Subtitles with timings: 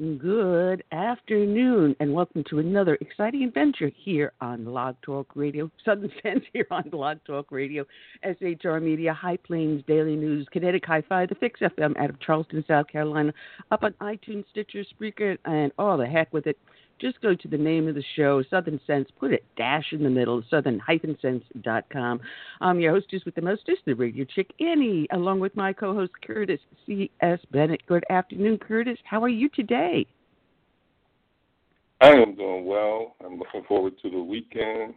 [0.00, 5.70] Good afternoon, and welcome to another exciting adventure here on Blog Talk Radio.
[5.84, 7.84] Southern Sense here on Blog Talk Radio,
[8.24, 12.64] SHR Media, High Plains Daily News, Kinetic Hi Fi, The Fix FM out of Charleston,
[12.66, 13.34] South Carolina,
[13.72, 16.56] up on iTunes, Stitcher, Spreaker, and all the heck with it.
[17.00, 20.10] Just go to the name of the show, Southern Sense, put a dash in the
[20.10, 22.20] middle, southern-sense.com.
[22.60, 26.60] I'm your hostess with the mostest, the radio chick Annie, along with my co-host Curtis
[26.84, 27.38] C.S.
[27.52, 27.86] Bennett.
[27.86, 28.98] Good afternoon, Curtis.
[29.04, 30.06] How are you today?
[32.02, 33.16] I am doing well.
[33.24, 34.94] I'm looking forward to the weekend.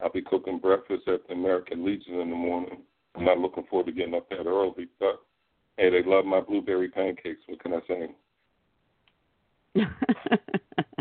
[0.00, 2.78] I'll be cooking breakfast at the American Legion in the morning.
[3.16, 5.20] I'm not looking forward to getting up that early, but
[5.78, 7.42] hey, they love my blueberry pancakes.
[7.46, 8.08] What can I say?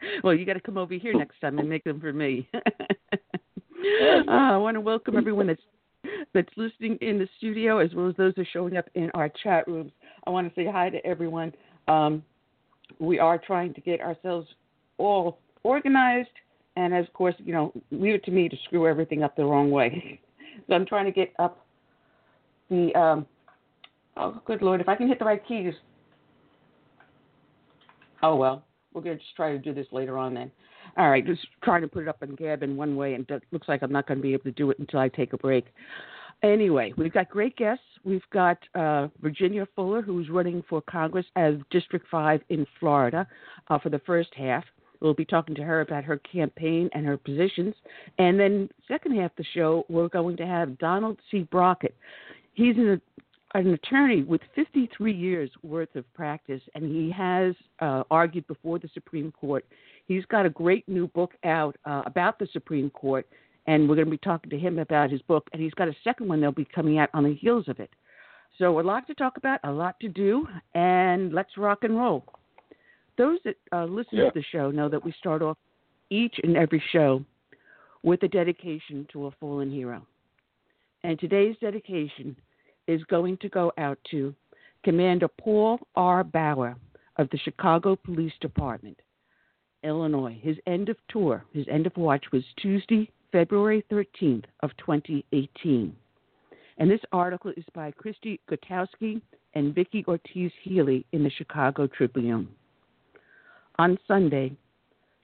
[0.24, 2.48] well, you got to come over here next time and make them for me.
[2.54, 5.62] uh, I want to welcome everyone that's
[6.32, 9.30] that's listening in the studio as well as those who are showing up in our
[9.42, 9.92] chat rooms.
[10.26, 11.52] I want to say hi to everyone.
[11.86, 12.22] Um,
[12.98, 14.46] we are trying to get ourselves
[14.98, 16.28] all organized,
[16.76, 19.70] and of course, you know, leave it to me to screw everything up the wrong
[19.70, 20.20] way.
[20.66, 21.64] so I'm trying to get up
[22.70, 22.94] the.
[22.94, 23.26] Um,
[24.16, 24.80] oh, good lord!
[24.80, 25.74] If I can hit the right keys.
[28.22, 28.64] Oh well,
[28.98, 30.50] we're going to just try to do this later on then.
[30.96, 33.42] All right, just trying to put it up on Gab in one way, and it
[33.52, 35.38] looks like I'm not going to be able to do it until I take a
[35.38, 35.66] break.
[36.42, 37.84] Anyway, we've got great guests.
[38.04, 43.26] We've got uh, Virginia Fuller, who's running for Congress as District 5 in Florida
[43.68, 44.64] uh, for the first half.
[45.00, 47.74] We'll be talking to her about her campaign and her positions.
[48.18, 51.46] And then, second half of the show, we're going to have Donald C.
[51.50, 51.94] Brockett.
[52.54, 53.00] He's an,
[53.54, 58.88] an attorney with 53 years worth of practice, and he has uh, argued before the
[58.92, 59.64] Supreme Court.
[60.06, 63.26] He's got a great new book out uh, about the Supreme Court
[63.68, 65.46] and we're going to be talking to him about his book.
[65.52, 67.90] And he's got a second one that'll be coming out on the heels of it.
[68.56, 72.24] So a lot to talk about, a lot to do, and let's rock and roll.
[73.18, 74.24] Those that uh, listen yeah.
[74.24, 75.58] to the show know that we start off
[76.08, 77.22] each and every show
[78.02, 80.04] with a dedication to a fallen hero.
[81.04, 82.34] And today's dedication
[82.88, 84.34] is going to go out to
[84.82, 86.24] Commander Paul R.
[86.24, 86.76] Bauer
[87.16, 88.98] of the Chicago Police Department,
[89.84, 90.36] Illinois.
[90.42, 95.94] His end of tour, his end of watch was Tuesday, February 13th of 2018.
[96.78, 99.20] And this article is by Christy Gutowski
[99.54, 102.48] and Vicki Ortiz Healy in the Chicago Tribune.
[103.78, 104.52] On Sunday,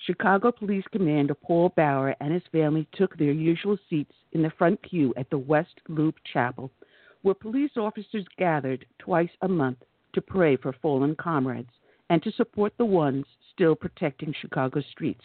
[0.06, 4.82] Chicago Police Commander Paul Bauer and his family took their usual seats in the front
[4.82, 6.70] pew at the West Loop Chapel,
[7.24, 9.78] where police officers gathered twice a month
[10.12, 11.70] to pray for fallen comrades
[12.10, 13.24] and to support the ones
[13.54, 15.24] still protecting Chicago streets.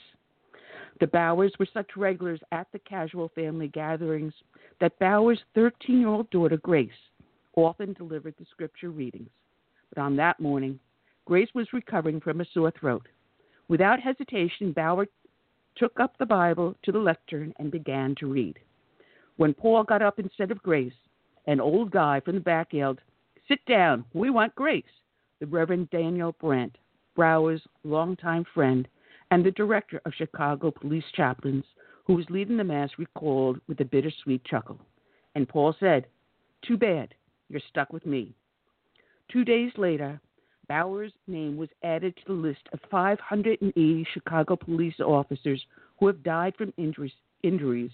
[1.01, 4.33] The Bauers were such regulars at the casual family gatherings
[4.79, 6.89] that Bauer's 13 year old daughter, Grace,
[7.57, 9.29] often delivered the scripture readings.
[9.93, 10.79] But on that morning,
[11.25, 13.07] Grace was recovering from a sore throat.
[13.67, 15.05] Without hesitation, Bauer
[15.75, 18.57] took up the Bible to the lectern and began to read.
[19.35, 20.93] When Paul got up instead of Grace,
[21.49, 23.01] an old guy from the back yelled,
[23.47, 24.83] Sit down, we want Grace.
[25.39, 26.77] The Reverend Daniel Brandt,
[27.15, 28.87] Bauer's longtime friend,
[29.31, 31.65] and the director of Chicago Police Chaplains,
[32.05, 34.79] who was leading the Mass, recalled with a bittersweet chuckle.
[35.33, 36.05] And Paul said,
[36.67, 37.15] Too bad,
[37.49, 38.35] you're stuck with me.
[39.31, 40.21] Two days later,
[40.67, 45.65] Bauer's name was added to the list of 580 Chicago police officers
[45.99, 47.91] who have died from injuries, injuries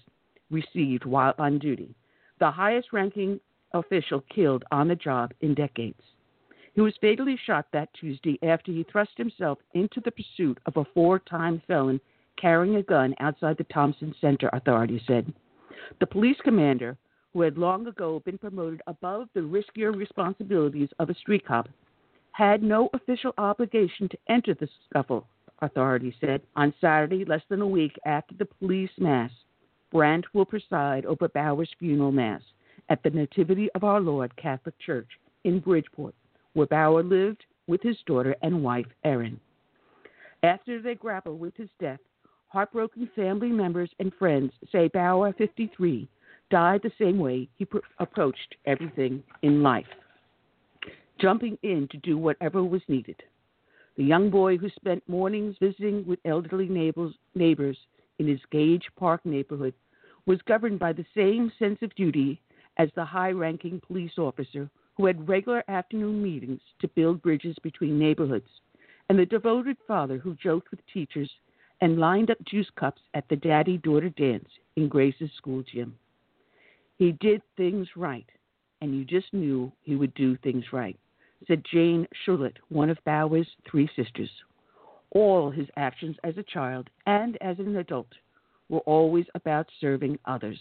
[0.50, 1.94] received while on duty,
[2.38, 3.40] the highest ranking
[3.72, 6.00] official killed on the job in decades.
[6.74, 10.84] He was fatally shot that Tuesday after he thrust himself into the pursuit of a
[10.92, 12.00] four time felon
[12.36, 15.32] carrying a gun outside the Thompson Center, authorities said.
[16.00, 16.98] The police commander,
[17.32, 21.68] who had long ago been promoted above the riskier responsibilities of a street cop,
[22.32, 25.26] had no official obligation to enter the scuffle,
[25.62, 26.42] authorities said.
[26.56, 29.30] On Saturday, less than a week after the police mass,
[29.92, 32.42] Brandt will preside over Bauer's funeral mass
[32.88, 35.08] at the Nativity of Our Lord Catholic Church
[35.44, 36.14] in Bridgeport,
[36.54, 39.40] where Bauer lived with his daughter and wife, Erin.
[40.42, 42.00] After they grapple with his death,
[42.48, 46.08] heartbroken family members and friends say Bauer, 53,
[46.50, 49.86] died the same way he pr- approached everything in life
[51.18, 53.22] jumping in to do whatever was needed.
[53.96, 57.78] The young boy who spent mornings visiting with elderly neighbors, neighbors
[58.18, 59.74] in his Gage Park neighborhood
[60.26, 62.40] was governed by the same sense of duty
[62.78, 67.98] as the high ranking police officer who had regular afternoon meetings to build bridges between
[67.98, 68.48] neighborhoods,
[69.08, 71.30] and the devoted father who joked with teachers
[71.80, 75.94] and lined up juice cups at the daddy daughter dance in Grace's school gym.
[76.96, 78.26] He did things right,
[78.80, 80.98] and you just knew he would do things right
[81.46, 84.30] said Jane Schulet, one of Bauer's three sisters.
[85.10, 88.12] All his actions as a child and as an adult
[88.68, 90.58] were always about serving others.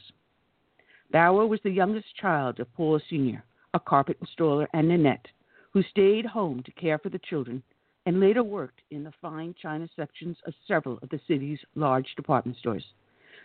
[1.11, 3.43] Bauer was the youngest child of Paul Sr.,
[3.73, 5.27] a carpet installer, and Nanette,
[5.71, 7.61] who stayed home to care for the children
[8.05, 12.57] and later worked in the fine china sections of several of the city's large department
[12.57, 12.85] stores.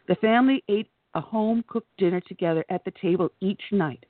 [0.06, 4.04] The family ate a home cooked dinner together at the table each night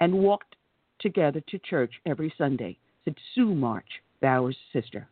[0.00, 0.56] and walked
[1.00, 3.88] together to church every Sunday, said Sue March,
[4.20, 5.08] Bauer's sister.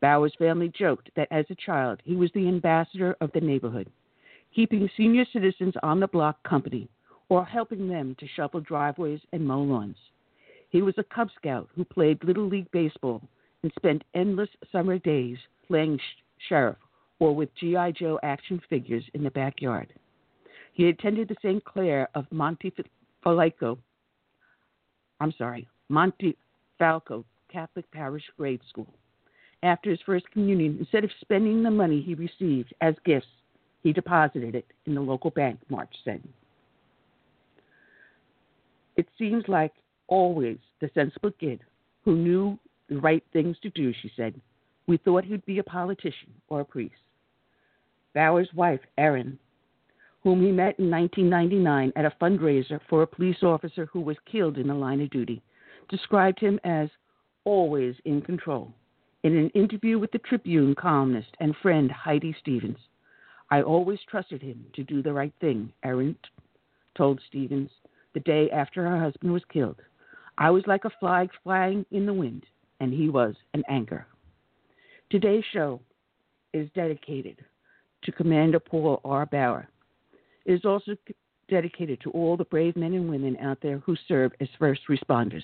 [0.00, 3.90] Bauer's family joked that as a child he was the ambassador of the neighborhood,
[4.54, 6.88] keeping senior citizens on the block company
[7.28, 9.96] or helping them to shovel driveways and mow lawns.
[10.70, 13.22] He was a Cub Scout who played Little League Baseball
[13.62, 16.76] and spent endless summer days playing sh- sheriff
[17.18, 17.92] or with G.I.
[17.92, 19.92] Joe action figures in the backyard.
[20.74, 21.64] He attended the St.
[21.64, 23.78] Clare of Montefiasco
[25.20, 26.36] I'm sorry, Monte
[26.78, 28.92] Falco Catholic Parish Grade School.
[29.62, 33.26] After his first communion, instead of spending the money he received as gifts,
[33.82, 36.22] he deposited it in the local bank, March said.
[38.96, 39.72] It seems like
[40.08, 41.60] always the sensible kid
[42.04, 42.58] who knew
[42.88, 44.40] the right things to do, she said.
[44.86, 46.94] We thought he'd be a politician or a priest.
[48.14, 49.38] Bauer's wife, Erin,
[50.22, 54.58] whom he met in 1999 at a fundraiser for a police officer who was killed
[54.58, 55.42] in the line of duty,
[55.88, 56.88] described him as
[57.44, 58.72] always in control.
[59.26, 62.78] In an interview with the Tribune columnist and friend Heidi Stevens,
[63.50, 66.14] I always trusted him to do the right thing, Erin
[66.96, 67.70] told Stevens
[68.14, 69.80] the day after her husband was killed.
[70.38, 72.44] I was like a flag flying in the wind,
[72.78, 74.06] and he was an anchor.
[75.10, 75.80] Today's show
[76.52, 77.44] is dedicated
[78.04, 79.26] to Commander Paul R.
[79.26, 79.68] Bauer,
[80.44, 80.96] it is also
[81.48, 85.42] dedicated to all the brave men and women out there who serve as first responders,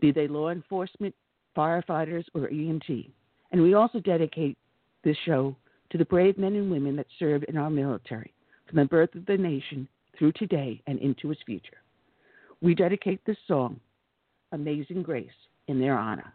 [0.00, 1.12] be they law enforcement,
[1.56, 3.10] firefighters, or EMT.
[3.52, 4.56] And we also dedicate
[5.04, 5.56] this show
[5.90, 8.32] to the brave men and women that serve in our military
[8.66, 9.88] from the birth of the nation
[10.18, 11.78] through today and into its future.
[12.60, 13.80] We dedicate this song,
[14.52, 15.28] Amazing Grace,
[15.66, 16.32] in their honor.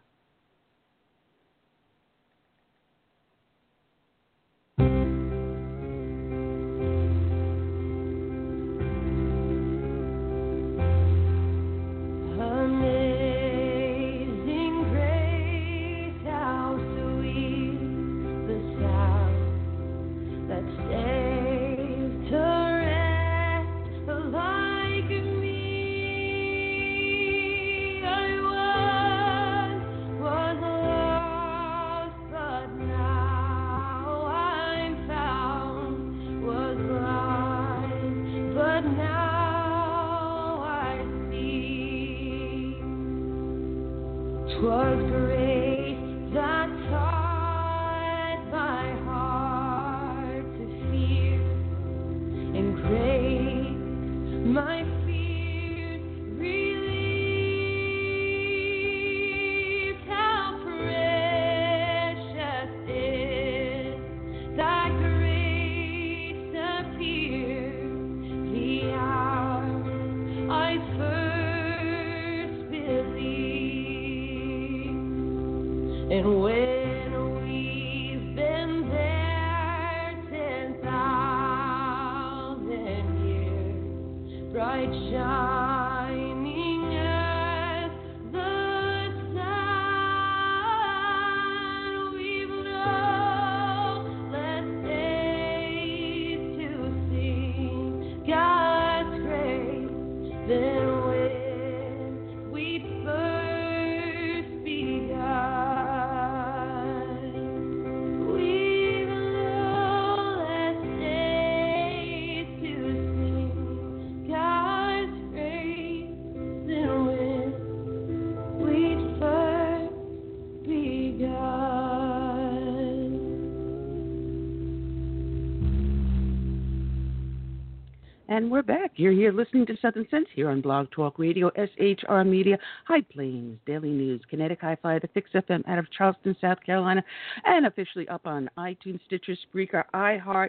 [128.98, 133.58] You're here listening to Southern Sense here on Blog Talk Radio, SHR Media, High Plains,
[133.66, 137.04] Daily News, Kinetic Hi-Fi, the Fix FM out of Charleston, South Carolina,
[137.44, 140.48] and officially up on iTunes, Stitcher, Spreaker, iHeart,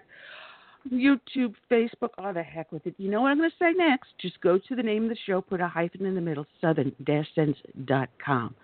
[0.89, 2.95] YouTube, Facebook, all the heck with it.
[2.97, 4.11] You know what I'm going to say next?
[4.21, 8.55] Just go to the name of the show, put a hyphen in the middle, southern-sense.com.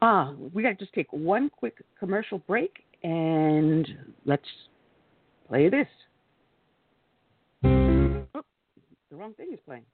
[0.00, 3.88] Uh, we got to just take one quick commercial break, and
[4.24, 4.46] let's
[5.48, 5.88] play this.
[9.10, 9.84] The wrong thing is playing.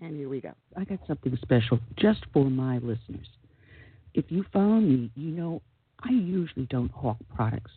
[0.00, 0.52] And here we go.
[0.76, 3.28] I got something special just for my listeners.
[4.14, 5.62] If you follow me, you know
[6.00, 7.70] I usually don't hawk products.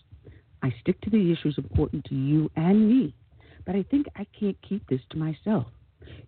[0.64, 3.14] I stick to the issues important to you and me,
[3.66, 5.68] but I think I can't keep this to myself.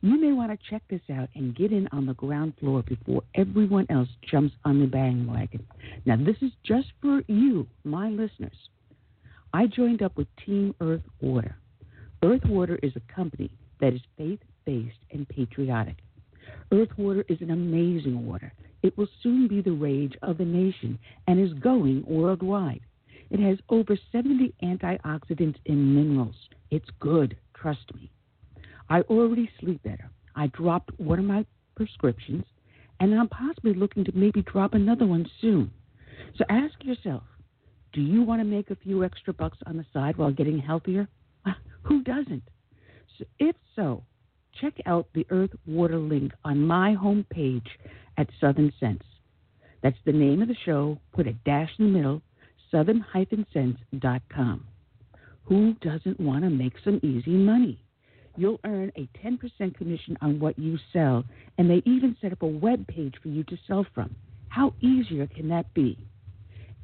[0.02, 3.24] You may want to check this out and get in on the ground floor before
[3.36, 5.66] everyone else jumps on the bandwagon.
[6.06, 8.58] Now, this is just for you, my listeners.
[9.54, 11.56] I joined up with Team Earth Water.
[12.24, 15.98] Earth Water is a company that is faith based and patriotic.
[16.72, 18.52] Earth Water is an amazing water.
[18.82, 20.98] It will soon be the rage of the nation
[21.28, 22.82] and is going worldwide.
[23.30, 26.36] It has over 70 antioxidants and minerals.
[26.72, 28.12] It's good, trust me.
[28.90, 30.10] I already sleep better.
[30.36, 31.46] I dropped one of my
[31.76, 32.46] prescriptions,
[33.00, 35.72] and I'm possibly looking to maybe drop another one soon.
[36.38, 37.24] So ask yourself
[37.94, 41.08] do you want to make a few extra bucks on the side while getting healthier?
[41.84, 42.44] Who doesn't?
[43.18, 44.04] So if so,
[44.60, 47.68] check out the Earth Water link on my homepage
[48.18, 49.04] at Southern Sense.
[49.84, 51.00] That's the name of the show.
[51.14, 52.22] Put a dash in the middle
[52.72, 54.68] southern-sense.com.
[55.44, 57.80] Who doesn't want to make some easy money?
[58.36, 61.24] You'll earn a 10% commission on what you sell,
[61.58, 64.16] and they even set up a web page for you to sell from.
[64.50, 65.98] How easier can that be?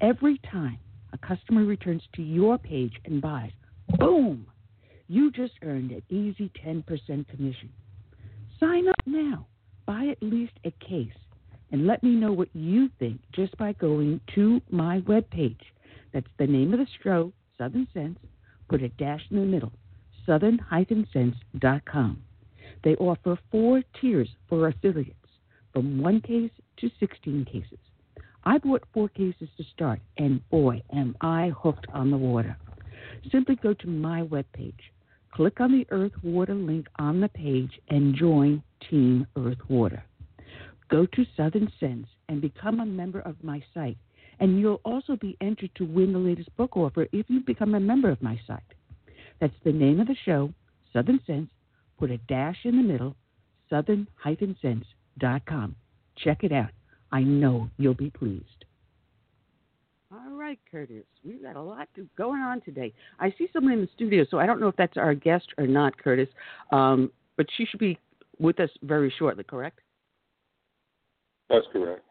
[0.01, 0.79] Every time
[1.11, 3.51] a customer returns to your page and buys,
[3.99, 4.47] boom,
[5.13, 6.83] you just earned an easy 10%
[7.27, 7.69] commission.
[8.59, 9.45] Sign up now.
[9.85, 11.13] Buy at least a case
[11.71, 15.59] and let me know what you think just by going to my webpage.
[16.13, 18.17] That's the name of the show, Southern Sense.
[18.69, 19.71] Put a dash in the middle,
[20.25, 22.23] southern-sense.com.
[22.83, 25.15] They offer four tiers for affiliates,
[25.73, 27.79] from one case to 16 cases.
[28.45, 32.57] I bought four cases to start, and boy, am I hooked on the water.
[33.31, 34.73] Simply go to my webpage,
[35.33, 40.03] click on the Earth Water link on the page, and join Team Earth Water.
[40.89, 43.97] Go to Southern Sense and become a member of my site.
[44.39, 47.79] And you'll also be entered to win the latest book offer if you become a
[47.79, 48.61] member of my site.
[49.39, 50.53] That's the name of the show,
[50.91, 51.49] Southern Sense.
[51.97, 53.15] Put a dash in the middle,
[53.69, 55.75] southern-sense.com.
[56.17, 56.71] Check it out.
[57.11, 58.62] I know you'll be pleased.
[60.53, 61.03] Right, Curtis.
[61.25, 62.93] We've got a lot to, going on today.
[63.19, 65.65] I see someone in the studio, so I don't know if that's our guest or
[65.65, 66.29] not, Curtis.
[66.71, 67.97] Um, but she should be
[68.37, 69.79] with us very shortly, correct?
[71.49, 72.03] That's correct.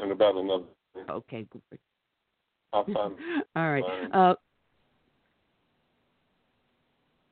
[0.00, 0.64] And about another.
[1.08, 1.46] Okay.
[2.72, 3.14] I'll find.
[3.54, 3.84] All right.
[4.12, 4.34] Uh,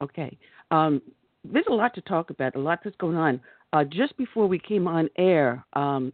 [0.05, 0.39] okay.
[0.71, 1.03] Um,
[1.43, 2.55] there's a lot to talk about.
[2.55, 3.41] A lot that's going on.
[3.73, 6.13] Uh, just before we came on air, um,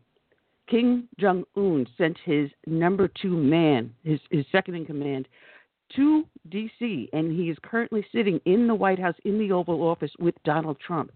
[0.69, 5.29] Kim Jong Un sent his number two man, his his second in command,
[5.97, 7.09] to D.C.
[7.13, 10.79] and he is currently sitting in the White House in the Oval Office with Donald
[10.85, 11.13] Trump.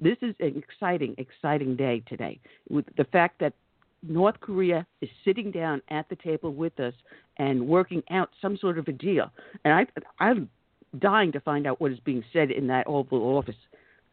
[0.00, 2.38] This is an exciting, exciting day today.
[2.68, 3.54] With the fact that
[4.02, 6.94] North Korea is sitting down at the table with us
[7.38, 9.30] and working out some sort of a deal.
[9.64, 9.86] And I,
[10.18, 10.50] I'm
[10.98, 13.56] dying to find out what is being said in that Oval Office.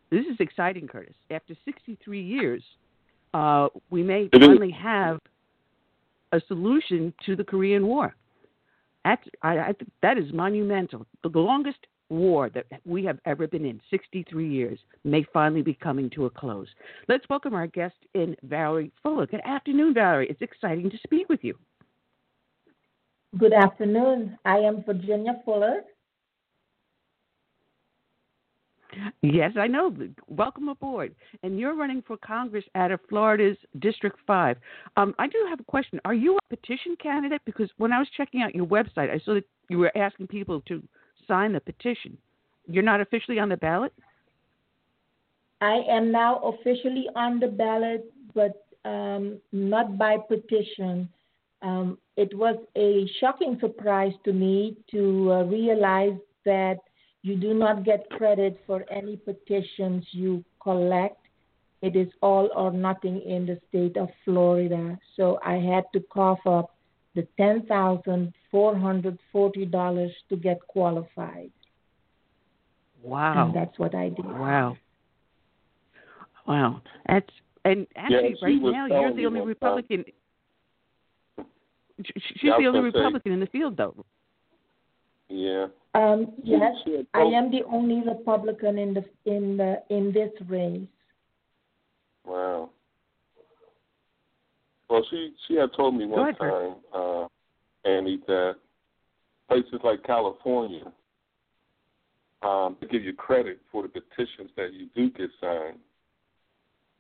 [0.10, 1.16] This is exciting, Curtis.
[1.32, 2.64] After 63 years,
[3.34, 5.20] uh, we may finally have
[6.32, 8.16] a solution to the Korean War.
[9.06, 11.06] That's, I, I, that is monumental.
[11.24, 16.10] The longest war that we have ever been in, 63 years, may finally be coming
[16.12, 16.68] to a close.
[17.08, 19.28] Let's welcome our guest in, Valerie Fuller.
[19.28, 20.28] Good afternoon, Valerie.
[20.30, 21.58] It's exciting to speak with you.
[23.38, 24.38] Good afternoon.
[24.46, 25.82] I am Virginia Fuller.
[29.22, 29.96] Yes, I know.
[30.28, 31.16] Welcome aboard.
[31.44, 34.58] And you're running for Congress out of Florida's District 5.
[34.98, 36.00] Um, I do have a question.
[36.06, 37.42] Are you a petition candidate?
[37.46, 40.62] Because when I was checking out your website, I saw that you were asking people
[40.68, 40.82] to
[41.28, 42.18] sign the petition.
[42.68, 43.94] You're not officially on the ballot?
[45.62, 51.10] I am now officially on the ballot, but um, not by petition.
[51.62, 56.80] Um, it was a shocking surprise to me to uh, realize that
[57.24, 61.18] you do not get credit for any petitions you collect.
[61.82, 65.00] It is all or nothing in the state of Florida.
[65.16, 66.76] So I had to cough up
[67.16, 71.50] the $10,440 to get qualified.
[73.02, 73.48] Wow.
[73.48, 74.26] And that's what I did.
[74.26, 74.78] Wow.
[76.48, 76.82] Wow.
[77.08, 77.30] That's
[77.66, 80.04] and actually yeah, right now you're the only Republican.
[82.04, 84.06] She's yeah, the only Republican say, in the field, though.
[85.30, 85.68] Yeah.
[85.96, 86.76] Um, yes,
[87.14, 90.88] I am the only Republican in the in the in this race.
[92.26, 92.72] Wow.
[94.90, 97.28] Well, she she had told me one time, uh,
[97.86, 98.56] Annie, that
[99.48, 100.92] places like California
[102.42, 105.78] um, to give you credit for the petitions that you do get signed,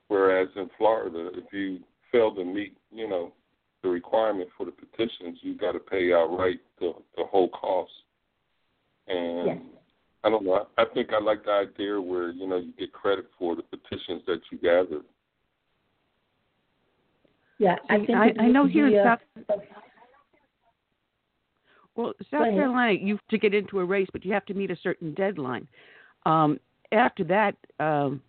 [0.07, 1.79] whereas in Florida, if you
[2.11, 3.33] fail to meet, you know,
[3.81, 7.91] the requirement for the petitions, you got to pay outright the the whole cost.
[9.07, 9.57] And yes.
[10.23, 10.67] I don't know.
[10.77, 14.21] I think I like the idea where you know you get credit for the petitions
[14.27, 15.01] that you gather.
[17.59, 19.19] Yeah, I think I, I know here in South.
[19.49, 19.53] A,
[21.95, 24.77] well, South Carolina, you to get into a race, but you have to meet a
[24.81, 25.67] certain deadline.
[26.25, 26.59] Um,
[26.91, 28.21] after that, um,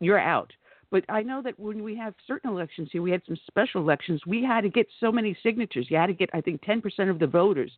[0.00, 0.52] you're out.
[0.90, 4.20] But I know that when we have certain elections here, we had some special elections.
[4.26, 5.86] We had to get so many signatures.
[5.90, 7.72] You had to get, I think, 10% of the voters,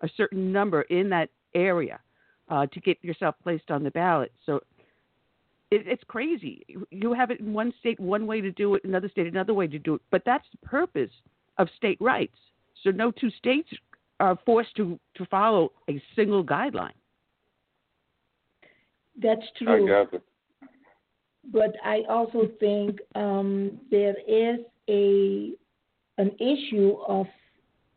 [0.00, 2.00] a certain number in that area,
[2.48, 4.32] uh, to get yourself placed on the ballot.
[4.46, 4.60] So
[5.70, 6.64] it, it's crazy.
[6.90, 9.66] You have it in one state one way to do it, another state another way
[9.66, 10.02] to do it.
[10.10, 11.10] But that's the purpose
[11.58, 12.36] of state rights.
[12.82, 13.68] So no two states
[14.20, 16.92] are forced to, to follow a single guideline.
[19.20, 19.84] That's true.
[19.84, 20.22] I got it.
[21.52, 25.52] But I also think um, there is a
[26.18, 27.26] an issue of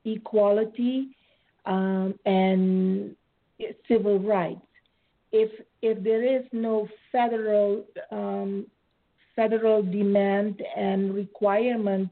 [0.06, 1.10] equality
[1.66, 3.16] um, and
[3.88, 4.62] civil rights.
[5.32, 8.66] If if there is no federal um,
[9.36, 12.10] federal demand and requirement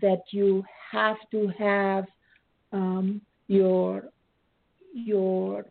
[0.00, 2.04] that you have to have
[2.72, 4.04] um, your
[4.94, 5.64] your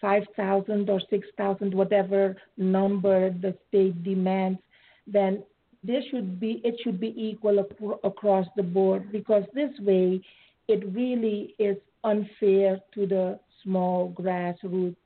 [0.00, 4.58] five thousand or six thousand, whatever number the state demands,
[5.06, 5.42] then
[5.84, 10.20] this should be it should be equal ac- across the board because this way
[10.68, 14.96] it really is unfair to the small grassroots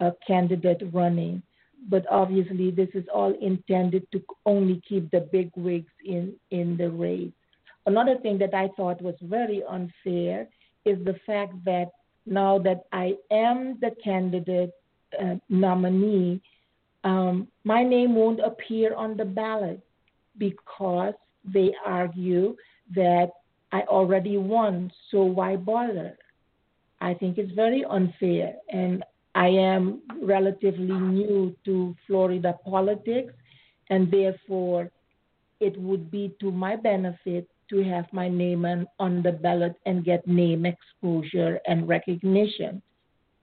[0.00, 1.42] uh, candidate running.
[1.88, 6.90] But obviously, this is all intended to only keep the big wigs in, in the
[6.90, 7.32] race.
[7.86, 10.48] Another thing that I thought was very unfair
[10.84, 11.92] is the fact that
[12.26, 14.72] now that I am the candidate
[15.18, 16.40] uh, nominee,
[17.04, 19.80] um, my name won't appear on the ballot
[20.36, 22.56] because they argue
[22.94, 23.30] that
[23.72, 26.18] I already won, so why bother?
[27.00, 33.32] I think it's very unfair, and I am relatively new to Florida politics,
[33.90, 34.90] and therefore
[35.60, 38.64] it would be to my benefit to have my name
[38.98, 42.82] on, the ballot and get name exposure and recognition.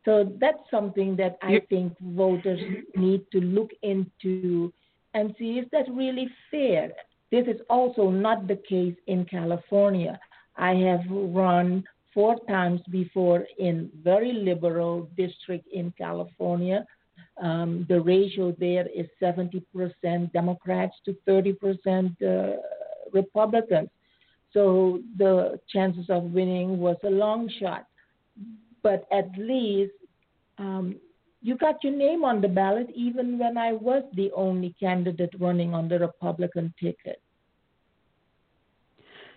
[0.04, 2.60] So that's something that I think voters
[2.96, 4.74] need to look into
[5.13, 6.91] and see is that really fair?
[7.32, 10.20] This is also not the case in California.
[10.58, 11.84] I have run
[12.15, 16.86] four times before in very liberal district in California.
[17.41, 19.62] Um, the ratio there is 70%
[20.32, 22.56] Democrats to 30% uh,
[23.12, 23.89] Republicans.
[24.54, 27.86] So the chances of winning was a long shot.
[28.82, 29.91] But at least
[30.58, 30.95] um,
[31.41, 35.73] you got your name on the ballot even when I was the only candidate running
[35.73, 37.21] on the Republican ticket.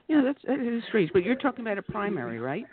[0.08, 1.10] Yeah, that's that is strange.
[1.12, 2.64] But you're talking about a primary, right?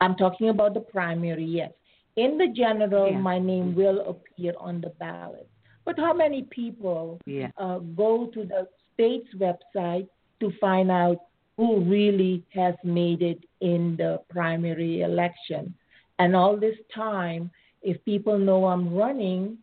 [0.00, 1.72] I'm talking about the primary, yes.
[2.16, 3.18] In the general, yeah.
[3.18, 5.48] my name will appear on the ballot.
[5.84, 7.48] But how many people yeah.
[7.58, 10.08] uh, go to the state's website
[10.40, 11.18] to find out
[11.56, 15.74] who really has made it in the primary election.
[16.18, 17.50] And all this time,
[17.82, 19.58] if people know I'm running,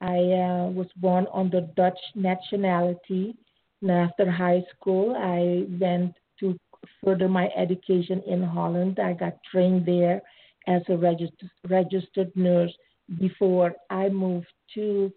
[0.00, 3.36] I uh, was born under Dutch nationality.
[3.82, 6.58] And after high school, I went to
[7.04, 8.98] further my education in Holland.
[8.98, 10.22] I got trained there
[10.66, 12.72] as a registered, nurse
[13.18, 15.12] before I moved to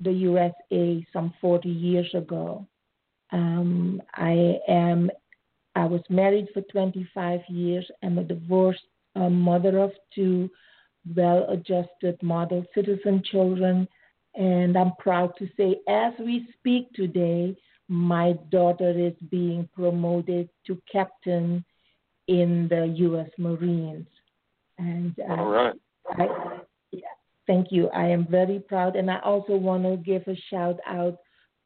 [0.00, 2.66] the USA some 40 years ago.
[3.32, 5.10] Um, I am.
[5.74, 7.90] I was married for 25 years.
[8.02, 8.84] I'm a divorced
[9.16, 10.50] uh, mother of two
[11.16, 13.88] well-adjusted model citizen children,
[14.34, 17.56] and I'm proud to say, as we speak today,
[17.88, 21.64] my daughter is being promoted to captain
[22.28, 23.28] in the U.S.
[23.36, 24.06] Marines.
[24.78, 25.74] And uh, All right.
[26.12, 26.28] I,
[26.90, 27.00] yeah,
[27.46, 27.90] thank you.
[27.90, 31.18] I am very proud, and I also want to give a shout out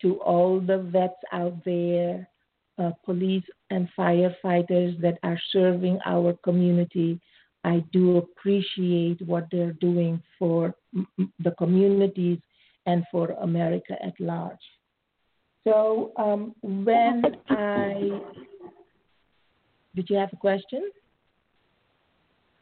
[0.02, 2.28] to all the vets out there,
[2.78, 7.20] uh, police and firefighters that are serving our community.
[7.64, 10.74] I do appreciate what they're doing for
[11.38, 12.38] the communities
[12.86, 14.56] and for America at large.
[15.64, 18.20] So um, when I
[19.94, 20.90] did you have a question?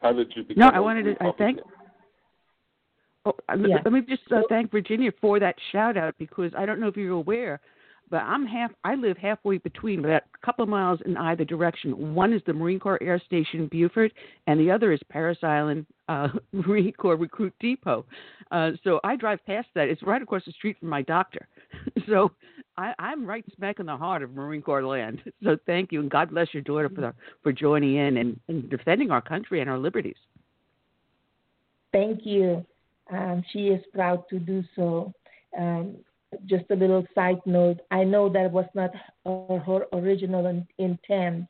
[0.01, 1.23] How did you become No, I wanted to.
[1.23, 1.59] I thank.
[3.25, 3.77] Oh, Yeah.
[3.83, 6.95] Let me just uh, thank Virginia for that shout out because I don't know if
[6.95, 7.59] you're aware,
[8.09, 8.71] but I'm half.
[8.83, 12.13] I live halfway between, about a couple of miles in either direction.
[12.13, 14.11] One is the Marine Corps Air Station Beaufort,
[14.47, 18.05] and the other is Parris Island uh, Marine Corps Recruit Depot.
[18.51, 19.87] Uh, so I drive past that.
[19.87, 21.47] It's right across the street from my doctor.
[22.07, 22.31] so
[22.77, 25.21] I, I'm right smack in the heart of Marine Corps land.
[25.43, 27.13] So thank you, and God bless your daughter for the,
[27.43, 30.15] for joining in and, and defending our country and our liberties.
[31.91, 32.65] Thank you.
[33.11, 35.13] Um, she is proud to do so.
[35.57, 35.97] Um,
[36.45, 38.91] just a little side note I know that was not
[39.25, 41.45] uh, her original in- intent.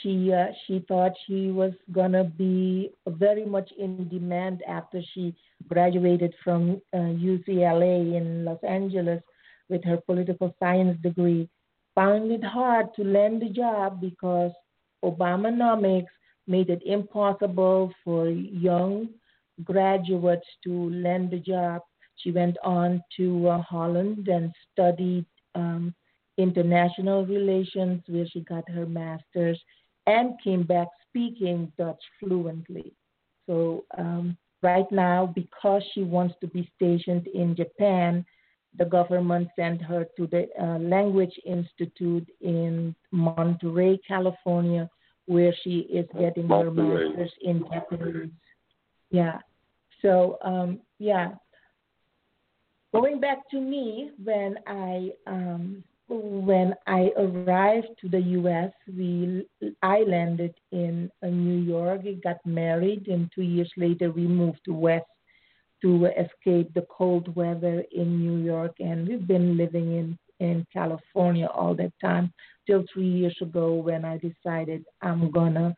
[0.00, 5.34] She uh, she thought she was gonna be very much in demand after she
[5.68, 9.22] graduated from uh, UCLA in Los Angeles
[9.68, 11.48] with her political science degree.
[11.94, 14.52] Found it hard to land a job because
[15.04, 16.06] Obamanomics
[16.46, 19.08] made it impossible for young
[19.64, 21.82] graduates to land a job.
[22.16, 25.94] She went on to uh, Holland and studied um,
[26.38, 29.60] international relations, where she got her master's,
[30.06, 32.92] and came back speaking Dutch fluently.
[33.46, 38.24] So um, right now, because she wants to be stationed in Japan,
[38.78, 44.88] the government sent her to the uh, Language Institute in Monterey, California,
[45.26, 48.30] where she is getting her master's in Japanese.
[49.10, 49.38] Yeah.
[50.02, 51.30] So um, yeah.
[52.96, 59.46] Going back to me, when I um, when I arrived to the U.S., we
[59.82, 62.00] I landed in uh, New York.
[62.24, 65.04] Got married, and two years later we moved to West
[65.82, 68.74] to escape the cold weather in New York.
[68.80, 72.32] And we've been living in in California all that time
[72.66, 75.76] till three years ago when I decided I'm gonna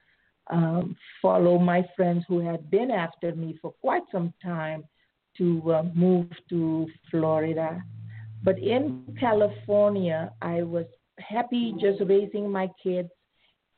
[0.51, 4.85] um, follow my friends who had been after me for quite some time
[5.39, 7.83] to uh, move to Florida.
[8.43, 10.87] But in California, I was
[11.19, 13.11] happy just raising my kids.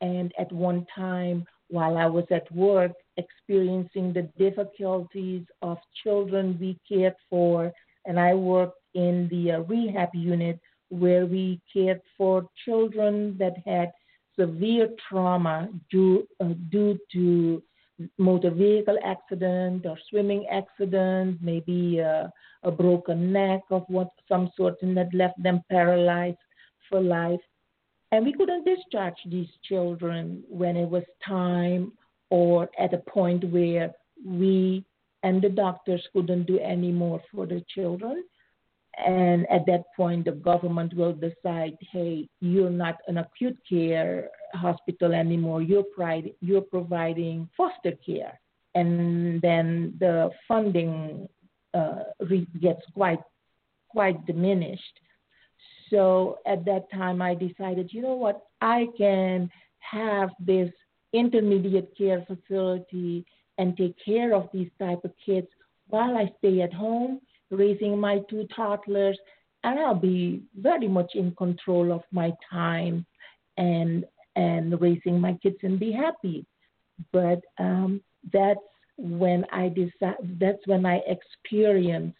[0.01, 6.77] And at one time, while I was at work, experiencing the difficulties of children we
[6.87, 7.71] cared for,
[8.05, 13.91] and I worked in the uh, rehab unit where we cared for children that had
[14.37, 17.63] severe trauma due, uh, due to
[18.17, 22.27] motor vehicle accident or swimming accident, maybe uh,
[22.63, 26.37] a broken neck of what some sort, and that left them paralyzed
[26.89, 27.39] for life.
[28.11, 31.93] And we couldn't discharge these children when it was time
[32.29, 33.93] or at a point where
[34.25, 34.83] we
[35.23, 38.23] and the doctors couldn't do any more for the children.
[38.97, 45.13] And at that point, the government will decide, hey, you're not an acute care hospital
[45.13, 45.61] anymore.
[45.61, 45.85] You're,
[46.41, 48.39] you're providing foster care.
[48.75, 51.27] And then the funding
[51.73, 53.21] uh, re- gets quite,
[53.89, 54.99] quite diminished.
[55.89, 59.49] So at that time, I decided, you know what, I can
[59.79, 60.71] have this
[61.13, 63.25] intermediate care facility
[63.57, 65.47] and take care of these type of kids
[65.87, 67.19] while I stay at home
[67.51, 69.17] raising my two toddlers,
[69.63, 73.05] and I'll be very much in control of my time
[73.57, 76.45] and and raising my kids and be happy.
[77.11, 78.59] But um, that's
[78.97, 80.15] when I decide.
[80.39, 82.15] That's when I experience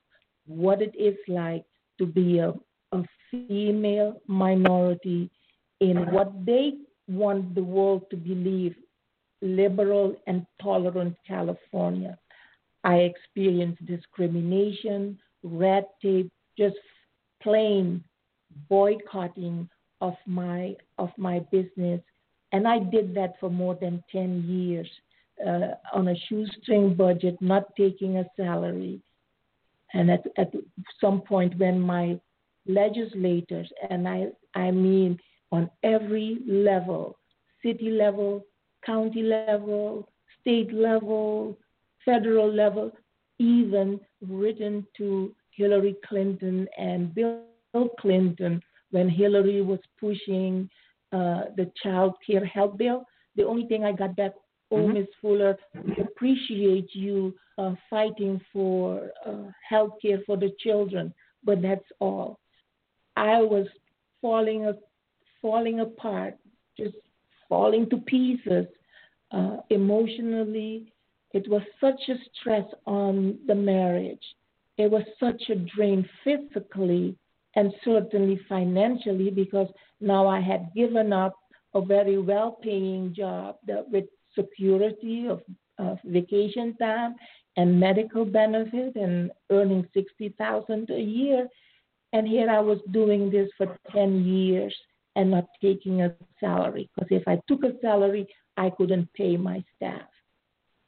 [0.46, 1.64] what it is like
[2.00, 2.54] to be a,
[2.92, 5.30] a female minority
[5.80, 6.74] in what they
[7.08, 8.76] want the world to believe
[9.42, 12.18] liberal and tolerant California.
[12.84, 16.78] I experienced discrimination, red tape, just
[17.42, 18.04] plain
[18.70, 19.70] boycotting
[20.02, 22.02] of my of my business,
[22.52, 24.90] and I did that for more than ten years
[25.46, 29.00] uh, on a shoestring budget, not taking a salary.
[29.94, 30.52] And at at
[31.00, 32.20] some point, when my
[32.68, 35.20] legislators and I I mean
[35.52, 37.18] on every level,
[37.64, 38.46] city level,
[38.86, 41.58] county level, state level,
[42.06, 42.92] federal level,
[43.40, 47.42] even written to Hillary Clinton and Bill
[48.00, 48.62] Clinton
[48.92, 50.70] when Hillary was pushing
[51.12, 53.04] uh, the child care help bill.
[53.36, 54.32] The only thing I got back,
[54.72, 54.94] oh, mm-hmm.
[54.94, 61.62] Miss Fuller, we appreciate you uh, fighting for uh, health care for the children, but
[61.62, 62.40] that's all.
[63.16, 63.68] I was
[64.22, 64.72] falling,
[65.42, 66.38] falling apart,
[66.78, 66.96] just
[67.50, 68.66] falling to pieces
[69.32, 70.94] uh, emotionally.
[71.34, 74.24] It was such a stress on the marriage.
[74.78, 77.16] It was such a drain physically
[77.56, 79.68] and certainly financially because
[80.00, 81.34] now I had given up
[81.74, 85.42] a very well paying job that, with security of,
[85.78, 87.16] of vacation time
[87.58, 91.48] and medical benefit and earning 60000 a year.
[92.14, 94.76] And here I was doing this for 10 years
[95.16, 99.64] and not taking a salary because if I took a salary, I couldn't pay my
[99.76, 100.11] staff.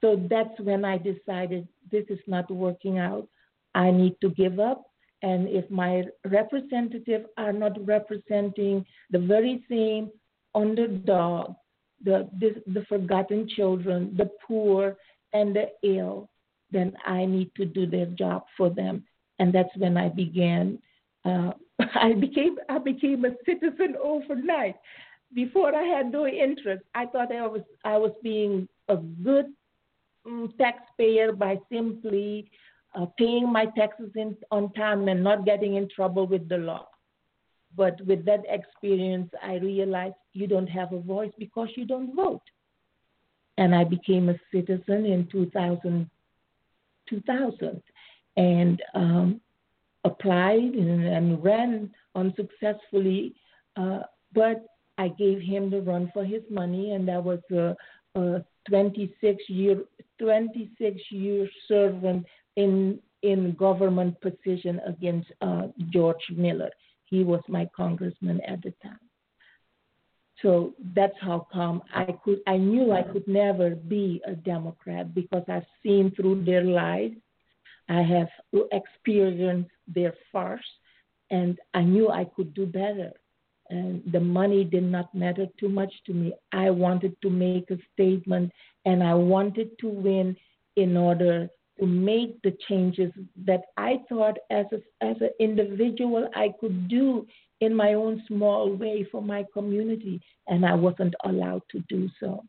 [0.04, 3.26] So that's when I decided this is not working out.
[3.74, 4.84] I need to give up.
[5.22, 10.12] And if my representatives are not representing the very same
[10.54, 11.56] underdog,
[12.04, 14.98] the, the, forgotten children, the poor,
[15.32, 16.30] and the ill,
[16.70, 19.06] then I need to do their job for them.
[19.40, 20.80] And that's when I began.
[21.24, 21.52] Uh,
[21.96, 24.76] I became I became a citizen overnight.
[25.34, 26.84] Before I had no interest.
[26.94, 29.46] I thought I was I was being a good
[30.58, 32.50] taxpayer by simply
[32.96, 36.88] uh, paying my taxes in, on time and not getting in trouble with the law.
[37.76, 42.44] But with that experience, I realized you don't have a voice because you don't vote.
[43.58, 46.10] And I became a citizen in 2000,
[47.10, 47.84] 2000
[48.36, 49.42] and um,
[50.04, 53.36] applied and, and, ran unsuccessfully.
[53.76, 54.00] Uh,
[54.34, 54.66] but
[54.98, 57.76] I gave him the run for his money, and that was a
[58.16, 59.84] 26 year
[60.20, 66.70] 26 year servant in in government position against uh, George Miller.
[67.06, 69.00] He was my congressman at the time.
[70.42, 75.44] So that's how come I could I knew I could never be a Democrat because
[75.48, 77.12] I've seen through their lies.
[77.90, 78.30] I have
[78.72, 80.66] experienced their farce
[81.30, 83.12] and I knew I could do better.
[83.74, 86.32] And the money did not matter too much to me.
[86.52, 88.52] I wanted to make a statement
[88.86, 90.38] and I wanted to win
[90.76, 93.12] in order to make the changes
[93.46, 97.26] that I thought as a, as an individual I could do
[97.62, 102.44] in my own small way for my community, and I wasn't allowed to do so.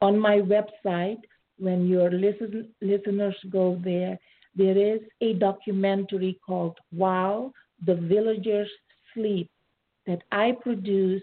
[0.00, 1.20] On my website,
[1.58, 4.16] when your listen, listeners go there,
[4.54, 7.52] there is a documentary called While
[7.84, 8.70] the Villagers
[9.12, 9.50] Sleep
[10.08, 11.22] that I produce,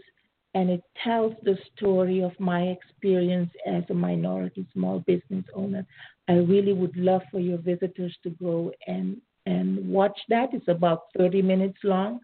[0.54, 5.86] and it tells the story of my experience as a minority small business owner.
[6.30, 10.50] I really would love for your visitors to go and and watch that.
[10.54, 12.20] It's about 30 minutes long,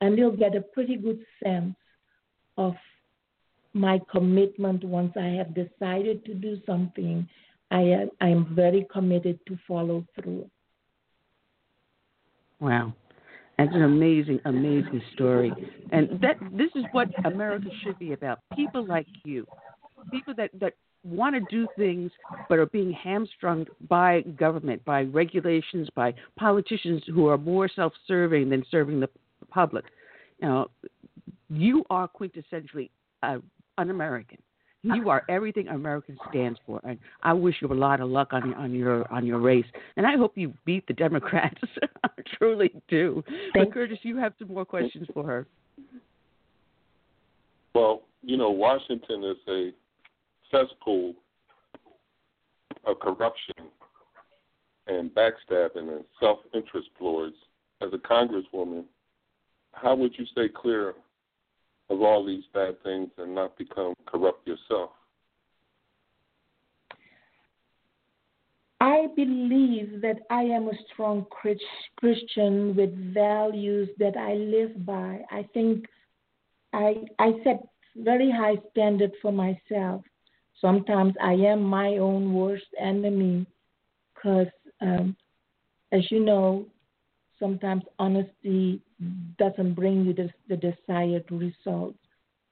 [0.00, 1.74] and they'll get a pretty good sense
[2.58, 2.74] of
[3.72, 7.28] my commitment once I have decided to do something.
[7.70, 10.50] I am, I am very committed to follow through.
[12.60, 12.94] Wow.
[13.58, 15.52] That's an amazing, amazing story.
[15.90, 18.40] And that this is what America should be about.
[18.54, 19.46] People like you.
[20.10, 22.10] People that, that want to do things
[22.48, 28.64] but are being hamstrung by government, by regulations, by politicians who are more self-serving than
[28.70, 29.08] serving the
[29.50, 29.84] public.
[30.40, 30.66] You know,
[31.48, 32.90] you are quintessentially
[33.22, 33.38] uh,
[33.78, 34.38] un-American.
[34.94, 38.48] You are everything America stands for, and I wish you a lot of luck on
[38.48, 39.66] your on your on your race.
[39.96, 41.60] And I hope you beat the Democrats.
[42.04, 43.22] I truly do.
[43.54, 45.46] But Curtis, you have some more questions for her.
[47.74, 49.70] Well, you know, Washington is a
[50.50, 51.14] cesspool
[52.84, 53.54] of corruption
[54.86, 57.32] and backstabbing and self interest ploys,
[57.82, 58.84] as a congresswoman,
[59.72, 60.94] how would you stay clear
[61.88, 64.90] of all these bad things and not become corrupt yourself?
[68.80, 71.26] I believe that I am a strong
[71.96, 75.22] Christian with values that I live by.
[75.30, 75.86] I think
[76.72, 80.02] I I set very high standard for myself.
[80.60, 83.46] Sometimes I am my own worst enemy
[84.14, 85.16] because, um,
[85.92, 86.66] as you know,
[87.38, 88.80] sometimes honesty
[89.38, 91.98] doesn't bring you the, the desired results.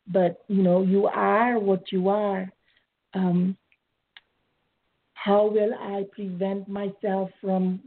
[0.06, 2.50] But you know, you are what you are.
[3.14, 3.56] Um,
[5.14, 7.80] how will I prevent myself from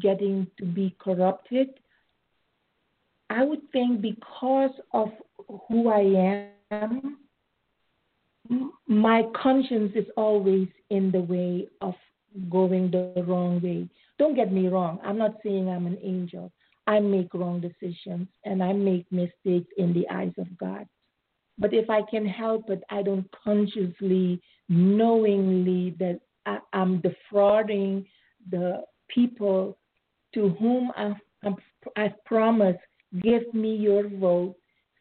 [0.00, 1.70] getting to be corrupted?
[3.30, 5.08] I would think because of
[5.66, 7.18] who I am,
[8.86, 11.94] my conscience is always in the way of
[12.48, 13.88] going the wrong way.
[14.18, 16.52] Don't get me wrong, I'm not saying I'm an angel.
[16.88, 20.88] I make wrong decisions and I make mistakes in the eyes of God.
[21.58, 28.06] But if I can help it, I don't consciously, knowingly that I, am defrauding
[28.50, 29.76] the people
[30.32, 31.14] to whom I,
[31.94, 32.80] I've promised,
[33.20, 34.56] give me your vote,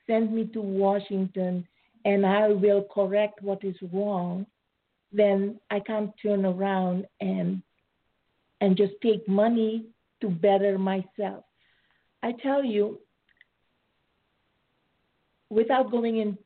[0.08, 1.66] send me to Washington,
[2.04, 4.46] and I will correct what is wrong,
[5.14, 7.62] then I can't turn around and
[8.60, 9.86] and just take money
[10.20, 11.44] to better myself.
[12.24, 13.00] I tell you,
[15.50, 16.38] without going in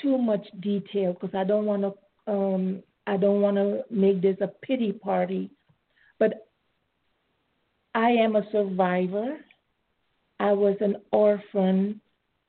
[0.00, 4.36] too much detail, because I don't want to um, I don't want to make this
[4.42, 5.50] a pity party,
[6.18, 6.46] but
[7.94, 9.38] I am a survivor.
[10.38, 12.00] I was an orphan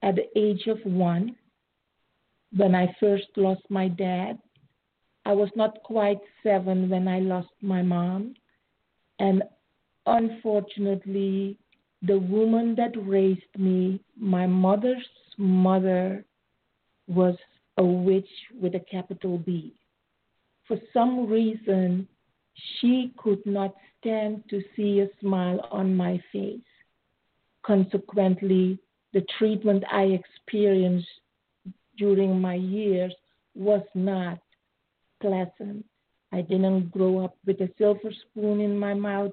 [0.03, 1.35] at the age of one
[2.55, 4.37] when I first lost my dad.
[5.25, 8.33] I was not quite seven when I lost my mom.
[9.19, 9.43] And
[10.05, 11.57] unfortunately,
[12.01, 15.07] the woman that raised me, my mother's
[15.37, 16.23] mother,
[17.07, 17.35] was
[17.77, 18.29] a witch
[18.61, 19.73] with a capital B
[20.69, 22.07] for some reason,
[22.79, 26.61] she could not stand to see a smile on my face.
[27.63, 28.77] Consequently,
[29.11, 31.07] the treatment I experienced
[31.97, 33.13] during my years
[33.55, 34.39] was not
[35.19, 35.83] pleasant.
[36.31, 39.31] I didn't grow up with a silver spoon in my mouth.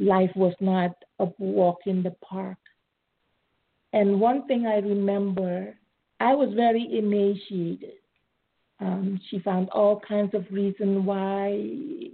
[0.00, 2.56] Life was not a walk in the park.
[3.92, 5.74] And one thing I remember,
[6.18, 7.98] I was very emaciated.
[8.80, 12.08] Um, she found all kinds of reasons why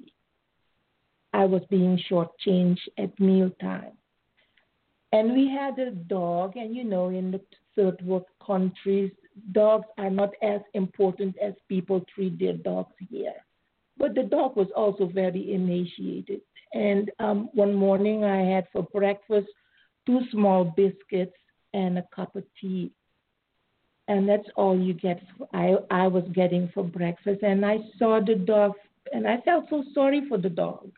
[1.33, 3.93] I was being shortchanged at mealtime.
[5.13, 7.41] And we had a dog, and you know, in the
[7.77, 9.13] third world countries,
[9.53, 13.46] dogs are not as important as people treat their dogs here.
[13.99, 16.41] But the dog was also very emaciated.
[16.75, 19.49] And um, one morning I had for breakfast
[20.05, 21.37] two small biscuits
[21.75, 22.93] and a cup of tea
[24.09, 25.21] and that's all you get.
[25.53, 28.73] I I was getting for breakfast, and I saw the dog,
[29.13, 30.91] and I felt so sorry for the dog,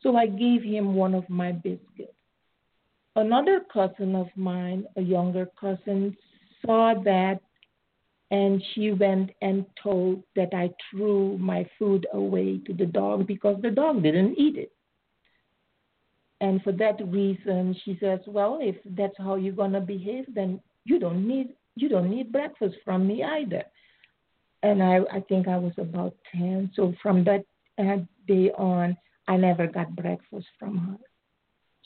[0.00, 2.14] so I gave him one of my biscuits.
[3.16, 6.16] Another cousin of mine, a younger cousin,
[6.64, 7.40] saw that,
[8.32, 13.60] and she went and told that I threw my food away to the dog because
[13.60, 14.72] the dog didn't eat it.
[16.40, 20.60] And for that reason, she says, Well, if that's how you're going to behave, then
[20.84, 23.64] you don't need you don't need breakfast from me either.
[24.62, 26.70] And I, I think I was about 10.
[26.74, 27.44] So from that
[27.78, 28.96] uh, day on,
[29.26, 30.96] I never got breakfast from her.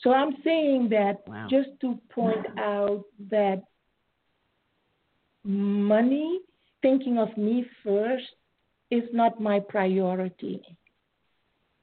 [0.01, 1.47] So I'm saying that wow.
[1.49, 3.63] just to point out that
[5.47, 6.39] money,
[6.81, 8.25] thinking of me first,
[8.91, 10.61] is not my priority.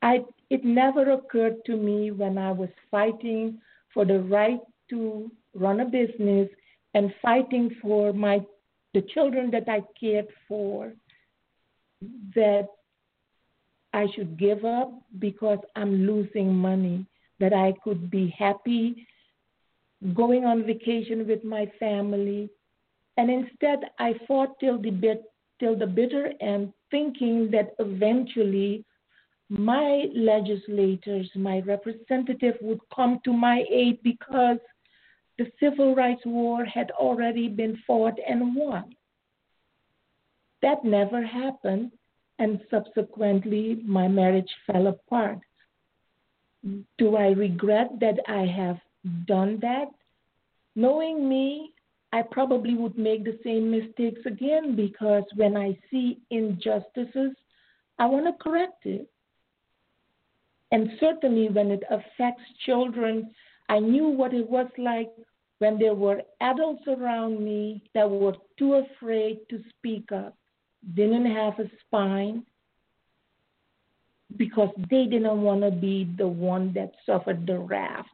[0.02, 3.58] I, it never occurred to me when I was fighting
[3.92, 4.60] for the right
[4.90, 6.48] to run a business
[6.94, 8.40] and fighting for my
[8.92, 10.92] the children that I cared for
[12.36, 12.68] that
[13.92, 17.06] I should give up because I'm losing money,
[17.40, 19.06] that I could be happy
[20.14, 22.50] going on vacation with my family.
[23.16, 25.22] And instead, I fought till the, bit,
[25.60, 28.84] till the bitter end, thinking that eventually
[29.48, 34.58] my legislators, my representative would come to my aid because
[35.38, 38.94] the Civil Rights War had already been fought and won.
[40.62, 41.92] That never happened,
[42.38, 45.38] and subsequently, my marriage fell apart.
[46.98, 48.78] Do I regret that I have
[49.26, 49.88] done that?
[50.74, 51.73] Knowing me,
[52.14, 57.32] I probably would make the same mistakes again because when I see injustices,
[57.98, 59.08] I want to correct it.
[60.70, 63.32] And certainly when it affects children,
[63.68, 65.10] I knew what it was like
[65.58, 70.36] when there were adults around me that were too afraid to speak up,
[70.94, 72.44] didn't have a spine,
[74.36, 78.06] because they didn't want to be the one that suffered the wrath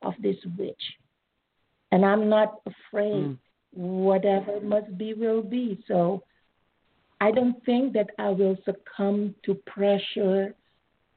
[0.00, 0.82] of this witch.
[1.92, 3.24] And I'm not afraid.
[3.24, 3.38] Mm.
[3.74, 5.82] Whatever must be, will be.
[5.86, 6.24] So
[7.20, 10.54] I don't think that I will succumb to pressure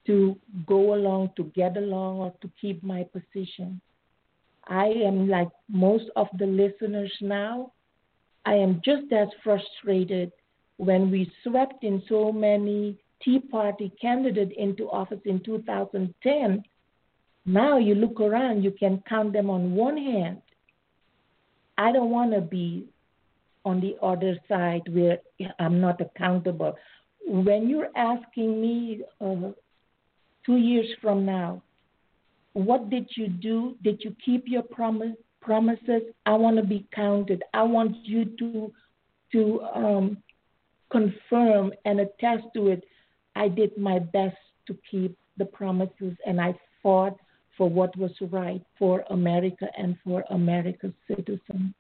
[0.05, 3.82] to go along, to get along, or to keep my position.
[4.67, 7.71] I am like most of the listeners now.
[8.45, 10.32] I am just as frustrated
[10.78, 16.63] when we swept in so many Tea Party candidates into office in 2010.
[17.45, 20.41] Now you look around, you can count them on one hand.
[21.78, 22.86] I don't want to be
[23.65, 25.19] on the other side where
[25.59, 26.76] I'm not accountable.
[27.28, 29.51] When you're asking me uh,
[30.45, 31.61] two years from now,
[32.53, 33.76] what did you do?
[33.84, 36.03] Did you keep your promise, promises?
[36.26, 37.43] I want to be counted.
[37.53, 38.71] I want you to
[39.32, 40.17] to um,
[40.91, 42.84] confirm and attest to it.
[43.36, 47.17] I did my best to keep the promises, and I fought
[47.58, 51.74] for what was right for America and for America's citizens.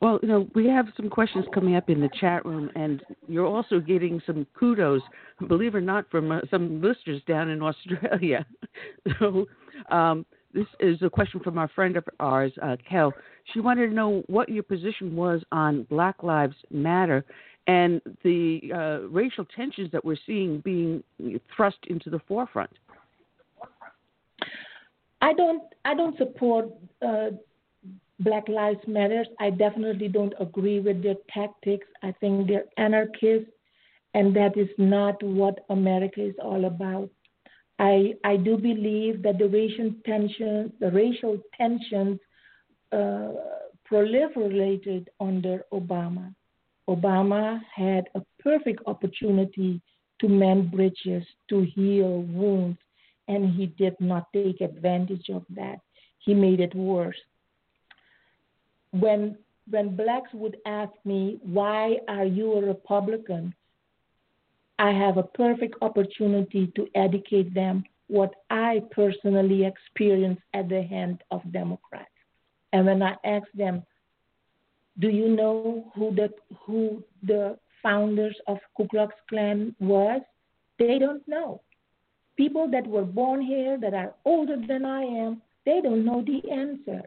[0.00, 3.46] Well, you know, we have some questions coming up in the chat room, and you're
[3.46, 5.00] also getting some kudos,
[5.46, 8.44] believe it or not, from uh, some listeners down in Australia.
[9.20, 9.46] so,
[9.92, 13.14] um, this is a question from our friend of ours, uh, Kel.
[13.54, 17.24] She wanted to know what your position was on Black Lives Matter
[17.66, 21.02] and the uh, racial tensions that we're seeing being
[21.54, 22.70] thrust into the forefront.
[25.32, 25.62] I don't.
[25.86, 26.68] I don't support
[27.00, 27.30] uh,
[28.20, 29.28] Black Lives Matters.
[29.40, 31.86] I definitely don't agree with their tactics.
[32.02, 33.50] I think they're anarchists,
[34.12, 37.08] and that is not what America is all about.
[37.78, 42.20] I I do believe that the racial tensions, the racial tensions,
[42.92, 43.30] uh,
[43.90, 46.34] proliferated under Obama.
[46.90, 49.80] Obama had a perfect opportunity
[50.20, 52.78] to mend bridges, to heal wounds,
[53.28, 55.80] and he did not take advantage of that.
[56.18, 57.16] He made it worse
[58.92, 59.36] when
[59.70, 63.54] when blacks would ask me, why are you a Republican?
[64.78, 71.22] I have a perfect opportunity to educate them what I personally experienced at the hand
[71.30, 72.10] of Democrats.
[72.72, 73.84] And when I ask them,
[74.98, 76.30] do you know who the
[76.66, 80.20] who the founders of Ku Klux Klan was?
[80.78, 81.62] They don't know.
[82.36, 86.50] People that were born here that are older than I am, they don't know the
[86.50, 87.02] answer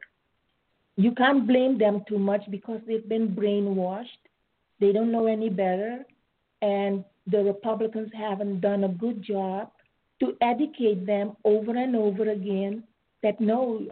[0.98, 4.24] you can't blame them too much because they've been brainwashed.
[4.80, 6.06] They don't know any better.
[6.62, 9.72] And the Republicans haven't done a good job
[10.22, 12.84] to educate them over and over again
[13.24, 13.86] that no,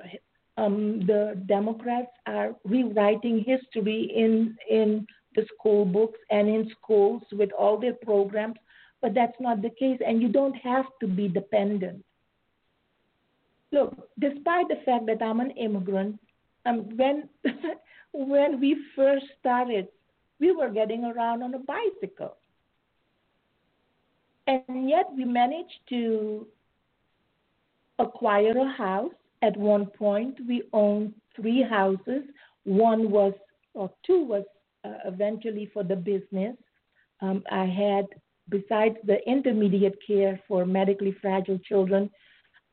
[0.57, 5.05] um, the Democrats are rewriting history in, in
[5.35, 8.55] the school books and in schools with all their programs,
[9.03, 9.99] but that's not the case.
[10.03, 12.03] And you don't have to be dependent.
[13.73, 16.19] Look, despite the fact that I'm an immigrant,
[16.65, 17.29] um, when
[18.13, 19.89] when we first started,
[20.39, 22.37] we were getting around on a bicycle,
[24.47, 26.47] and yet we managed to
[27.99, 29.11] acquire a house.
[29.41, 32.23] At one point, we owned three houses.
[32.63, 33.33] One was,
[33.73, 34.45] or two was,
[34.85, 36.55] uh, eventually for the business.
[37.19, 38.05] Um, I had,
[38.49, 42.09] besides the intermediate care for medically fragile children,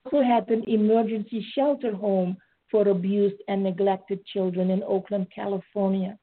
[0.05, 2.37] also had an emergency shelter home
[2.71, 6.19] for abused and neglected children in Oakland, California.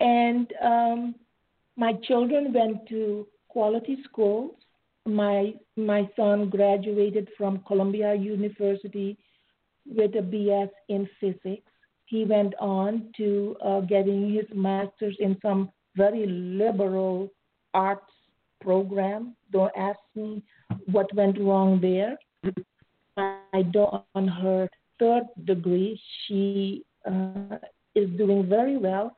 [0.00, 1.14] And um,
[1.76, 4.52] my children went to quality schools.
[5.06, 9.18] My my son graduated from Columbia University
[9.86, 11.70] with a BS in physics.
[12.06, 17.30] He went on to uh, getting his master's in some very liberal
[17.74, 18.10] arts
[18.60, 19.36] program.
[19.52, 20.42] Don't ask me
[20.90, 22.16] what went wrong there.
[23.16, 24.68] My daughter on her
[24.98, 26.00] third degree.
[26.26, 27.58] She uh,
[27.94, 29.16] is doing very well.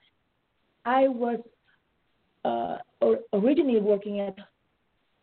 [0.84, 1.40] I was
[2.44, 2.78] uh,
[3.32, 4.36] originally working at,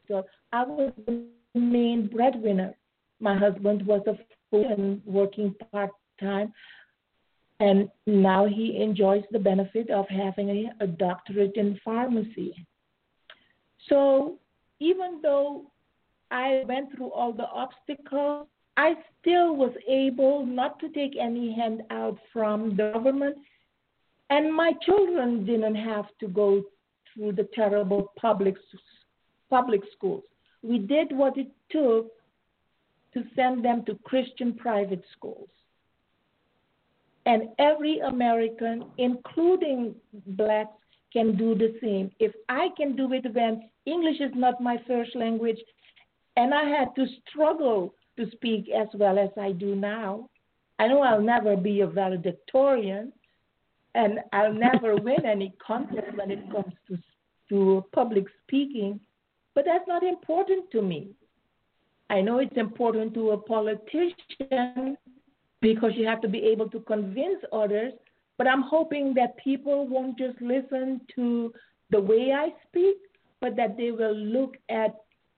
[0.08, 1.26] so I was the
[1.56, 2.74] main breadwinner.
[3.20, 4.18] My husband was a
[4.50, 6.52] full and working part time,
[7.60, 12.54] and now he enjoys the benefit of having a, a doctorate in pharmacy.
[13.90, 14.38] So
[14.80, 15.72] even though
[16.32, 22.18] I went through all the obstacles, I still was able not to take any handout
[22.32, 23.38] from the government,
[24.30, 26.64] and my children didn't have to go
[27.14, 28.56] through the terrible public
[29.50, 30.24] public schools.
[30.64, 32.08] we did what it took
[33.14, 35.50] to send them to Christian private schools.
[37.26, 40.83] And every American, including blacks,
[41.14, 42.12] can do the same.
[42.20, 45.60] If I can do it when English is not my first language,
[46.36, 50.30] and I had to struggle to speak as well as I do now,
[50.80, 53.14] I know I'll never be a valedictorian,
[53.96, 56.98] and I'll never win any contest when it comes to
[57.50, 59.00] to public speaking,
[59.54, 61.10] but that's not important to me.
[62.10, 64.98] I know it's important to a politician
[65.62, 67.94] because you have to be able to convince others,
[68.44, 71.54] but I'm hoping that people won't just listen to
[71.92, 72.98] the way I speak,
[73.40, 74.96] but that they will look at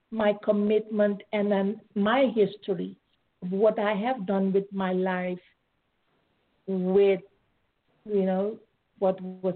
[0.09, 2.97] my commitment and then my history
[3.43, 5.37] of what I have done with my life
[6.65, 7.21] with
[8.11, 8.57] you know
[8.97, 9.53] what was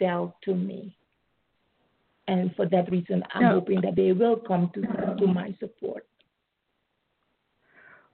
[0.00, 0.96] dealt to me
[2.26, 3.50] and for that reason i'm no.
[3.60, 4.80] hoping that they will come to
[5.18, 6.04] to my support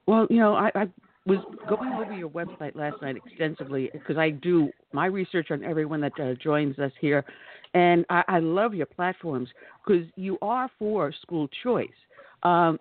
[0.06, 0.88] well you know i, I
[1.26, 6.00] was going over your website last night extensively because i do my research on everyone
[6.00, 7.24] that uh, joins us here
[7.72, 9.48] and I, I love your platforms
[9.84, 11.88] because you are for school choice
[12.42, 12.78] um,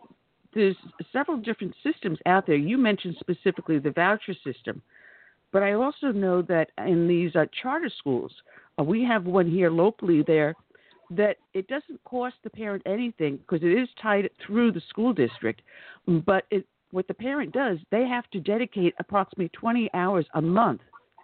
[0.53, 0.75] there's
[1.11, 4.81] several different systems out there you mentioned specifically the voucher system
[5.53, 8.31] but I also know that in these uh, charter schools,
[8.77, 10.55] uh, we have one here locally there
[11.11, 15.61] that it doesn't cost the parent anything because it is tied through the school district.
[16.07, 20.81] But it, what the parent does, they have to dedicate approximately 20 hours a month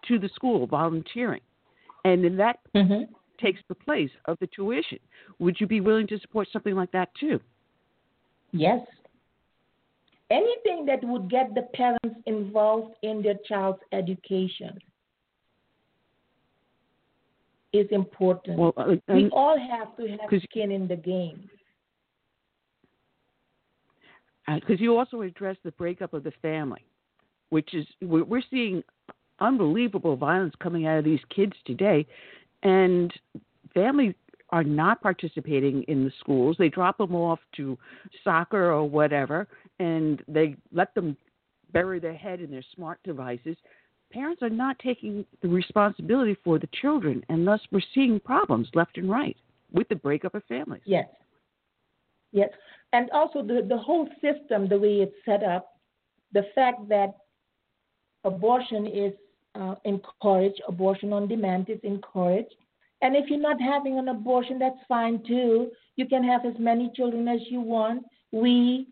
[0.07, 1.41] to the school volunteering.
[2.05, 3.11] And then that mm-hmm.
[3.39, 4.99] takes the place of the tuition.
[5.37, 7.39] Would you be willing to support something like that too?
[8.51, 8.79] Yes,
[10.31, 14.79] anything that would get the parents involved in their child's education
[17.73, 18.57] is important.
[18.57, 21.47] Well, uh, we all have to have skin in the game.
[24.55, 26.83] Because uh, you also address the breakup of the family,
[27.49, 28.83] which is we're seeing
[29.39, 32.05] unbelievable violence coming out of these kids today,
[32.63, 33.13] and
[33.73, 34.15] families
[34.51, 36.55] are not participating in the schools.
[36.57, 37.77] They drop them off to
[38.23, 39.47] soccer or whatever,
[39.79, 41.15] and they let them
[41.71, 43.55] bury their head in their smart devices.
[44.11, 48.97] Parents are not taking the responsibility for the children, and thus we're seeing problems left
[48.97, 49.37] and right
[49.71, 50.81] with the breakup of families.
[50.85, 51.07] Yes.
[52.31, 52.49] Yes.
[52.93, 55.73] And also the, the whole system, the way it's set up,
[56.33, 57.13] the fact that
[58.23, 59.13] abortion is
[59.55, 62.55] uh, encouraged, abortion on demand is encouraged,
[63.01, 65.71] and if you're not having an abortion, that's fine too.
[65.95, 68.03] You can have as many children as you want.
[68.31, 68.87] We,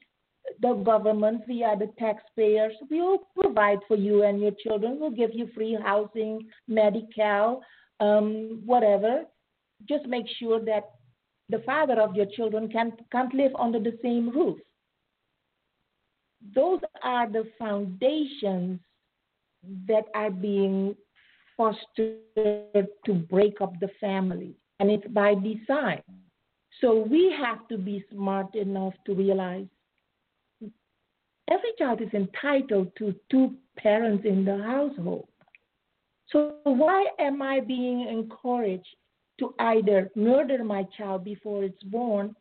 [0.61, 4.97] the government, we are the taxpayers, We will provide for you and your children.
[4.99, 7.61] We'll give you free housing, medical,
[7.99, 9.25] um, whatever.
[9.87, 10.91] Just make sure that
[11.49, 14.57] the father of your children can, can't live under the same roof.
[16.53, 18.79] Those are the foundations
[19.87, 20.95] that are being
[21.55, 22.19] fostered
[23.05, 26.01] to break up the family, and it's by design.
[26.79, 29.65] So we have to be smart enough to realize
[31.49, 35.27] every child is entitled to two parents in the household.
[36.29, 38.85] So why am I being encouraged
[39.39, 42.35] to either murder my child before it's born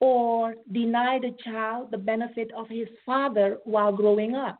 [0.00, 4.58] or deny the child the benefit of his father while growing up?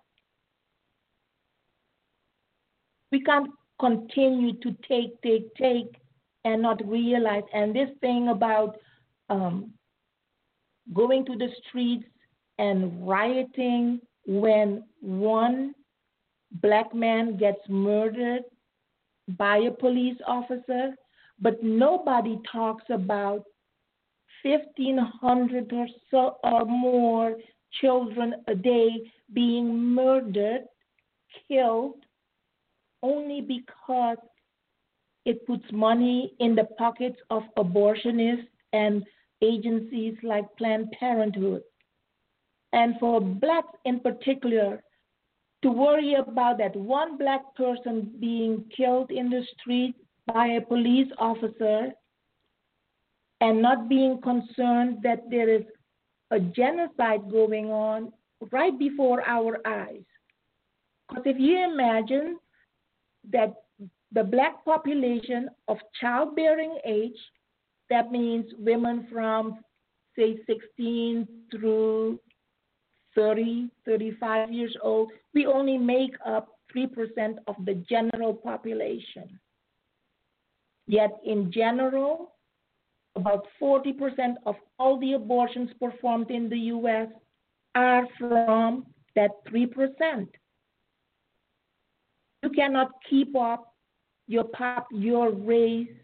[3.11, 5.97] We can't continue to take, take, take,
[6.45, 7.43] and not realize.
[7.53, 8.77] And this thing about
[9.29, 9.73] um,
[10.93, 12.05] going to the streets
[12.59, 15.75] and rioting when one
[16.63, 18.43] black man gets murdered
[19.39, 20.95] by a police officer,
[21.41, 23.45] but nobody talks about
[24.43, 27.37] 1,500 or so or more
[27.81, 28.89] children a day
[29.33, 30.63] being murdered,
[31.49, 31.97] killed
[33.03, 34.19] only because
[35.25, 39.05] it puts money in the pockets of abortionists and
[39.43, 41.63] agencies like Planned Parenthood.
[42.73, 44.83] And for blacks in particular,
[45.63, 49.95] to worry about that one black person being killed in the street
[50.35, 51.93] by a police officer
[53.41, 55.63] and not being concerned that there is
[56.31, 58.13] a genocide going on
[58.53, 60.05] right before our eyes.
[61.09, 62.39] Because if you imagine
[63.33, 63.55] that
[64.13, 67.19] the black population of childbearing age,
[67.89, 69.59] that means women from
[70.17, 72.21] say 16 through
[73.15, 79.41] 30, 35 years old, we only make up 3% of the general population.
[80.91, 82.33] Yet, in general,
[83.15, 87.07] about 40% of all the abortions performed in the U.S.
[87.77, 90.27] are from that 3%.
[92.43, 93.73] You cannot keep up
[94.27, 95.95] your pop, your race,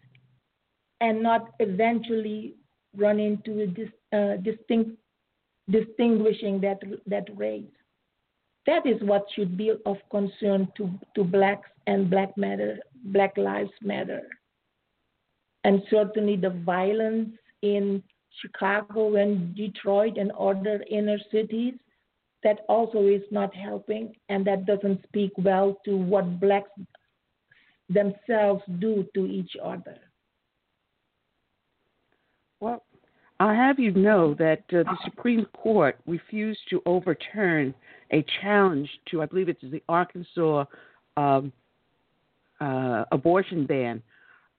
[1.01, 2.55] and not eventually
[2.95, 4.91] run into a dis, uh, distinct,
[5.69, 7.75] distinguishing that that race.
[8.65, 13.71] That is what should be of concern to, to blacks and black matter, Black Lives
[13.81, 14.23] Matter.
[15.67, 18.01] And certainly the violence in
[18.41, 21.73] Chicago and Detroit and other inner cities,
[22.43, 26.69] that also is not helping, and that doesn't speak well to what blacks
[27.89, 29.97] themselves do to each other.
[32.61, 32.83] Well,
[33.41, 37.73] I'll have you know that uh, the Supreme Court refused to overturn
[38.11, 40.63] a challenge to, I believe it's the Arkansas
[41.17, 41.51] um,
[42.61, 44.01] uh, abortion ban.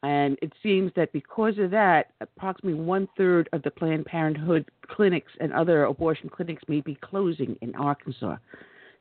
[0.03, 5.33] And it seems that because of that, approximately one third of the Planned Parenthood clinics
[5.41, 8.37] and other abortion clinics may be closing in Arkansas.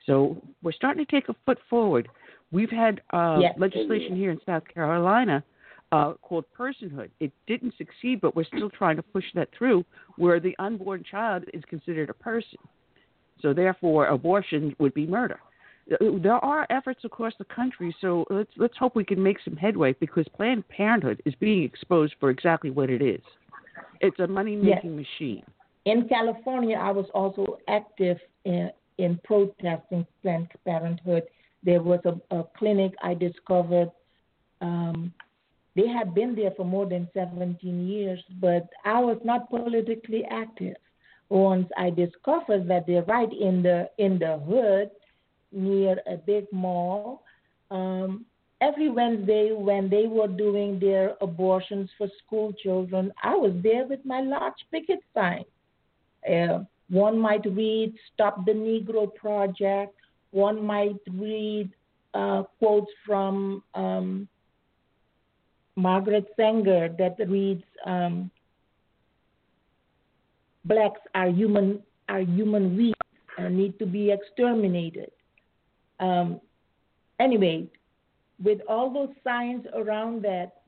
[0.05, 2.09] So we're starting to take a foot forward.
[2.51, 3.53] We've had uh, yes.
[3.57, 5.43] legislation here in South Carolina
[5.91, 7.09] uh, called personhood.
[7.19, 9.85] It didn't succeed, but we're still trying to push that through,
[10.17, 12.57] where the unborn child is considered a person.
[13.41, 15.39] So therefore, abortion would be murder.
[15.99, 19.93] There are efforts across the country, so let's let's hope we can make some headway
[19.93, 23.21] because Planned Parenthood is being exposed for exactly what it is.
[24.01, 25.05] It's a money making yes.
[25.07, 25.43] machine.
[25.85, 31.23] In California, I was also active in, in protesting Planned Parenthood.
[31.63, 33.89] There was a, a clinic I discovered.
[34.59, 35.13] Um,
[35.75, 40.75] they had been there for more than 17 years, but I was not politically active
[41.29, 44.89] once I discovered that they're right in the in the hood
[45.57, 47.23] near a big mall.
[47.71, 48.25] Um,
[48.61, 53.99] every Wednesday when they were doing their abortions for school children, I was there with
[54.05, 55.45] my large picket sign.
[56.29, 59.93] Uh, one might read "Stop the Negro Project."
[60.31, 61.69] One might read
[62.13, 64.27] uh, quotes from um,
[65.75, 67.63] Margaret Sanger that reads.
[67.85, 68.31] Um,
[70.67, 72.95] blacks are human are human weak
[73.37, 75.11] and need to be exterminated.
[75.99, 76.41] Um,
[77.19, 77.67] anyway,
[78.43, 80.61] with all those signs around that,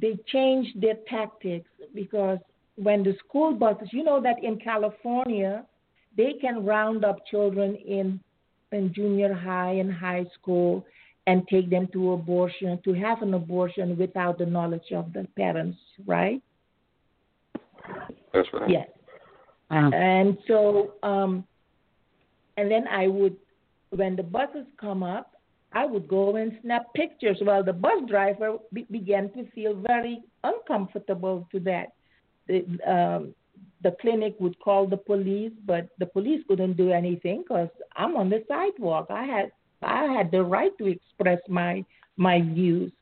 [0.00, 2.38] they changed their tactics because
[2.76, 5.66] when the school buses, you know that in California,
[6.16, 8.20] they can round up children in
[8.72, 10.84] in junior high and high school
[11.26, 15.78] and take them to abortion to have an abortion without the knowledge of the parents,
[16.06, 16.42] right?
[18.32, 18.70] That's right.
[18.70, 18.88] Yes.
[19.70, 19.90] Wow.
[19.92, 21.44] And so, um,
[22.56, 23.36] and then I would,
[23.92, 25.36] when the buses come up,
[25.72, 27.38] I would go and snap pictures.
[27.44, 31.92] Well, the bus driver be- began to feel very uncomfortable to that.
[32.46, 33.34] The, um,
[33.82, 38.28] the clinic would call the police, but the police couldn't do anything because I'm on
[38.28, 39.06] the sidewalk.
[39.10, 41.84] I had I had the right to express my
[42.16, 42.92] my views.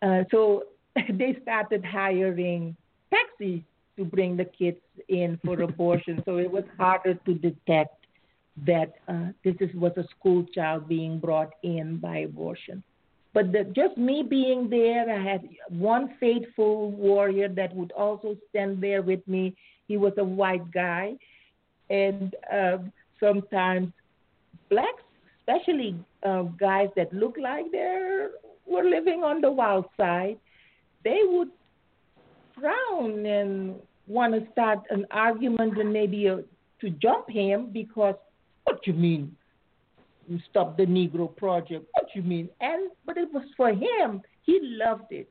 [0.00, 0.64] Uh, so
[0.96, 2.76] they started hiring
[3.10, 3.60] taxis
[3.96, 6.22] to bring the kids in for abortion.
[6.24, 8.01] so it was harder to detect
[8.66, 12.82] that uh, this is, was a school child being brought in by abortion.
[13.34, 18.82] But the, just me being there, I had one faithful warrior that would also stand
[18.82, 19.56] there with me.
[19.88, 21.14] He was a white guy,
[21.88, 22.78] and uh,
[23.18, 23.92] sometimes
[24.68, 25.02] blacks,
[25.40, 28.26] especially uh, guys that look like they
[28.66, 30.38] were living on the wild side,
[31.04, 31.48] they would
[32.54, 33.74] frown and
[34.06, 36.36] want to start an argument and maybe a,
[36.80, 38.14] to jump him because
[38.64, 39.36] what you mean
[40.28, 41.86] you stop the Negro Project?
[41.92, 42.48] What you mean?
[42.60, 44.22] And but it was for him.
[44.42, 45.28] He loved it.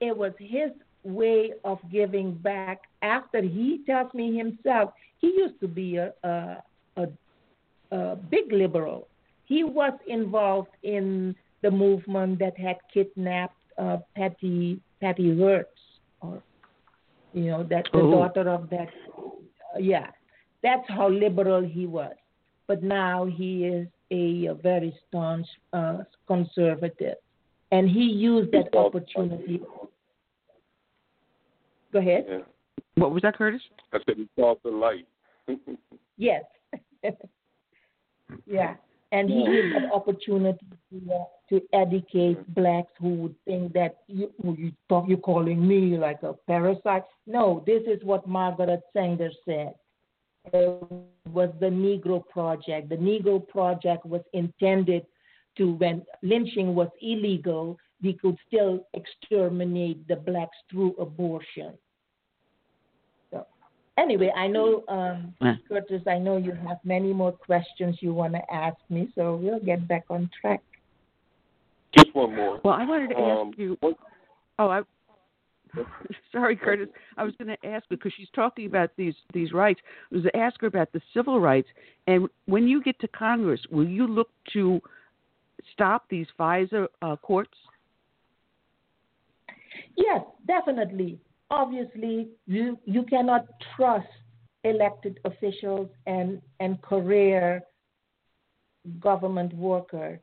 [0.00, 0.70] It was his
[1.02, 2.82] way of giving back.
[3.02, 6.56] After he tells me himself, he used to be a a,
[6.96, 7.08] a,
[7.90, 9.08] a big liberal.
[9.44, 15.68] He was involved in the movement that had kidnapped uh, Patty Patty Hearst
[16.20, 16.42] or
[17.32, 18.10] you know, that the oh.
[18.10, 18.88] daughter of that.
[19.16, 20.06] Uh, yeah,
[20.62, 22.14] that's how liberal he was.
[22.68, 27.16] But now he is a, a very staunch uh, conservative,
[27.72, 29.60] and he used that opportunity.
[31.92, 32.26] Go ahead.
[32.28, 32.38] Yeah.
[32.96, 33.62] What was that, Curtis?
[33.92, 35.08] I said he saw the light.
[36.16, 36.44] yes.
[38.46, 38.74] yeah
[39.12, 44.30] and he used that opportunity to, uh, to educate blacks who would think that you
[44.42, 47.04] you talk you're calling me like a parasite.
[47.26, 49.74] No, this is what Margaret Sanger said.
[50.52, 50.82] It
[51.32, 52.88] was the Negro Project.
[52.88, 55.06] The Negro Project was intended
[55.56, 61.72] to when lynching was illegal we could still exterminate the blacks through abortion.
[63.30, 63.46] So,
[63.96, 65.34] anyway, I know, um,
[65.68, 69.60] Curtis, I know you have many more questions you want to ask me, so we'll
[69.60, 70.62] get back on track.
[71.96, 72.60] Just one more.
[72.62, 73.76] Well, I wanted to Um, ask you.
[73.80, 73.98] what-
[74.58, 74.82] Oh, I.
[76.32, 76.88] Sorry, Curtis.
[77.16, 79.80] I was going to ask because she's talking about these these rights.
[80.10, 81.68] I was to ask her about the civil rights.
[82.06, 84.80] And when you get to Congress, will you look to
[85.72, 87.56] stop these FISA uh, courts?
[89.96, 91.18] Yes, definitely.
[91.50, 93.46] Obviously, you you cannot
[93.76, 94.08] trust
[94.64, 97.62] elected officials and and career
[99.00, 100.20] government worker.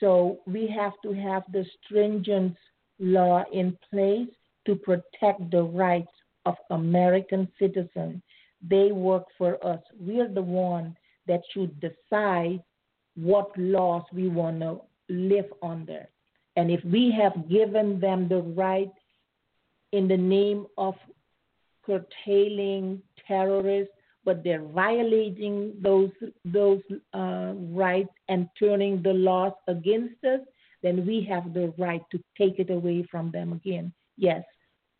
[0.00, 2.56] So we have to have the stringent
[2.98, 4.28] law in place
[4.68, 6.12] to protect the rights
[6.44, 8.20] of American citizens.
[8.60, 9.80] They work for us.
[9.98, 10.94] We're the one
[11.26, 12.62] that should decide
[13.16, 16.06] what laws we want to live under.
[16.56, 18.92] And if we have given them the right
[19.92, 20.94] in the name of
[21.86, 26.10] curtailing terrorists, but they're violating those
[26.44, 26.82] those
[27.14, 30.40] uh, rights and turning the laws against us,
[30.82, 33.90] then we have the right to take it away from them again.
[34.18, 34.44] Yes,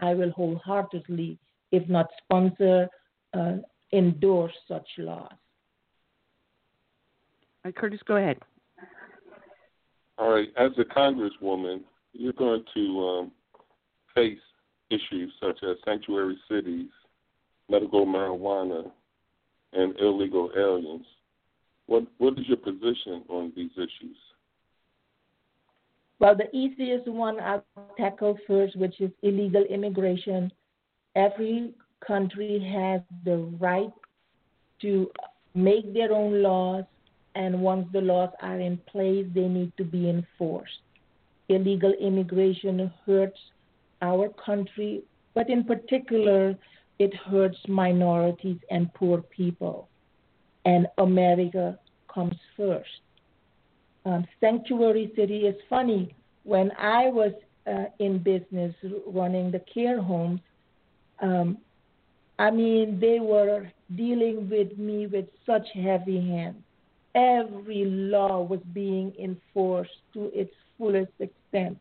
[0.00, 1.38] I will wholeheartedly,
[1.72, 2.88] if not sponsor,
[3.34, 3.56] uh,
[3.92, 5.32] endorse such laws.
[7.64, 8.38] Uh, Curtis, go ahead.
[10.16, 10.48] All right.
[10.56, 11.80] As a congresswoman,
[12.12, 13.32] you're going to um,
[14.14, 14.38] face
[14.90, 16.88] issues such as sanctuary cities,
[17.68, 18.90] medical marijuana,
[19.72, 21.06] and illegal aliens.
[21.86, 24.16] What What is your position on these issues?
[26.20, 27.64] Well, the easiest one I'll
[27.96, 30.50] tackle first, which is illegal immigration.
[31.14, 33.92] Every country has the right
[34.82, 35.10] to
[35.54, 36.84] make their own laws,
[37.36, 40.80] and once the laws are in place, they need to be enforced.
[41.48, 43.38] Illegal immigration hurts
[44.02, 45.02] our country,
[45.34, 46.56] but in particular,
[46.98, 49.88] it hurts minorities and poor people.
[50.64, 51.78] And America
[52.12, 52.90] comes first
[54.08, 56.14] um, sanctuary city is funny.
[56.44, 57.32] When I was
[57.66, 58.74] uh, in business
[59.06, 60.40] running the care homes,
[61.20, 61.58] um,
[62.38, 66.62] I mean, they were dealing with me with such heavy hands.
[67.14, 71.78] Every law was being enforced to its fullest extent.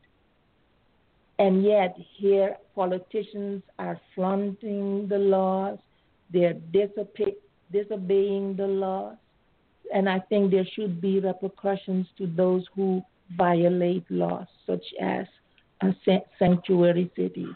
[1.39, 5.77] And yet, here, politicians are flaunting the laws,
[6.33, 7.35] they're disobe-
[7.71, 9.17] disobeying the laws
[9.93, 13.01] and I think there should be repercussions to those who
[13.37, 15.25] violate laws, such as
[16.39, 17.53] sanctuary cities.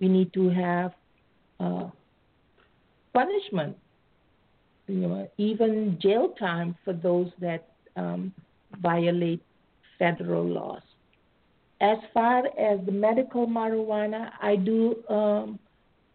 [0.00, 0.92] We need to have
[1.60, 1.88] uh,
[3.12, 3.76] punishment,
[4.86, 8.32] you know, even jail time for those that um,
[8.80, 9.42] violate
[9.98, 10.82] federal laws.
[11.80, 15.58] As far as the medical marijuana, I do um,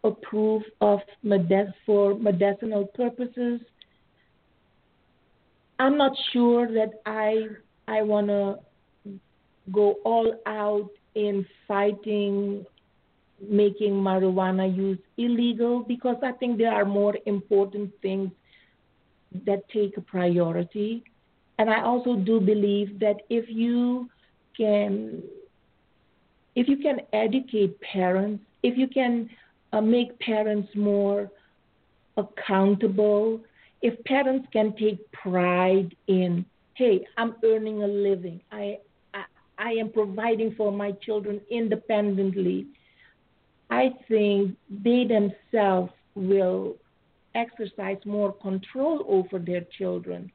[0.03, 3.61] approve of med- for medicinal purposes
[5.79, 7.47] I'm not sure that I
[7.87, 8.59] I want to
[9.71, 12.65] go all out in fighting
[13.49, 18.31] making marijuana use illegal because I think there are more important things
[19.45, 21.03] that take a priority.
[21.59, 24.09] And I also do believe that if you
[24.57, 25.23] can
[26.55, 29.29] if you can educate parents, if you can
[29.71, 31.31] uh, make parents more
[32.15, 33.41] accountable
[33.83, 38.79] if parents can take pride in, hey, I'm earning a living, I,
[39.13, 39.25] I,
[39.59, 42.65] I am providing for my children independently,
[43.69, 46.77] I think they themselves will
[47.35, 50.31] exercise more control over their children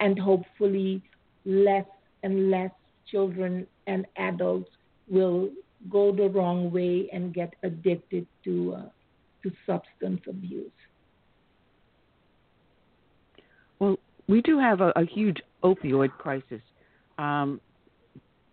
[0.00, 1.02] and hopefully
[1.46, 1.86] less
[2.22, 2.72] and less
[3.10, 4.70] children and adults
[5.08, 5.48] will
[5.88, 8.88] go the wrong way and get addicted to uh,
[9.42, 10.70] to substance abuse.
[13.80, 13.98] Well,
[14.30, 16.62] we do have a, a huge opioid crisis.
[17.18, 17.60] Um,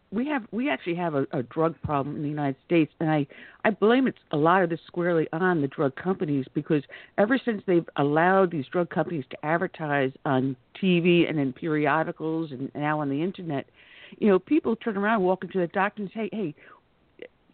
[0.10, 3.28] we have we actually have a, a drug problem in the United States, and I
[3.64, 6.82] I blame it a lot of this squarely on the drug companies because
[7.18, 12.72] ever since they've allowed these drug companies to advertise on TV and in periodicals and
[12.74, 13.68] now on the internet,
[14.18, 16.56] you know, people turn around, walk into the doctor, and say, "Hey,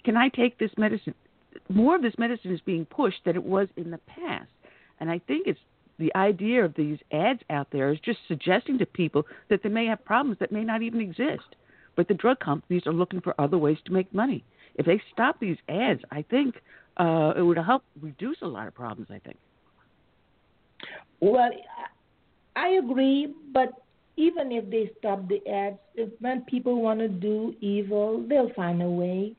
[0.06, 1.16] can I take this medicine?"
[1.70, 4.50] More of this medicine is being pushed than it was in the past,
[5.00, 5.60] and I think it's
[6.00, 9.86] the idea of these ads out there is just suggesting to people that they may
[9.86, 11.56] have problems that may not even exist.
[11.96, 14.44] But the drug companies are looking for other ways to make money.
[14.76, 16.56] If they stop these ads, I think
[16.98, 19.10] uh, it would help reduce a lot of problems.
[19.12, 19.38] I think.
[21.20, 21.52] Well,
[22.56, 23.70] I agree, but
[24.16, 28.82] even if they stop the ads, if when people want to do evil, they'll find
[28.82, 29.36] a way.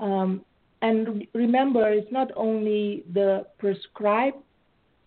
[0.00, 0.44] Um,
[0.80, 4.38] and remember, it's not only the prescribed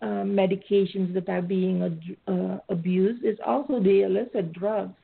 [0.02, 4.94] uh, medications that are being uh, abused, it's also the illicit drugs.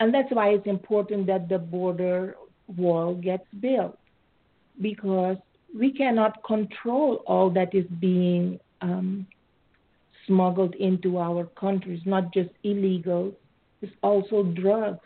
[0.00, 2.36] And that's why it's important that the border
[2.76, 3.98] wall gets built
[4.80, 5.36] because
[5.76, 9.26] we cannot control all that is being um,
[10.26, 13.32] smuggled into our countries, not just illegal,
[13.82, 15.00] it's also drugs.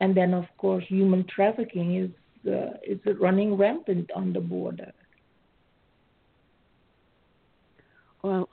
[0.00, 4.92] And then, of course, human trafficking is, uh, is running rampant on the border.
[8.24, 8.48] Well,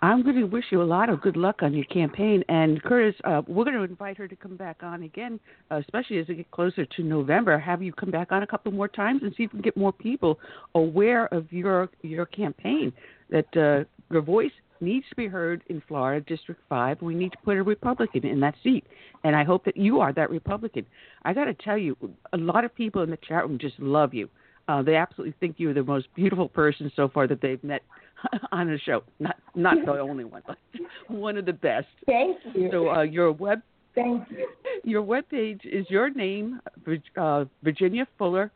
[0.00, 2.42] I'm going to wish you a lot of good luck on your campaign.
[2.48, 5.38] And Curtis, uh, we're going to invite her to come back on again,
[5.70, 7.56] uh, especially as we get closer to November.
[7.56, 9.76] Have you come back on a couple more times and see if we can get
[9.76, 10.40] more people
[10.74, 12.92] aware of your your campaign.
[13.30, 14.50] That uh, your voice
[14.80, 17.00] needs to be heard in Florida District Five.
[17.00, 18.84] We need to put a Republican in that seat,
[19.22, 20.86] and I hope that you are that Republican.
[21.22, 21.96] I got to tell you,
[22.32, 24.28] a lot of people in the chat room just love you.
[24.66, 27.82] Uh, they absolutely think you're the most beautiful person so far that they've met
[28.52, 29.02] on a show.
[29.18, 30.56] Not not the only one, but
[31.08, 31.86] one of the best.
[32.06, 32.68] Thank you.
[32.72, 33.60] So uh, your web
[33.94, 34.48] Thank you.
[34.82, 36.60] Your web page is your name,
[37.16, 38.50] uh, Virginia Fuller,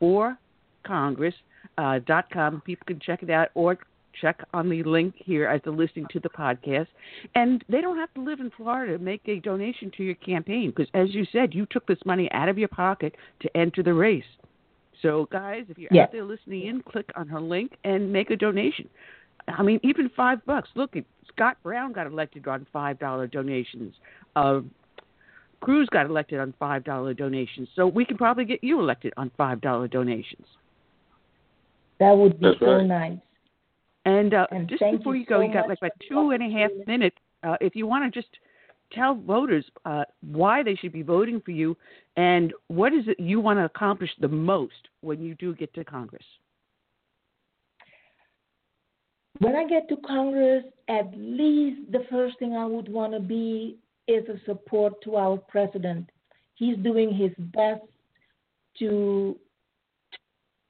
[0.00, 0.38] or
[0.86, 1.34] Congress
[1.76, 2.62] uh, dot com.
[2.62, 3.78] People can check it out or
[4.20, 6.88] check on the link here as they're listening to the podcast.
[7.34, 10.72] And they don't have to live in Florida to make a donation to your campaign
[10.74, 13.94] because, as you said, you took this money out of your pocket to enter the
[13.94, 14.24] race.
[15.02, 16.04] So, guys, if you're yes.
[16.04, 18.88] out there listening in, click on her link and make a donation.
[19.46, 20.68] I mean, even five bucks.
[20.74, 20.94] Look,
[21.32, 23.94] Scott Brown got elected on five dollar donations.
[24.36, 24.60] Uh,
[25.60, 27.68] Cruz got elected on five dollar donations.
[27.74, 30.46] So we can probably get you elected on five dollar donations.
[32.00, 32.86] That would be That's so right.
[32.86, 33.18] nice.
[34.04, 36.42] And, uh, and just before you you go, so you got like about two and
[36.42, 37.16] a half minutes.
[37.42, 38.32] Uh, if you want to just
[38.92, 41.76] tell voters uh, why they should be voting for you
[42.16, 45.84] and what is it you want to accomplish the most when you do get to
[45.84, 46.24] Congress.
[49.40, 53.78] When I get to Congress, at least the first thing I would want to be
[54.08, 56.10] is a support to our president.
[56.54, 57.82] He's doing his best
[58.80, 59.38] to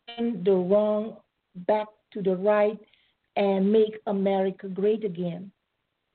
[0.06, 1.16] turn the wrong
[1.66, 2.78] back to the right
[3.36, 5.50] and make America great again.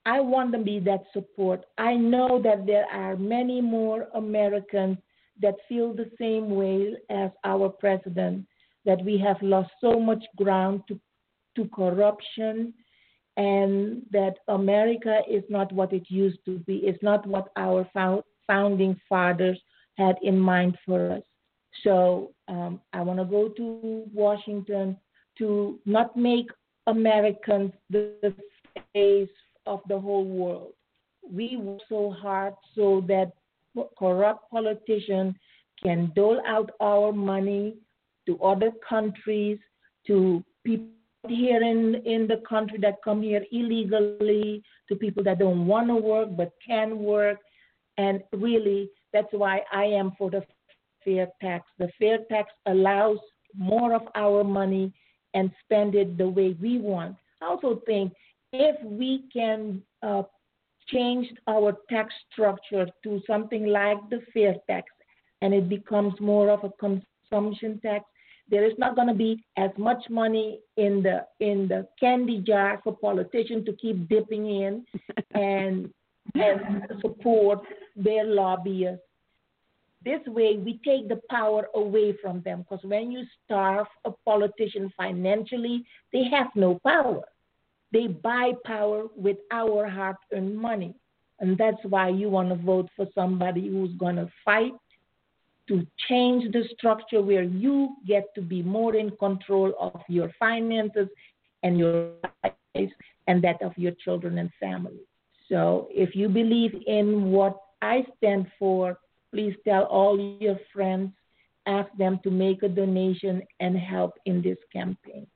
[0.06, 1.66] I want to be that support.
[1.78, 4.98] I know that there are many more Americans
[5.42, 8.46] that feel the same way as our president,
[8.86, 11.00] that we have lost so much ground to,
[11.56, 12.74] to corruption
[13.38, 16.78] and that America is not what it used to be.
[16.78, 17.90] It's not what our
[18.48, 19.60] founding fathers
[19.98, 21.24] had in mind for us.
[21.84, 24.98] So um, I want to go to Washington
[25.40, 26.48] to not make
[26.86, 28.34] Americans the
[28.94, 29.30] face
[29.66, 30.74] of the whole world.
[31.30, 33.32] We work so hard so that
[33.98, 35.36] corrupt politicians
[35.82, 37.76] can dole out our money
[38.26, 39.60] to other countries,
[40.08, 40.88] to people
[41.28, 45.96] here in, in the country that come here illegally, to people that don't want to
[45.96, 47.38] work but can work.
[47.98, 50.44] And really, that's why I am for the
[51.06, 51.66] fair tax.
[51.80, 53.20] The fair tax allows
[53.56, 54.94] more of our money
[55.34, 57.16] and spend it the way we want.
[57.42, 58.14] I also think
[58.54, 60.24] if we can uh,
[60.88, 64.88] change our tax structure to something like the fair tax
[65.42, 68.06] and it becomes more of a consumption tax,
[68.50, 72.80] there is not going to be as much money in the in the candy jar
[72.84, 74.86] for politicians to keep dipping in
[75.34, 75.90] and
[76.36, 77.60] and support
[77.96, 79.02] their lobbyists
[80.06, 84.92] this way, we take the power away from them because when you starve a politician
[84.98, 87.24] financially, they have no power.
[87.94, 90.96] They buy power with our hard earned money.
[91.40, 94.74] And that's why you want to vote for somebody who's going to fight
[95.68, 101.08] to change the structure where you get to be more in control of your finances
[101.64, 102.10] and your
[102.44, 102.92] lives
[103.28, 105.00] and that of your children and family.
[105.50, 108.98] So if you believe in what I stand for,
[109.32, 111.12] please tell all your friends,
[111.66, 115.28] ask them to make a donation and help in this campaign.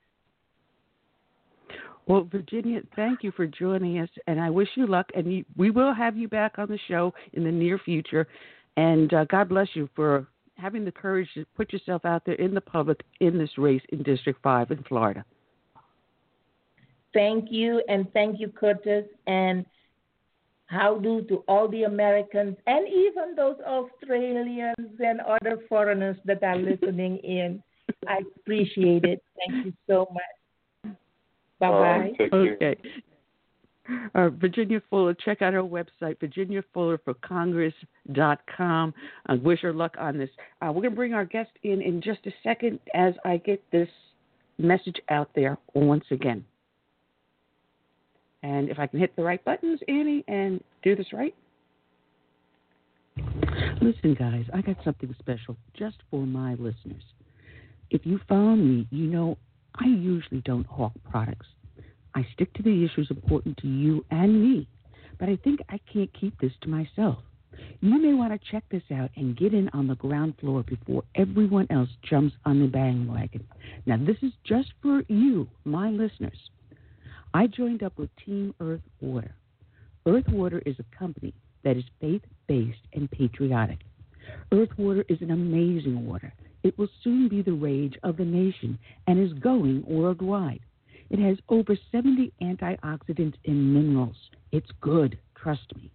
[2.07, 5.09] Well, Virginia, thank you for joining us, and I wish you luck.
[5.13, 8.27] And you, we will have you back on the show in the near future.
[8.77, 12.53] And uh, God bless you for having the courage to put yourself out there in
[12.53, 15.25] the public in this race in District 5 in Florida.
[17.13, 19.05] Thank you, and thank you, Curtis.
[19.25, 19.65] And
[20.67, 26.57] how do to all the Americans and even those Australians and other foreigners that are
[26.57, 27.63] listening in.
[28.07, 29.23] I appreciate it.
[29.37, 30.36] Thank you so much.
[31.59, 32.11] Bye bye.
[32.31, 32.77] Um, okay.
[34.15, 38.93] Uh, Virginia Fuller, check out our website, virginiafullerforcongress.com.
[39.29, 40.29] Uh, wish her luck on this.
[40.61, 43.63] Uh, we're going to bring our guest in in just a second as I get
[43.71, 43.87] this
[44.57, 46.43] message out there once again.
[48.43, 51.33] And if I can hit the right buttons, Annie, and do this right.
[53.81, 57.03] Listen, guys, I got something special just for my listeners.
[57.89, 59.37] If you follow me, you know
[59.79, 61.47] I usually don't hawk products.
[62.15, 64.67] I stick to the issues important to you and me,
[65.19, 67.19] but I think I can't keep this to myself.
[67.79, 71.03] You may want to check this out and get in on the ground floor before
[71.15, 73.47] everyone else jumps on the bandwagon.
[73.85, 76.37] Now, this is just for you, my listeners.
[77.33, 79.35] I joined up with Team Earth Water.
[80.05, 83.79] Earth Water is a company that is faith based and patriotic.
[84.51, 86.33] Earth Water is an amazing water.
[86.67, 90.59] It will soon be the rage of the nation and is going worldwide.
[91.09, 94.17] It has over 70 antioxidants and minerals.
[94.51, 95.89] It's good, trust me.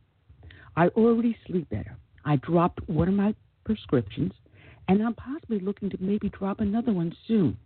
[0.75, 1.99] I already sleep better.
[2.25, 4.33] I dropped one of my prescriptions,
[4.89, 7.59] and I'm possibly looking to maybe drop another one soon.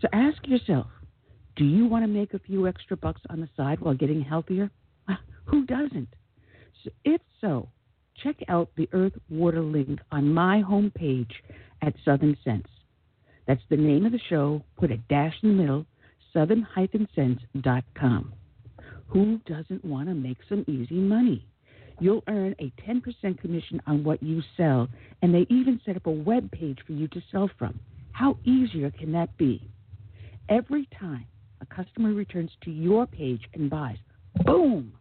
[0.00, 0.88] So ask yourself
[1.54, 4.72] do you want to make a few extra bucks on the side while getting healthier?
[5.08, 6.08] Ah, who doesn't?
[6.82, 7.68] So if so,
[8.20, 11.30] check out the Earth Water link on my homepage
[11.82, 12.66] at Southern Sense.
[13.46, 14.62] That's the name of the show.
[14.78, 15.86] Put a dash in the middle,
[16.32, 18.32] southern-sense.com.
[19.08, 21.46] Who doesn't want to make some easy money?
[21.98, 24.88] You'll earn a 10% commission on what you sell,
[25.20, 27.78] and they even set up a web page for you to sell from.
[28.12, 29.68] How easier can that be?
[30.48, 31.26] Every time
[31.60, 33.98] a customer returns to your page and buys,
[34.44, 34.92] boom,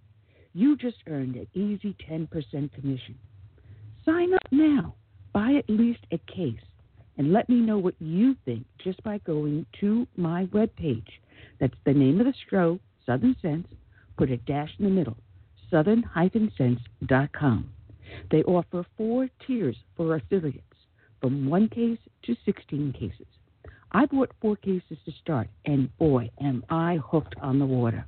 [0.53, 2.27] you just earned an easy 10%
[2.73, 3.15] commission.
[4.05, 4.95] Sign up now.
[5.33, 6.59] Buy at least a case
[7.19, 11.09] and let me know what you think just by going to my webpage.
[11.59, 13.67] That's the name of the show, Southern Sense.
[14.17, 15.17] Put a dash in the middle,
[15.69, 17.69] southern-sense.com.
[18.31, 20.63] They offer four tiers for affiliates,
[21.19, 23.27] from one case to 16 cases.
[23.91, 28.05] I bought four cases to start, and boy, am I hooked on the water.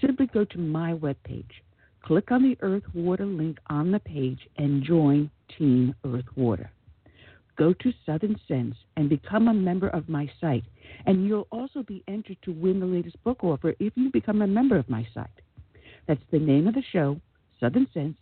[0.00, 1.60] Simply go to my webpage,
[2.02, 6.70] click on the Earth Water link on the page, and join Team Earth Water.
[7.60, 10.64] Go to Southern Sense and become a member of my site,
[11.04, 14.46] and you'll also be entered to win the latest book offer if you become a
[14.46, 15.28] member of my site.
[16.08, 17.20] That's the name of the show,
[17.60, 18.16] Southern Sense.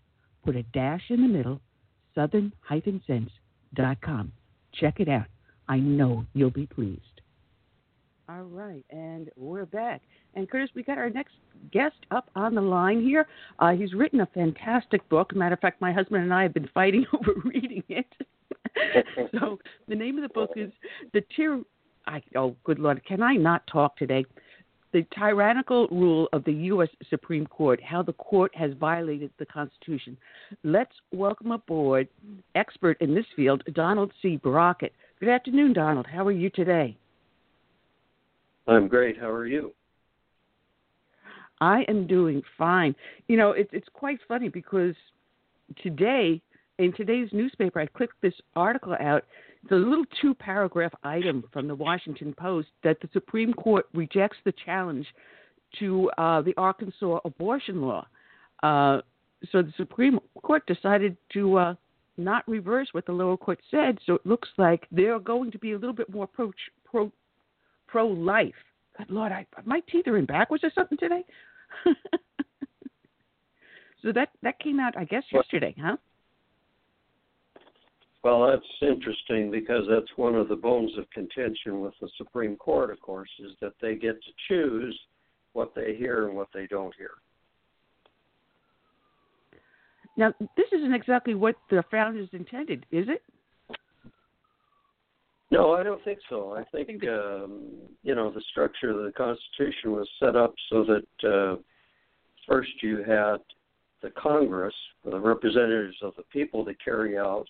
[0.44, 1.60] Put a dash in the middle,
[2.16, 4.32] southern-sense.com.
[4.72, 5.26] Check it out.
[5.68, 7.20] I know you'll be pleased.
[8.28, 10.02] All right, and we're back.
[10.34, 11.34] And Curtis, we got our next
[11.72, 13.28] guest up on the line here.
[13.60, 15.32] Uh, he's written a fantastic book.
[15.36, 18.12] Matter of fact, my husband and I have been fighting over reading it.
[19.32, 19.58] so
[19.88, 20.70] the name of the book is
[21.12, 21.60] the Tyr.
[22.06, 24.24] I, oh, good Lord, can I not talk today?
[24.92, 26.88] The tyrannical rule of the U.S.
[27.10, 30.16] Supreme Court, how the court has violated the Constitution.
[30.64, 32.08] Let's welcome aboard
[32.54, 34.36] expert in this field, Donald C.
[34.36, 34.94] Brockett.
[35.20, 36.06] Good afternoon, Donald.
[36.06, 36.96] How are you today?
[38.66, 39.18] I'm great.
[39.18, 39.74] How are you?
[41.60, 42.94] I am doing fine.
[43.26, 44.94] You know, it's it's quite funny because
[45.82, 46.40] today
[46.78, 49.24] in today's newspaper, I clicked this article out.
[49.62, 54.38] It's a little two paragraph item from the Washington Post that the Supreme Court rejects
[54.44, 55.06] the challenge
[55.80, 58.06] to uh, the Arkansas abortion law.
[58.62, 59.00] Uh,
[59.50, 61.74] so the Supreme Court decided to uh,
[62.16, 63.98] not reverse what the lower court said.
[64.06, 66.52] So it looks like they're going to be a little bit more pro
[66.84, 67.12] pro
[67.86, 68.54] pro life.
[68.96, 71.24] Good Lord, I, my teeth are in backwards or something today.
[74.02, 75.96] so that that came out, I guess, yesterday, huh?
[78.24, 82.90] Well, that's interesting because that's one of the bones of contention with the Supreme Court,
[82.90, 84.98] of course, is that they get to choose
[85.52, 87.12] what they hear and what they don't hear.
[90.16, 93.22] Now, this isn't exactly what the founders intended, is it?
[95.50, 96.56] No, I don't think so.
[96.56, 97.62] I think um,
[98.02, 101.56] you know the structure of the Constitution was set up so that uh,
[102.46, 103.38] first you had
[104.02, 107.46] the Congress, the representatives of the people, to carry out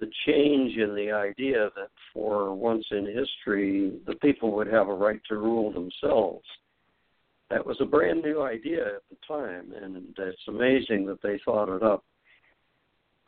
[0.00, 4.94] the change in the idea that for once in history the people would have a
[4.94, 6.44] right to rule themselves.
[7.50, 11.74] That was a brand new idea at the time, and it's amazing that they thought
[11.74, 12.04] it up.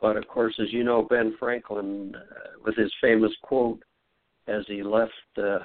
[0.01, 3.81] But of course, as you know, Ben Franklin, uh, with his famous quote
[4.47, 5.59] as he left uh,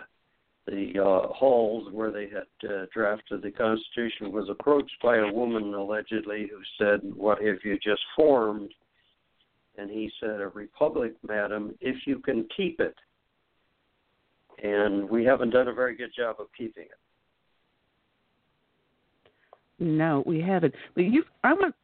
[0.66, 5.72] the uh, halls where they had uh, drafted the Constitution, was approached by a woman
[5.74, 8.72] allegedly who said, What have you just formed?
[9.78, 12.96] And he said, A republic, madam, if you can keep it.
[14.62, 16.98] And we haven't done a very good job of keeping it.
[19.78, 20.74] No, we haven't.
[20.96, 21.74] But you, I want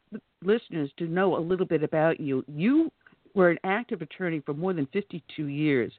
[0.42, 2.44] listeners to know a little bit about you.
[2.48, 2.90] You
[3.34, 5.92] were an active attorney for more than 52 years.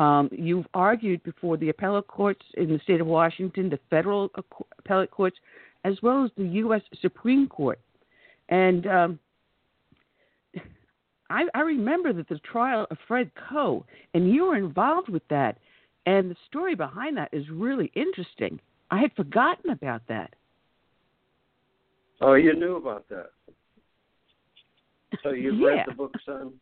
[0.00, 4.30] Um, you've argued before the appellate courts in the state of Washington, the federal
[4.78, 5.36] appellate courts,
[5.84, 6.82] as well as the U.S.
[7.00, 7.78] Supreme Court.
[8.48, 9.18] And um,
[11.30, 15.58] I, I remember that the trial of Fred Coe, and you were involved with that.
[16.06, 18.60] And the story behind that is really interesting.
[18.90, 20.34] I had forgotten about that.
[22.20, 23.30] Oh, you knew about that.
[25.22, 25.66] So you've yeah.
[25.66, 26.52] read the book, son?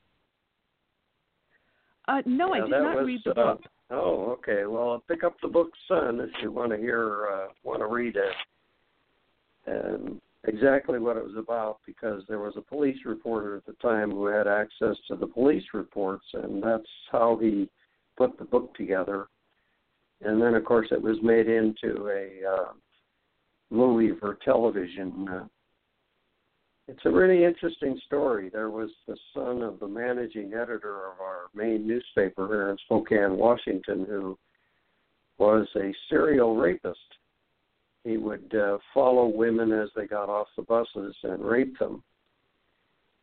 [2.08, 3.62] Uh, no, yeah, I did not was, read the uh, book.
[3.90, 4.66] Oh, okay.
[4.66, 8.16] Well, pick up the book, son, if you want to hear, uh, want to read
[8.16, 8.34] it,
[9.66, 14.10] and exactly what it was about, because there was a police reporter at the time
[14.10, 17.68] who had access to the police reports, and that's how he
[18.16, 19.28] put the book together.
[20.20, 22.72] And then, of course, it was made into a uh,
[23.70, 25.48] movie for television.
[26.86, 28.50] It's a really interesting story.
[28.50, 33.36] There was the son of the managing editor of our main newspaper here in Spokane,
[33.36, 34.38] Washington, who
[35.38, 36.98] was a serial rapist.
[38.04, 42.02] He would uh, follow women as they got off the buses and rape them.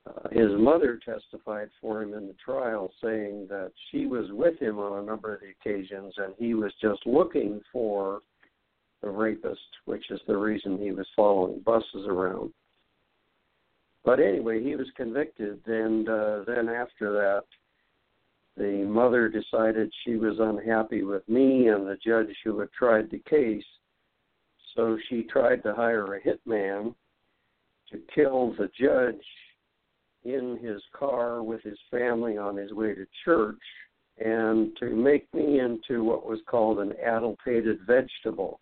[0.07, 4.79] Uh, his mother testified for him in the trial, saying that she was with him
[4.79, 8.21] on a number of the occasions and he was just looking for
[9.01, 12.51] the rapist, which is the reason he was following buses around.
[14.03, 17.43] But anyway, he was convicted, and uh, then after that,
[18.57, 23.21] the mother decided she was unhappy with me and the judge who had tried the
[23.29, 23.63] case,
[24.76, 26.93] so she tried to hire a hitman
[27.91, 29.24] to kill the judge
[30.24, 33.61] in his car with his family on his way to church
[34.24, 38.59] and to make me into what was called an addlepated vegetable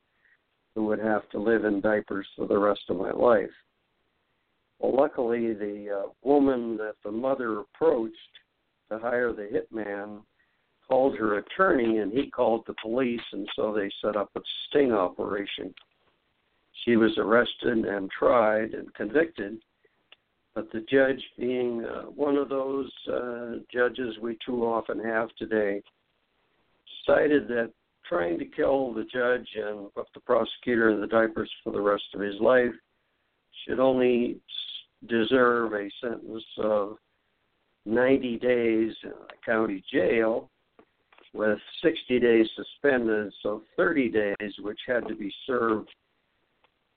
[0.73, 3.49] who would have to live in diapers for the rest of my life.
[4.79, 8.15] Well, luckily, the uh, woman that the mother approached
[8.89, 10.21] to hire the hitman
[10.87, 14.93] called her attorney, and he called the police, and so they set up a sting
[14.93, 15.73] operation.
[16.85, 19.59] She was arrested and tried and convicted,
[20.55, 25.81] but the judge, being uh, one of those uh, judges we too often have today,
[27.05, 27.71] decided that
[28.07, 32.03] trying to kill the judge and put the prosecutor in the diapers for the rest
[32.13, 32.73] of his life
[33.65, 34.39] should only
[35.07, 36.97] deserve a sentence of
[37.85, 40.49] 90 days in a county jail
[41.33, 45.89] with 60 days suspended, so 30 days, which had to be served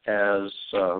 [0.06, 0.98] as uh,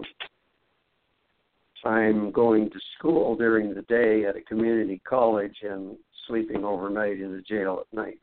[1.82, 5.96] time going to school during the day at a community college and
[6.26, 8.18] sleeping overnight in the jail at night.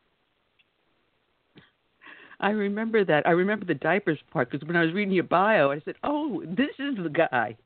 [2.40, 3.28] I remember that.
[3.28, 6.42] I remember the diapers part because when I was reading your bio, I said, "Oh,
[6.46, 7.58] this is the guy."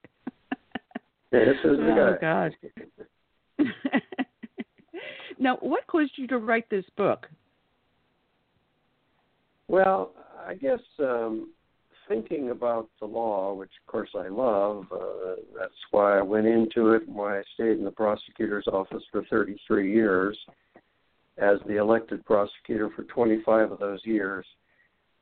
[1.31, 2.49] this is the oh, guy.
[3.59, 3.71] Oh God.
[5.39, 7.27] now, what caused you to write this book?
[9.67, 10.11] Well,
[10.47, 11.51] I guess um,
[12.07, 16.91] thinking about the law, which of course I love, uh, that's why I went into
[16.91, 20.37] it and why I stayed in the prosecutor's office for 33 years
[21.37, 24.45] as the elected prosecutor for 25 of those years.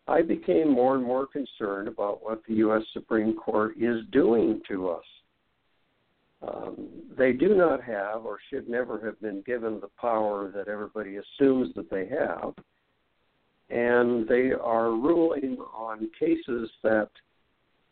[0.07, 2.81] I became more and more concerned about what the U.S.
[2.91, 5.03] Supreme Court is doing to us.
[6.47, 11.17] Um, they do not have, or should never have been given, the power that everybody
[11.17, 12.55] assumes that they have.
[13.71, 17.09] And they are ruling on cases that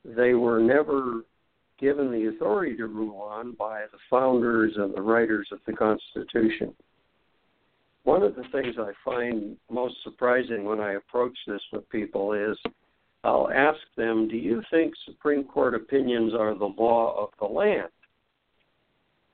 [0.04, 1.22] they were never
[1.80, 6.74] given the authority to rule on by the founders and the writers of the Constitution.
[8.04, 12.58] One of the things I find most surprising when I approach this with people is
[13.24, 17.90] I'll ask them, Do you think Supreme Court opinions are the law of the land?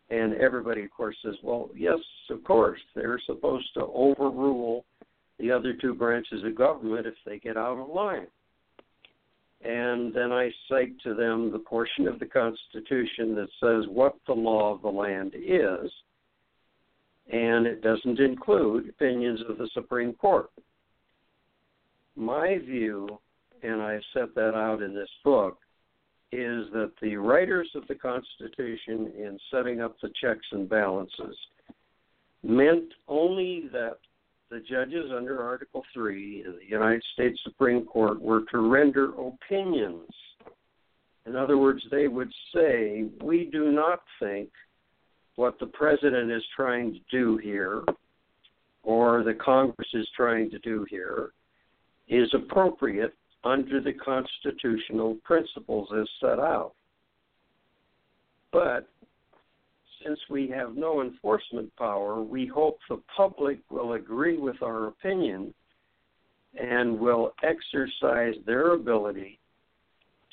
[0.10, 2.00] And everybody, of course, says, Well, yes,
[2.30, 2.80] of course.
[2.96, 4.86] They're supposed to overrule
[5.40, 8.28] the other two branches of government if they get out of line.
[9.64, 14.34] And then I cite to them the portion of the Constitution that says what the
[14.34, 15.92] law of the land is
[17.32, 20.50] and it doesn't include opinions of the Supreme Court.
[22.16, 23.20] My view,
[23.64, 25.58] and I've set that out in this book,
[26.32, 31.36] is that the writers of the Constitution, in setting up the checks and balances,
[32.44, 33.98] meant only that
[34.50, 40.10] the judges under Article 3 in the United States Supreme Court were to render opinions.
[41.26, 44.50] In other words, they would say, We do not think
[45.36, 47.84] what the president is trying to do here
[48.84, 51.32] or the Congress is trying to do here
[52.08, 53.14] is appropriate
[53.44, 56.74] under the constitutional principles as set out.
[58.52, 58.88] But
[60.06, 65.54] since we have no enforcement power, we hope the public will agree with our opinion
[66.60, 69.40] and will exercise their ability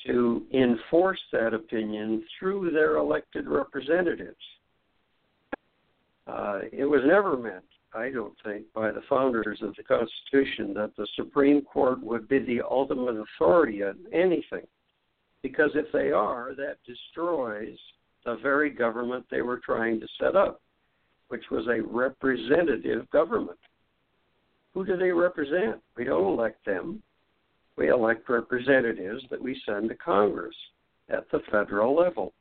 [0.05, 4.35] to enforce that opinion through their elected representatives.
[6.27, 7.63] Uh, it was never meant,
[7.93, 12.39] I don't think, by the founders of the Constitution that the Supreme Court would be
[12.39, 14.65] the ultimate authority on anything.
[15.41, 17.77] Because if they are, that destroys
[18.25, 20.61] the very government they were trying to set up,
[21.27, 23.59] which was a representative government.
[24.73, 25.81] Who do they represent?
[25.95, 27.01] We don't elect them.
[27.77, 30.55] We elect representatives that we send to Congress
[31.09, 32.33] at the federal level.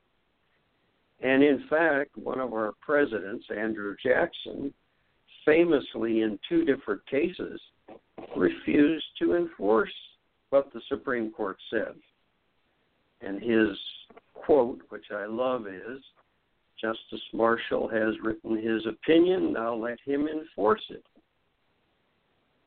[1.20, 4.72] And in fact, one of our presidents, Andrew Jackson,
[5.44, 7.60] famously in two different cases
[8.36, 9.92] refused to enforce
[10.50, 11.94] what the Supreme Court said.
[13.20, 13.76] And his
[14.44, 16.00] quote, which I love, is
[16.80, 21.04] Justice Marshall has written his opinion, now let him enforce it.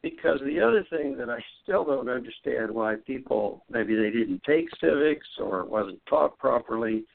[0.02, 4.68] Because the other thing that I still don't understand why people maybe they didn't take
[4.80, 7.06] civics or it wasn't taught properly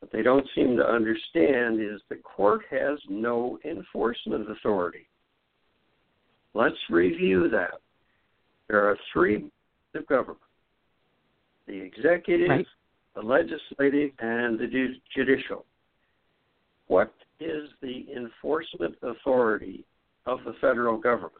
[0.00, 5.06] but they don't seem to understand is the court has no enforcement authority.
[6.54, 7.80] Let's review that.
[8.68, 9.50] There are three
[9.94, 10.40] of government
[11.66, 12.66] the executive, right.
[13.14, 15.64] The legislative, and the judicial.
[16.86, 19.84] What is the enforcement authority
[20.26, 21.34] of the federal government?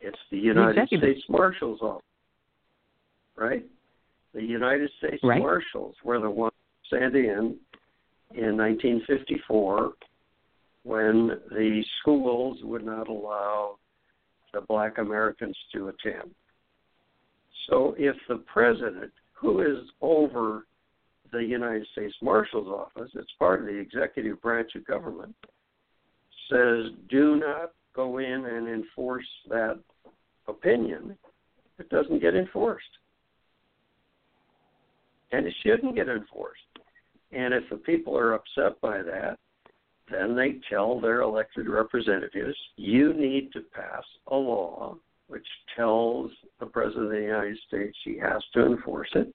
[0.00, 2.04] It's the United States Marshal's Office,
[3.36, 3.64] right?
[4.34, 5.40] The United States right.
[5.40, 6.52] Marshals were the ones
[6.90, 7.56] sent in
[8.34, 9.92] in 1954
[10.82, 13.76] when the schools would not allow
[14.52, 16.30] the black Americans to attend.
[17.68, 19.12] So if the president,
[19.44, 20.66] who is over
[21.30, 25.34] the United States Marshal's Office, it's part of the executive branch of government,
[26.50, 29.78] says do not go in and enforce that
[30.48, 31.16] opinion,
[31.78, 32.86] it doesn't get enforced.
[35.32, 36.60] And it shouldn't get enforced.
[37.32, 39.38] And if the people are upset by that,
[40.10, 44.96] then they tell their elected representatives, you need to pass a law
[45.34, 45.46] which
[45.76, 46.30] tells
[46.60, 49.34] the President of the United States he has to enforce it,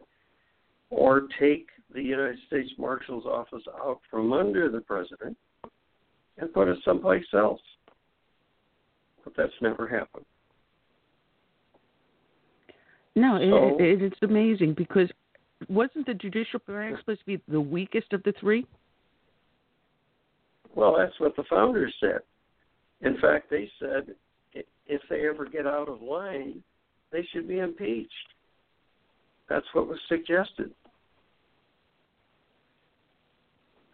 [0.89, 5.35] or take the United States Marshal's office out from under the President
[6.37, 7.59] and put it someplace else.
[9.25, 10.23] But that's never happened.
[13.17, 15.09] No, so, it, it, it's amazing because
[15.67, 18.65] wasn't the judicial branch supposed to be the weakest of the three?
[20.73, 22.19] Well, that's what the founders said.
[23.01, 24.15] In fact, they said
[24.89, 26.61] if they ever get out of line,
[27.11, 28.11] they should be impeached.
[29.47, 30.71] That's what was suggested.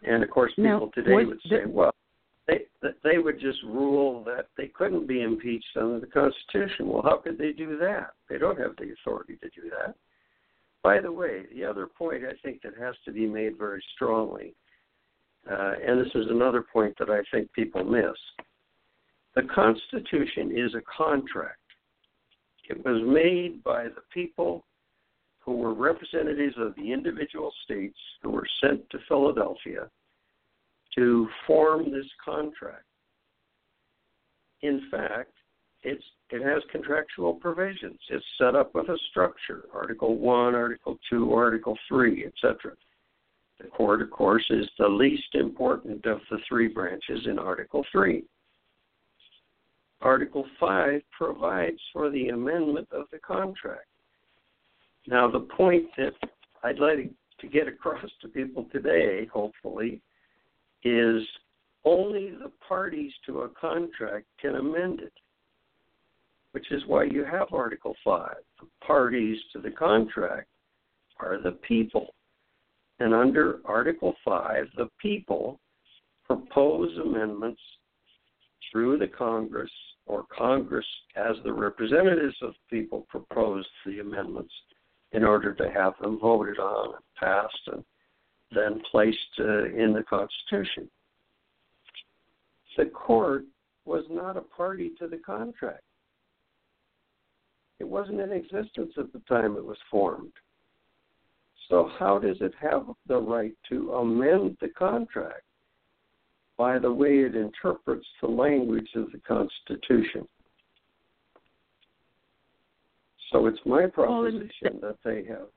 [0.02, 1.94] And of course, people now, today would say, the, well,
[2.46, 2.66] they
[3.02, 6.88] they would just rule that they couldn't be impeached under the Constitution.
[6.88, 8.12] Well, how could they do that?
[8.28, 9.94] They don't have the authority to do that.
[10.82, 14.54] By the way, the other point I think that has to be made very strongly,
[15.50, 18.16] uh, and this is another point that I think people miss.
[19.36, 21.60] The Constitution is a contract.
[22.70, 24.64] It was made by the people
[25.40, 29.90] who were representatives of the individual states who were sent to Philadelphia
[30.96, 32.84] to form this contract.
[34.62, 35.32] In fact,
[35.82, 38.00] it's it has contractual provisions.
[38.08, 42.72] It's set up with a structure, Article 1, Article 2, Article 3, etc.
[43.60, 48.24] The court, of course, is the least important of the three branches in Article 3.
[50.06, 53.88] Article 5 provides for the amendment of the contract.
[55.06, 56.12] Now, the point that
[56.62, 57.10] I'd like
[57.40, 60.00] to get across to people today, hopefully,
[60.84, 61.22] is
[61.84, 65.12] only the parties to a contract can amend it
[66.56, 68.34] which is why you have Article 5.
[68.60, 70.48] The parties to the contract
[71.20, 72.14] are the people.
[72.98, 75.60] And under Article 5, the people
[76.24, 77.60] propose amendments
[78.72, 79.70] through the Congress,
[80.06, 84.52] or Congress, as the representatives of people, proposed the amendments
[85.12, 87.84] in order to have them voted on and passed and
[88.52, 90.88] then placed uh, in the Constitution.
[92.76, 93.44] The court
[93.84, 95.82] was not a party to the contract.
[97.78, 100.32] It wasn't in existence at the time it was formed.
[101.68, 105.45] So, how does it have the right to amend the contract
[106.56, 110.26] by the way it interprets the language of the Constitution?
[113.32, 115.48] So it's my proposition that they have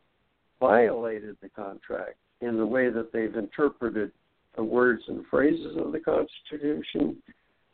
[0.59, 4.11] violated the contract in the way that they've interpreted
[4.55, 7.17] the words and phrases of the Constitution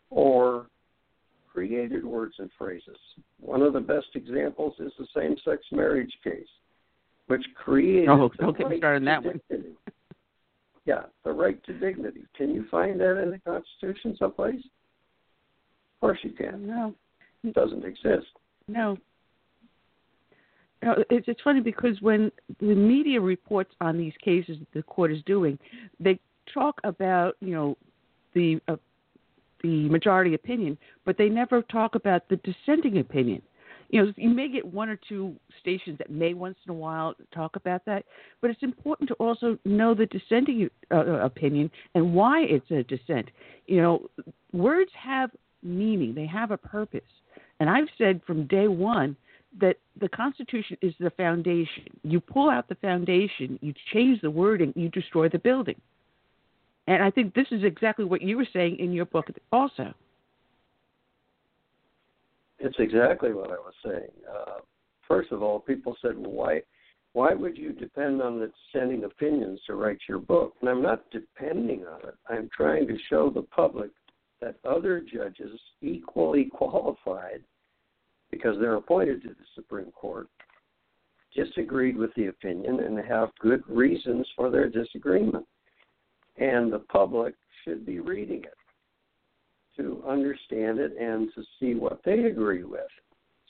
[0.09, 0.67] or
[1.51, 2.97] created words and phrases.
[3.39, 6.47] One of the best examples is the same sex marriage case,
[7.27, 8.09] which created.
[8.09, 9.41] Oh, don't get me started on that one.
[10.85, 12.25] Yeah, the right to dignity.
[12.35, 14.63] Can you find that in the Constitution someplace?
[14.63, 16.67] Of course you can.
[16.67, 16.93] No,
[17.43, 18.27] It doesn't exist.
[18.67, 18.97] no.
[20.83, 25.11] No, it's it's funny because when the media reports on these cases that the court
[25.11, 25.57] is doing,
[25.99, 26.19] they
[26.53, 27.77] talk about you know
[28.35, 28.75] the uh,
[29.63, 33.41] the majority opinion, but they never talk about the dissenting opinion.
[33.95, 37.15] You know, you may get one or two stations that may once in a while
[37.33, 38.03] talk about that,
[38.41, 43.29] but it's important to also know the dissenting uh, opinion and why it's a dissent.
[43.67, 44.09] You know,
[44.51, 45.31] words have
[45.63, 46.99] meaning; they have a purpose.
[47.61, 49.15] And I've said from day one
[49.61, 51.85] that the Constitution is the foundation.
[52.03, 55.79] You pull out the foundation, you change the wording, you destroy the building.
[56.87, 59.93] And I think this is exactly what you were saying in your book also.
[62.59, 64.11] It's exactly what I was saying.
[64.29, 64.59] Uh,
[65.07, 66.61] first of all, people said, well, "Why,
[67.13, 71.09] why would you depend on the dissenting opinions to write your book?" And I'm not
[71.11, 72.15] depending on it.
[72.29, 73.91] I'm trying to show the public
[74.41, 77.43] that other judges, equally qualified,
[78.31, 80.27] because they're appointed to the Supreme Court,
[81.35, 85.45] disagreed with the opinion and have good reasons for their disagreement.
[86.37, 88.53] And the public should be reading it
[89.77, 92.81] to understand it and to see what they agree with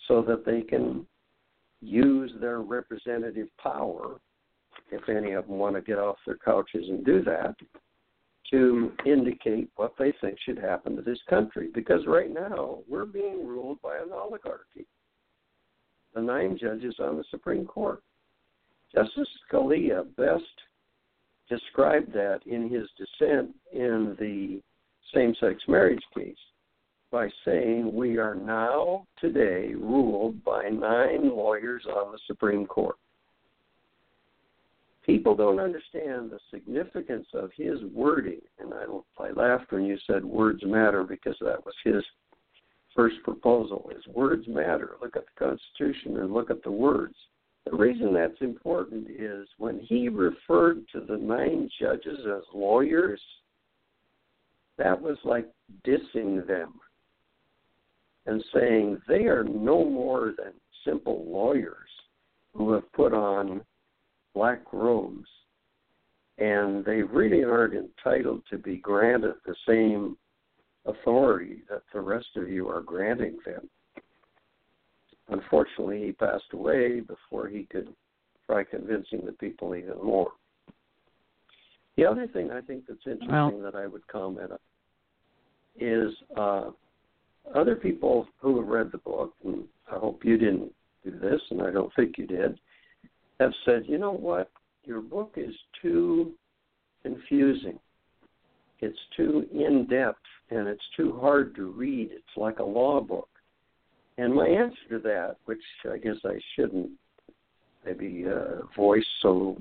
[0.07, 1.06] so that they can
[1.81, 4.19] use their representative power,
[4.91, 7.56] if any of them want to get off their couches and do that,
[8.52, 11.69] to indicate what they think should happen to this country.
[11.73, 14.85] Because right now, we're being ruled by an oligarchy.
[16.14, 18.02] The nine judges on the Supreme Court.
[18.93, 20.43] Justice Scalia best
[21.49, 24.61] described that in his dissent in the
[25.14, 26.36] same sex marriage case
[27.11, 32.98] by saying we are now today ruled by nine lawyers on the Supreme Court.
[35.06, 40.26] People don't understand the significance of his wording, and I, I laughed when you said
[40.26, 42.03] words matter because that was his
[42.95, 43.91] first proposal.
[43.95, 44.95] Is words matter?
[45.02, 47.15] Look at the Constitution and look at the words.
[47.65, 53.22] The reason that's important is when he referred to the nine judges as lawyers,
[54.77, 55.47] that was like
[55.85, 56.73] dissing them
[58.26, 60.53] and saying they are no more than
[60.84, 61.89] simple lawyers
[62.53, 63.61] who have put on
[64.34, 65.27] black robes
[66.38, 70.18] and they really aren't entitled to be granted the same
[70.85, 73.69] authority that the rest of you are granting them.
[75.30, 77.88] Unfortunately, he passed away before he could
[78.45, 80.31] try convincing the people even more.
[81.97, 84.59] The other thing I think that's interesting Well- that I would comment on
[85.77, 86.72] is uh,
[87.53, 90.73] other people who have read the book, and I hope you didn't
[91.03, 92.59] do this, and I don't think you did,
[93.39, 94.49] have said, you know what,
[94.85, 96.34] your book is too
[97.03, 97.80] confusing.
[98.80, 100.19] It's too in depth
[100.49, 102.09] and it's too hard to read.
[102.11, 103.30] It's like a law book.
[104.17, 105.61] And my answer to that, which
[105.91, 106.91] I guess I shouldn't
[107.85, 109.57] maybe uh, voice so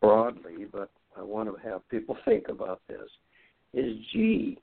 [0.00, 3.08] broadly, but I want to have people think about this,
[3.72, 4.58] is gee,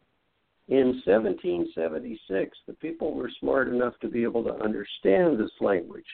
[0.70, 6.06] in 1776, the people were smart enough to be able to understand this language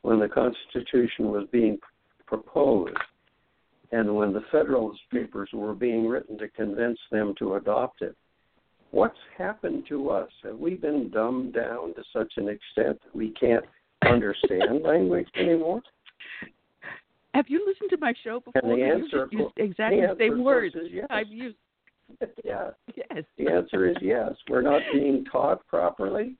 [0.00, 1.78] when the Constitution was being
[2.26, 2.96] proposed
[3.92, 8.16] and when the Federalist Papers were being written to convince them to adopt it.
[8.90, 10.30] What's happened to us?
[10.42, 13.64] Have we been dumbed down to such an extent that we can't
[14.06, 15.82] understand language anymore?
[17.34, 18.60] Have you listened to my show before?
[18.62, 21.06] And the You answer, used exactly the answer, same words yes.
[21.10, 21.56] I've used.
[22.44, 22.70] yeah.
[22.94, 23.24] Yes.
[23.38, 24.32] The answer is yes.
[24.48, 26.36] We're not being taught properly.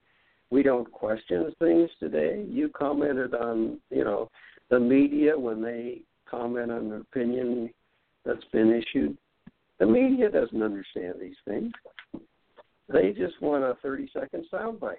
[0.51, 2.44] We don't question things today.
[2.47, 4.31] You commented on, you know,
[4.69, 7.70] the media when they comment on an opinion
[8.27, 9.16] that's been issued.
[9.78, 11.73] The media doesn't understand these things.
[12.93, 14.97] They just want a 30 second soundbite.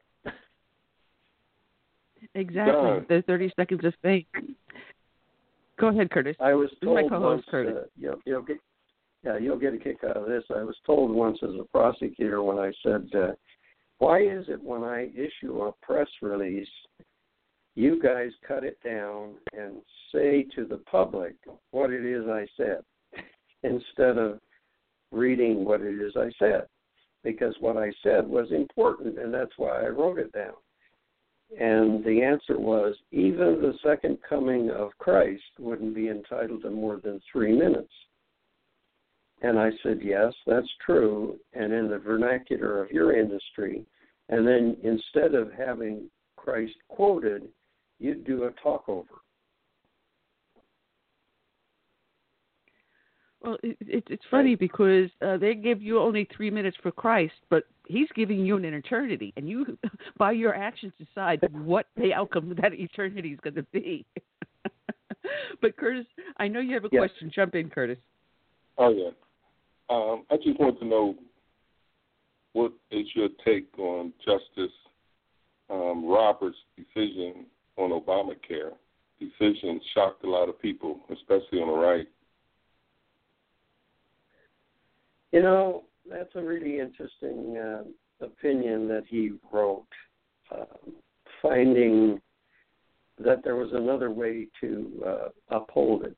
[2.36, 2.74] Exactly.
[2.74, 3.06] John.
[3.10, 4.26] The 30 seconds of fame.
[5.80, 6.36] Go ahead, Curtis.
[6.40, 7.74] I was This is my co-host, once, Curtis.
[7.78, 8.58] uh, you'll, you'll get,
[9.24, 10.44] yeah, you'll get a kick out of this.
[10.56, 13.32] I was told once as a prosecutor when I said, uh,
[13.98, 16.68] "Why is it when I issue a press release,
[17.76, 19.82] you guys cut it down and
[20.14, 21.36] say to the public
[21.72, 22.82] what it is I said,
[23.64, 24.40] instead of
[25.12, 26.68] reading what it is I said?
[27.24, 30.54] Because what I said was important, and that's why I wrote it down."
[31.60, 37.00] And the answer was even the second coming of Christ wouldn't be entitled to more
[37.04, 37.92] than three minutes.
[39.42, 41.38] And I said, Yes, that's true.
[41.54, 43.86] And in the vernacular of your industry,
[44.30, 47.50] and then instead of having Christ quoted,
[48.00, 48.88] you'd do a talk
[53.44, 57.34] Well, it, it, it's funny because uh, they give you only three minutes for Christ,
[57.50, 59.78] but He's giving you an eternity, and you,
[60.18, 64.06] by your actions, decide what the outcome of that eternity is going to be.
[65.62, 66.06] but Curtis,
[66.38, 67.02] I know you have a yes.
[67.02, 67.30] question.
[67.34, 67.98] Jump in, Curtis.
[68.78, 69.10] Oh yeah,
[69.90, 71.16] um, I just want to know
[72.54, 74.74] what is your take on Justice
[75.70, 77.46] um, Roberts' decision
[77.78, 78.72] on Obamacare?
[79.20, 82.08] Decision shocked a lot of people, especially on the right.
[85.34, 89.88] You know, that's a really interesting uh, opinion that he wrote,
[90.52, 90.66] uh,
[91.42, 92.22] finding
[93.18, 96.16] that there was another way to uh, uphold it.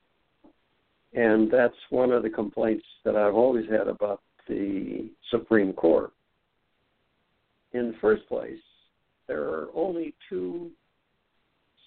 [1.13, 6.11] And that's one of the complaints that I've always had about the Supreme Court.
[7.71, 8.59] In the first place,
[9.27, 10.71] there are only two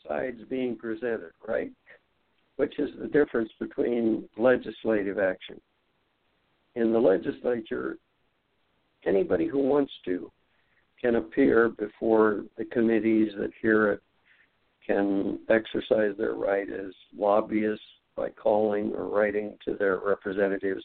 [0.08, 1.72] sides being presented, right?
[2.56, 5.60] Which is the difference between legislative action
[6.78, 7.98] in the legislature,
[9.04, 10.30] anybody who wants to
[11.00, 14.02] can appear before the committees that hear it,
[14.86, 17.84] can exercise their right as lobbyists
[18.16, 20.82] by calling or writing to their representatives.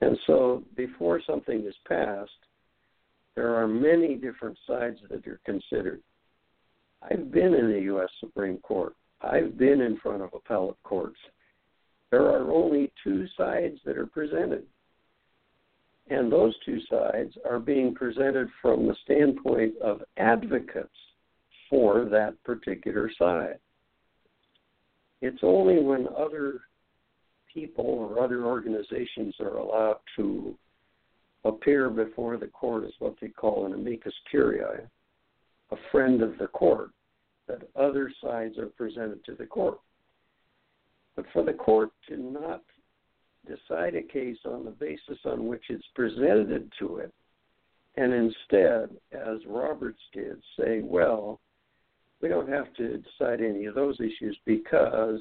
[0.00, 2.30] And so before something is passed,
[3.34, 6.00] there are many different sides that are considered.
[7.02, 8.10] I've been in the U.S.
[8.20, 8.94] Supreme Court.
[9.22, 11.18] I've been in front of appellate courts.
[12.10, 14.64] There are only two sides that are presented.
[16.10, 20.88] And those two sides are being presented from the standpoint of advocates
[21.70, 23.58] for that particular side.
[25.20, 26.60] It's only when other
[27.52, 30.56] people or other organizations are allowed to
[31.44, 34.86] appear before the court as what they call an amicus curiae,
[35.70, 36.90] a friend of the court,
[37.48, 39.78] that other sides are presented to the court.
[41.16, 42.62] But for the court to not
[43.46, 47.12] decide a case on the basis on which it's presented to it,
[47.96, 51.40] and instead, as Roberts did, say, well,
[52.20, 55.20] we don't have to decide any of those issues because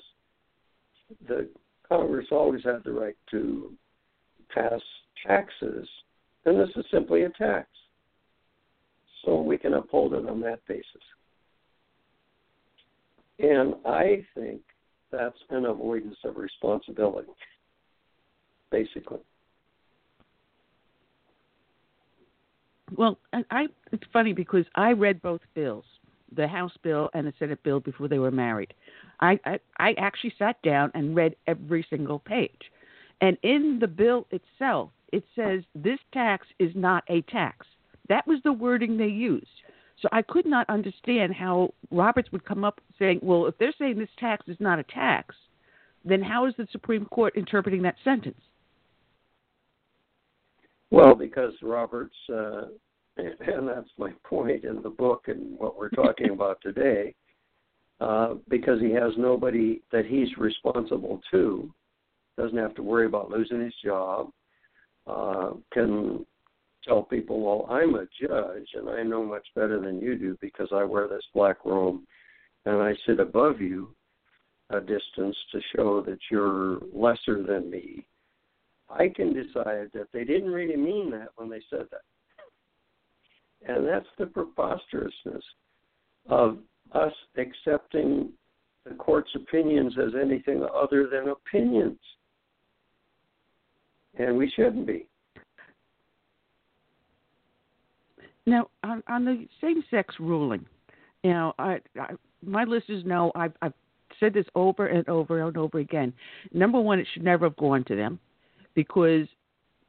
[1.27, 1.49] the
[1.89, 3.73] Congress always had the right to
[4.53, 4.79] pass
[5.25, 5.87] taxes,
[6.45, 7.67] and this is simply a tax.
[9.25, 10.85] So we can uphold it on that basis.
[13.39, 14.61] And I think
[15.11, 17.31] that's an avoidance of responsibility
[18.71, 19.19] basically.
[22.97, 23.17] Well,
[23.51, 25.85] I, it's funny because I read both bills,
[26.35, 28.73] the House bill and the Senate bill, before they were married.
[29.21, 32.71] I, I I actually sat down and read every single page,
[33.21, 37.65] and in the bill itself, it says this tax is not a tax.
[38.09, 39.47] That was the wording they used.
[40.01, 43.99] So I could not understand how Roberts would come up saying, well, if they're saying
[43.99, 45.35] this tax is not a tax,
[46.03, 48.41] then how is the Supreme Court interpreting that sentence?
[50.91, 52.63] Well, because Roberts, uh,
[53.17, 57.15] and that's my point in the book and what we're talking about today,
[58.01, 61.73] uh, because he has nobody that he's responsible to,
[62.37, 64.31] doesn't have to worry about losing his job,
[65.07, 66.25] uh, can
[66.83, 70.69] tell people, well, I'm a judge and I know much better than you do because
[70.73, 72.01] I wear this black robe
[72.65, 73.93] and I sit above you
[74.71, 78.05] a distance to show that you're lesser than me
[78.97, 82.01] I can decide that they didn't really mean that when they said that.
[83.67, 85.43] And that's the preposterousness
[86.29, 86.57] of
[86.93, 88.31] us accepting
[88.85, 91.99] the court's opinions as anything other than opinions.
[94.17, 95.07] And we shouldn't be.
[98.45, 100.65] Now, on, on the same-sex ruling,
[101.23, 102.13] you know, I, I,
[102.43, 103.73] my listeners know I've, I've
[104.19, 106.11] said this over and over and over again.
[106.51, 108.19] Number one, it should never have gone to them
[108.75, 109.27] because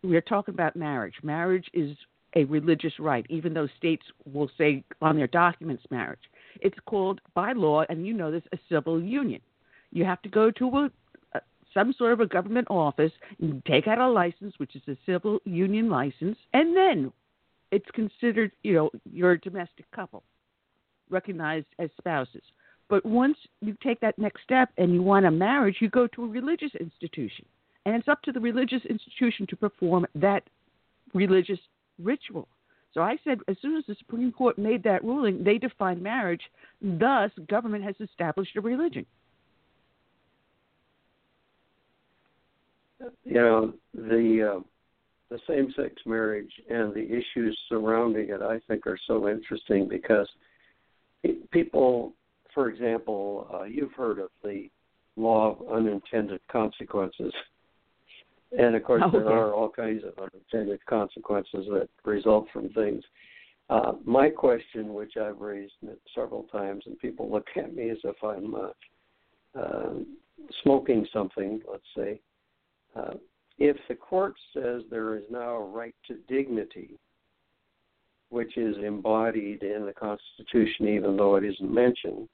[0.03, 1.15] we're talking about marriage.
[1.23, 1.97] Marriage is
[2.35, 6.21] a religious right, even though states will say on their documents marriage.
[6.61, 9.41] It's called by law, and you know this, a civil union.
[9.91, 10.89] You have to go to
[11.35, 11.41] a,
[11.75, 15.41] some sort of a government office and take out a license, which is a civil
[15.45, 17.13] union license, and then
[17.71, 20.23] it's considered, you know, you're a domestic couple,
[21.11, 22.43] recognized as spouses.
[22.89, 26.25] But once you take that next step and you want a marriage, you go to
[26.25, 27.47] a religious institution
[27.85, 30.45] and it's up to the religious institution to perform that
[31.15, 31.59] religious
[31.99, 32.49] ritual.
[32.95, 36.43] So I said, as soon as the Supreme Court made that ruling, they defined marriage.
[36.81, 39.07] Thus, government has established a religion.
[43.25, 44.61] You know the uh,
[45.29, 50.29] the same-sex marriage and the issues surrounding it, I think, are so interesting because
[51.51, 52.13] people,
[52.53, 54.69] for example, uh, you've heard of the
[55.17, 57.33] law of unintended consequences.
[58.59, 63.03] And of course, oh, there are all kinds of unintended consequences that result from things.
[63.71, 65.73] Uh, my question, which I've raised
[66.15, 69.95] several times, and people look at me as if I'm uh, uh,
[70.63, 72.21] smoking something, let's say.
[72.95, 73.15] Uh,
[73.59, 76.99] if the court says there is now a right to dignity,
[78.29, 82.29] which is embodied in the Constitution, even though it isn't mentioned,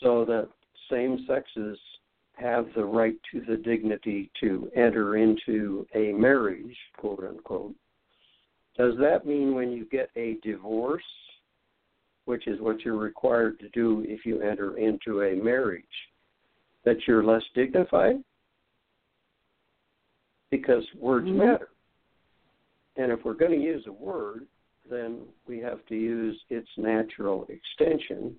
[0.00, 0.48] so that
[0.90, 1.78] same sexes
[2.36, 7.74] have the right to the dignity to enter into a marriage, quote unquote.
[8.76, 11.02] Does that mean when you get a divorce,
[12.26, 15.84] which is what you're required to do if you enter into a marriage,
[16.84, 18.16] that you're less dignified?
[20.50, 21.38] Because words mm-hmm.
[21.38, 21.68] matter.
[22.96, 24.46] And if we're going to use a word,
[24.90, 28.36] then we have to use its natural extension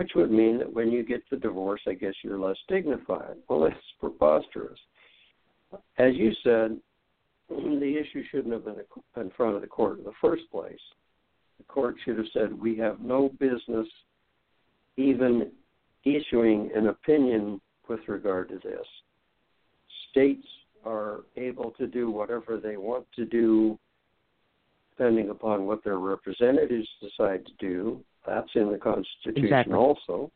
[0.00, 3.36] which would mean that when you get the divorce, I guess you're less dignified.
[3.50, 4.78] Well, that's preposterous.
[5.98, 6.78] As you said,
[7.50, 8.76] the issue shouldn't have been
[9.18, 10.80] in front of the court in the first place.
[11.58, 13.86] The court should have said, we have no business
[14.96, 15.52] even
[16.06, 18.86] issuing an opinion with regard to this.
[20.10, 20.46] States
[20.82, 23.78] are able to do whatever they want to do
[24.96, 28.02] depending upon what their representatives decide to do.
[28.26, 29.74] That's in the Constitution exactly.
[29.74, 30.30] also.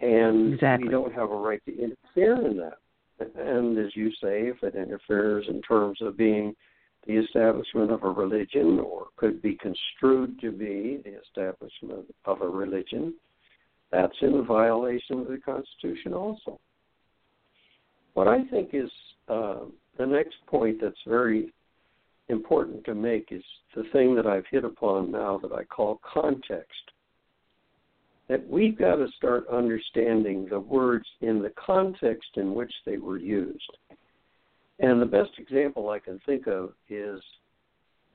[0.00, 0.88] And exactly.
[0.88, 2.78] we don't have a right to interfere in that.
[3.36, 6.54] And as you say, if it interferes in terms of being
[7.06, 12.48] the establishment of a religion or could be construed to be the establishment of a
[12.48, 13.14] religion,
[13.92, 16.58] that's in violation of the Constitution also.
[18.14, 18.90] What I think is
[19.28, 19.60] uh,
[19.98, 21.52] the next point that's very
[22.28, 23.42] important to make is
[23.74, 26.72] the thing that I've hit upon now that I call context.
[28.28, 33.18] That we've got to start understanding the words in the context in which they were
[33.18, 33.76] used.
[34.78, 37.20] And the best example I can think of is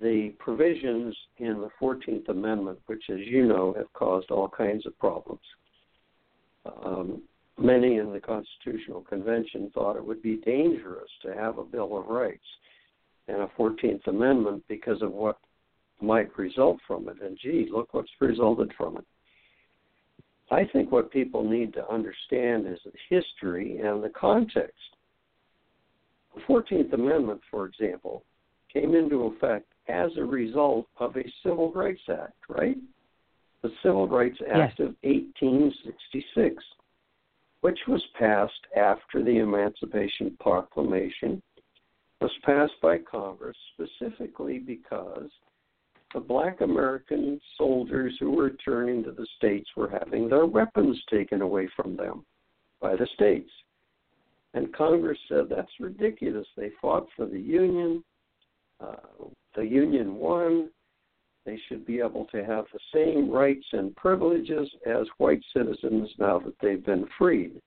[0.02, 4.98] the provisions in the 14th Amendment, which, as you know, have caused all kinds of
[4.98, 5.42] problems.
[6.84, 7.22] Um,
[7.58, 12.08] many in the Constitutional Convention thought it would be dangerous to have a Bill of
[12.08, 12.46] Rights
[13.30, 15.38] and a 14th Amendment because of what
[16.02, 17.22] might result from it.
[17.22, 19.06] And gee, look what's resulted from it.
[20.52, 24.74] I think what people need to understand is the history and the context.
[26.36, 28.24] The 14th Amendment, for example,
[28.74, 32.78] came into effect as a result of a Civil Rights Act, right?
[33.62, 34.88] The Civil Rights Act yes.
[34.88, 36.64] of 1866,
[37.62, 41.42] which was passed after the Emancipation Proclamation
[42.22, 45.30] was passed by Congress specifically because
[46.14, 51.42] the black American soldiers who were returning to the states were having their weapons taken
[51.42, 52.26] away from them
[52.82, 53.50] by the states.
[54.54, 56.48] And Congress said that's ridiculous.
[56.58, 58.04] They fought for the Union.
[58.82, 58.96] Uh,
[59.56, 60.70] the Union won.
[61.46, 66.40] They should be able to have the same rights and privileges as white citizens now
[66.40, 67.62] that they've been freed.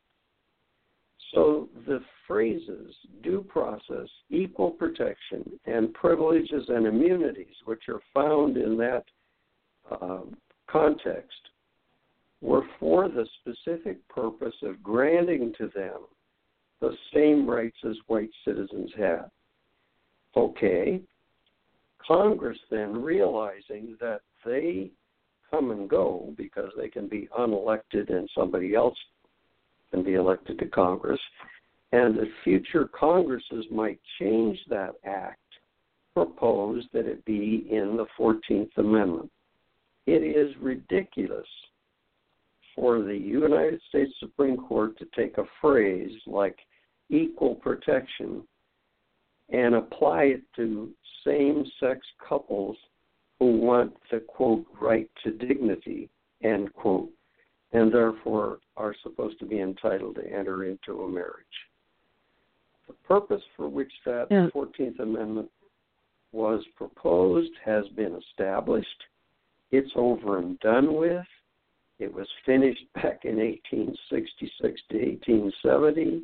[1.32, 8.76] So the phrases due process, equal protection, and privileges and immunities, which are found in
[8.78, 9.04] that
[10.00, 10.36] um,
[10.68, 11.38] context,
[12.40, 16.00] were for the specific purpose of granting to them
[16.80, 19.30] the same rights as white citizens had.
[20.36, 21.00] Okay.
[22.04, 24.90] Congress then realizing that they
[25.50, 28.96] come and go because they can be unelected and somebody else
[29.93, 31.20] and be elected to Congress,
[31.93, 35.39] and that future Congresses might change that act,
[36.14, 39.31] propose that it be in the 14th Amendment.
[40.06, 41.47] It is ridiculous
[42.74, 46.56] for the United States Supreme Court to take a phrase like
[47.10, 48.43] equal protection
[49.51, 50.90] and apply it to
[51.27, 52.77] same sex couples
[53.39, 56.09] who want the quote right to dignity
[56.43, 57.10] end quote
[57.73, 61.47] and therefore are supposed to be entitled to enter into a marriage.
[62.86, 64.49] The purpose for which that yeah.
[64.55, 65.51] 14th Amendment
[66.32, 68.89] was proposed has been established.
[69.70, 71.24] It's over and done with.
[71.99, 76.23] It was finished back in 1866 to 1870.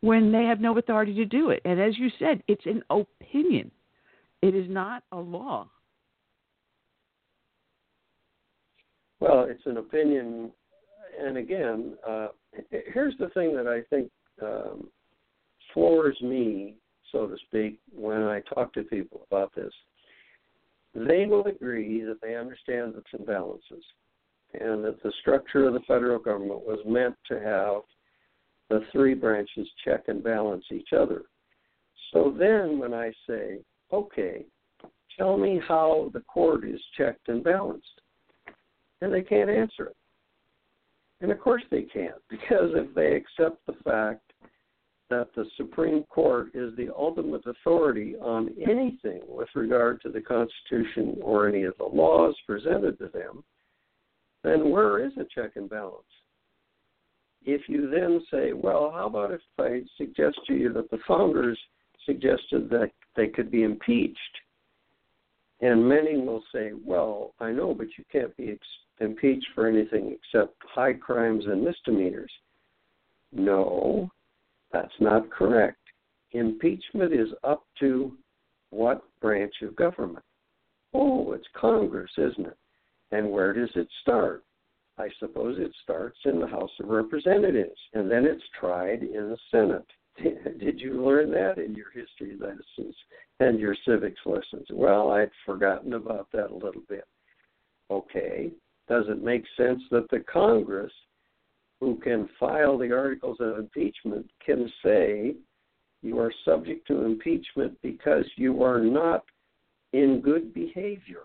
[0.00, 1.60] when they have no authority to do it.
[1.64, 3.70] And as you said, it's an opinion,
[4.42, 5.68] it is not a law.
[9.18, 10.52] Well, it's an opinion.
[11.18, 12.28] And again, uh,
[12.70, 14.10] here's the thing that I think
[14.42, 14.88] um,
[15.72, 16.74] floors me,
[17.12, 19.72] so to speak, when I talk to people about this
[20.96, 23.82] they will agree that they understand the imbalances
[24.54, 27.82] and that the structure of the federal government was meant to have
[28.70, 31.22] the three branches check and balance each other.
[32.12, 33.58] So then when I say,
[33.92, 34.46] okay,
[35.18, 38.00] tell me how the court is checked and balanced,
[39.02, 39.96] and they can't answer it.
[41.20, 44.20] And of course they can't, because if they accept the fact
[45.08, 51.18] that the Supreme Court is the ultimate authority on anything with regard to the Constitution
[51.22, 53.44] or any of the laws presented to them,
[54.42, 56.02] then where is a check and balance?
[57.44, 61.58] If you then say, well, how about if I suggest to you that the founders
[62.04, 64.18] suggested that they could be impeached?
[65.60, 68.48] And many will say, well, I know, but you can't be
[69.00, 72.32] impeached for anything except high crimes and misdemeanors.
[73.32, 74.10] No,
[74.72, 75.78] that's not correct.
[76.32, 78.16] Impeachment is up to
[78.70, 80.24] what branch of government?
[80.94, 82.56] Oh, it's Congress, isn't it?
[83.12, 84.44] And where does it start?
[84.98, 89.38] I suppose it starts in the House of Representatives, and then it's tried in the
[89.50, 89.86] Senate.
[90.58, 92.96] Did you learn that in your history lessons
[93.40, 94.66] and your civics lessons?
[94.70, 97.04] Well, I'd forgotten about that a little bit.
[97.90, 98.50] Okay,
[98.88, 100.92] does it make sense that the Congress
[101.80, 105.34] who can file the articles of impeachment can say
[106.02, 109.24] you are subject to impeachment because you are not
[109.92, 111.24] in good behavior.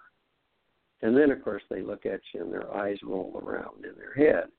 [1.02, 4.14] And then, of course, they look at you and their eyes roll around in their
[4.14, 4.50] head.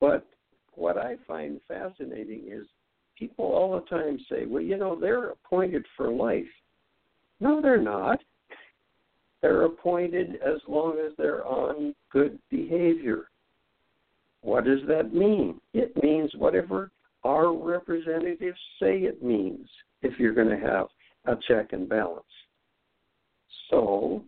[0.00, 0.26] But
[0.74, 2.66] what I find fascinating is
[3.18, 6.44] people all the time say, well, you know, they're appointed for life.
[7.40, 8.20] No, they're not.
[9.42, 13.28] They're appointed as long as they're on good behavior.
[14.42, 15.60] What does that mean?
[15.74, 16.90] It means whatever
[17.24, 19.68] our representatives say it means
[20.02, 20.86] if you're going to have
[21.26, 22.24] a check and balance.
[23.70, 24.24] So,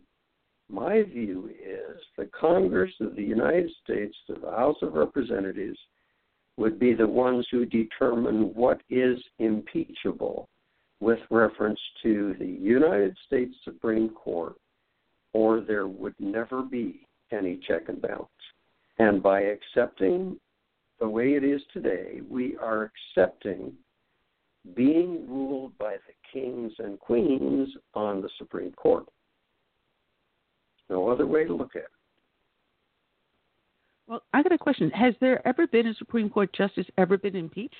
[0.69, 5.78] my view is the Congress of the United States, the House of Representatives,
[6.57, 10.49] would be the ones who determine what is impeachable
[11.01, 14.57] with reference to the United States Supreme Court,
[15.32, 18.28] or there would never be any check and balance.
[18.98, 20.36] And by accepting
[20.98, 23.73] the way it is today, we are accepting
[24.74, 29.07] being ruled by the kings and queens on the Supreme Court.
[30.90, 31.89] No other way to look at it.
[34.07, 34.90] Well, I got a question.
[34.90, 37.74] Has there ever been a Supreme Court justice ever been impeached?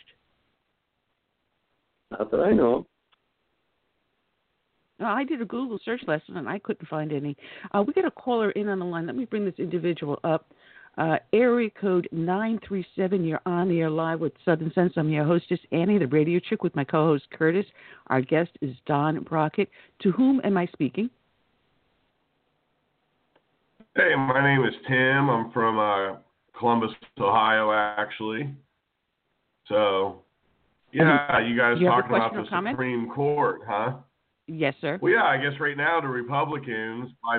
[2.12, 2.86] Not that I know.
[5.01, 7.36] I did a Google search last night and I couldn't find any.
[7.72, 9.06] Uh, we got a caller in on the line.
[9.06, 10.47] Let me bring this individual up.
[10.98, 13.24] Uh, area code 937.
[13.24, 14.93] You're on the air live with Southern Sense.
[14.97, 17.64] I'm your hostess, Annie, the radio chick, with my co host, Curtis.
[18.09, 19.68] Our guest is Don Brockett.
[20.02, 21.09] To whom am I speaking?
[23.97, 25.31] Hey, my name is Tim.
[25.31, 26.18] I'm from uh,
[26.59, 28.52] Columbus, Ohio, actually.
[29.68, 30.22] So,
[30.93, 32.74] yeah, you guys you talking about the comment?
[32.74, 33.94] Supreme Court, huh?
[34.52, 34.98] Yes, sir.
[35.01, 37.39] Well, yeah, I guess right now the Republicans, by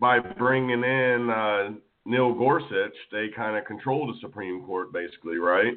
[0.00, 1.70] by bringing in uh,
[2.06, 5.74] Neil Gorsuch, they kind of control the Supreme Court, basically, right?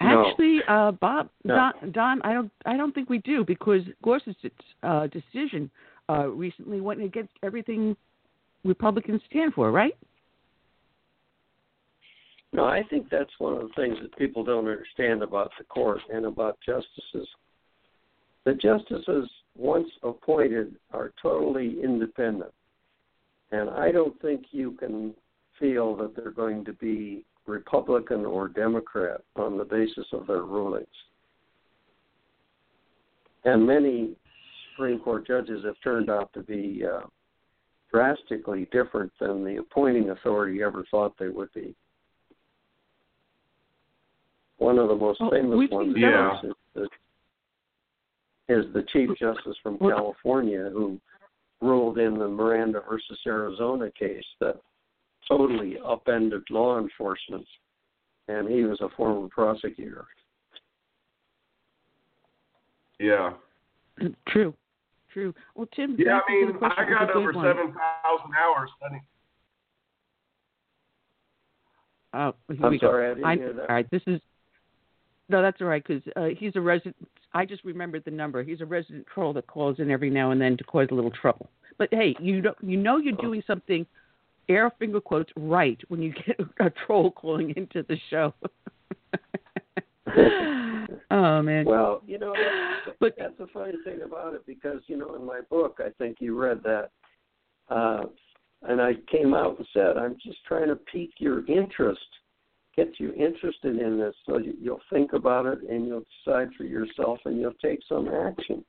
[0.00, 0.88] Actually, no.
[0.88, 1.54] uh, Bob, no.
[1.54, 4.50] Don, Don, I don't, I don't think we do because Gorsuch's
[4.82, 5.70] uh, decision
[6.08, 7.94] uh, recently went against everything
[8.64, 9.94] Republicans stand for, right?
[12.54, 15.98] No, I think that's one of the things that people don't understand about the court
[16.08, 17.28] and about justices.
[18.44, 22.52] The justices, once appointed, are totally independent.
[23.50, 25.14] And I don't think you can
[25.58, 30.86] feel that they're going to be Republican or Democrat on the basis of their rulings.
[33.44, 34.14] And many
[34.70, 37.00] Supreme Court judges have turned out to be uh,
[37.90, 41.74] drastically different than the appointing authority ever thought they would be.
[44.64, 46.38] One of the most well, famous ones yeah.
[46.42, 46.82] is, the,
[48.48, 50.98] is the Chief Justice from California who
[51.60, 54.58] ruled in the Miranda versus Arizona case that
[55.28, 57.44] totally upended law enforcement,
[58.28, 60.06] and he was a former prosecutor.
[62.98, 63.34] Yeah.
[64.28, 64.54] True.
[65.12, 65.34] True.
[65.54, 65.94] Well, Tim.
[65.98, 69.02] Yeah, I mean, I got over seven thousand hours studying.
[72.14, 73.10] Oh, here I'm we sorry, go.
[73.10, 73.68] I didn't I, hear that.
[73.68, 74.20] All right, this is
[75.28, 76.96] no, that's all right because uh, he's a resident.
[77.32, 78.42] I just remembered the number.
[78.42, 81.10] He's a resident troll that calls in every now and then to cause a little
[81.10, 81.48] trouble.
[81.78, 83.86] But hey, you don't, you know you're doing something,
[84.48, 88.34] air finger quotes, right when you get a troll calling into the show.
[91.10, 91.64] oh man.
[91.64, 95.24] Well, you know, that's, but that's the funny thing about it because you know in
[95.24, 96.90] my book, I think you read that,
[97.70, 98.04] uh,
[98.62, 102.00] and I came out and said I'm just trying to pique your interest
[102.76, 106.64] get you interested in this so you, you'll think about it and you'll decide for
[106.64, 108.64] yourself and you'll take some action.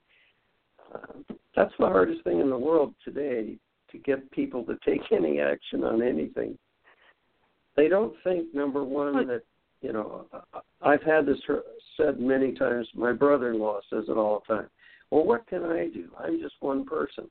[0.94, 3.58] Uh, that's the hardest thing in the world today
[3.92, 6.58] to get people to take any action on anything.
[7.76, 9.42] They don't think, number one, that,
[9.82, 10.26] you know,
[10.82, 11.40] I've had this
[11.98, 12.88] said many times.
[12.96, 14.70] My brother in law says it all the time.
[15.12, 16.10] Well, what can I do?
[16.18, 17.30] I'm just one person.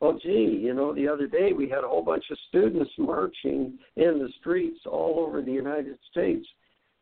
[0.00, 3.78] Well, gee, you know, the other day we had a whole bunch of students marching
[3.96, 6.46] in the streets all over the United States.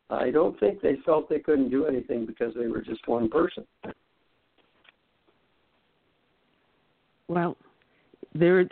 [0.09, 3.65] I don't think they felt they couldn't do anything because they were just one person.
[7.29, 7.55] Well,
[8.33, 8.67] there,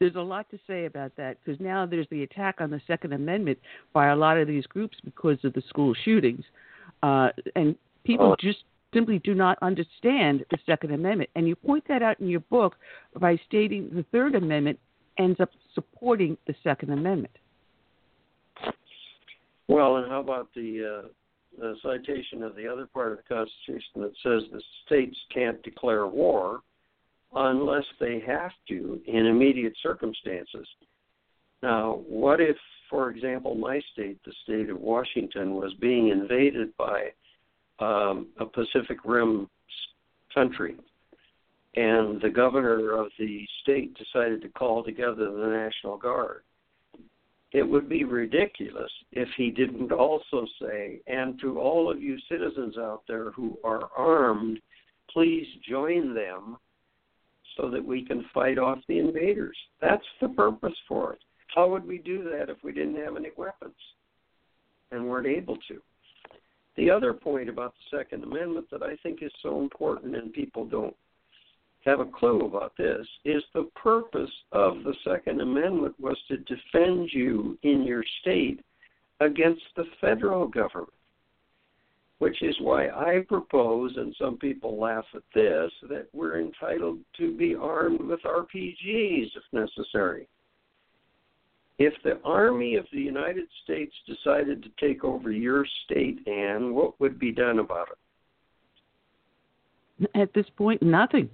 [0.00, 3.12] there's a lot to say about that because now there's the attack on the Second
[3.12, 3.58] Amendment
[3.92, 6.44] by a lot of these groups because of the school shootings,
[7.02, 8.36] uh, and people oh.
[8.40, 8.64] just
[8.94, 11.28] simply do not understand the Second Amendment.
[11.34, 12.76] And you point that out in your book
[13.20, 14.78] by stating the Third Amendment
[15.18, 17.36] ends up supporting the Second Amendment.
[19.68, 21.08] Well, and how about the, uh,
[21.58, 26.06] the citation of the other part of the Constitution that says the states can't declare
[26.06, 26.60] war
[27.34, 30.66] unless they have to in immediate circumstances?
[31.62, 32.56] Now, what if,
[32.90, 37.08] for example, my state, the state of Washington, was being invaded by
[37.78, 39.48] um, a Pacific Rim
[40.32, 40.76] country.
[41.76, 46.42] And the governor of the state decided to call together the National Guard.
[47.52, 52.76] It would be ridiculous if he didn't also say, and to all of you citizens
[52.76, 54.58] out there who are armed,
[55.12, 56.56] please join them
[57.56, 59.56] so that we can fight off the invaders.
[59.80, 61.20] That's the purpose for it.
[61.54, 63.74] How would we do that if we didn't have any weapons
[64.90, 65.80] and weren't able to?
[66.76, 70.64] The other point about the Second Amendment that I think is so important and people
[70.64, 70.96] don't
[71.84, 77.10] have a clue about this is the purpose of the Second Amendment was to defend
[77.12, 78.60] you in your state
[79.20, 80.90] against the federal government.
[82.18, 87.36] Which is why I propose, and some people laugh at this, that we're entitled to
[87.36, 90.26] be armed with RPGs if necessary.
[91.84, 96.98] If the Army of the United States decided to take over your state, Anne, what
[96.98, 97.88] would be done about
[100.00, 100.10] it?
[100.14, 101.28] At this point, nothing,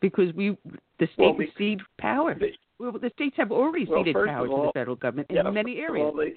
[0.00, 0.56] because we
[0.98, 2.36] the states well, cede power.
[2.38, 5.36] They, well, the states have already well, ceded power all, to the federal government in
[5.36, 6.12] yeah, many areas.
[6.16, 6.34] They,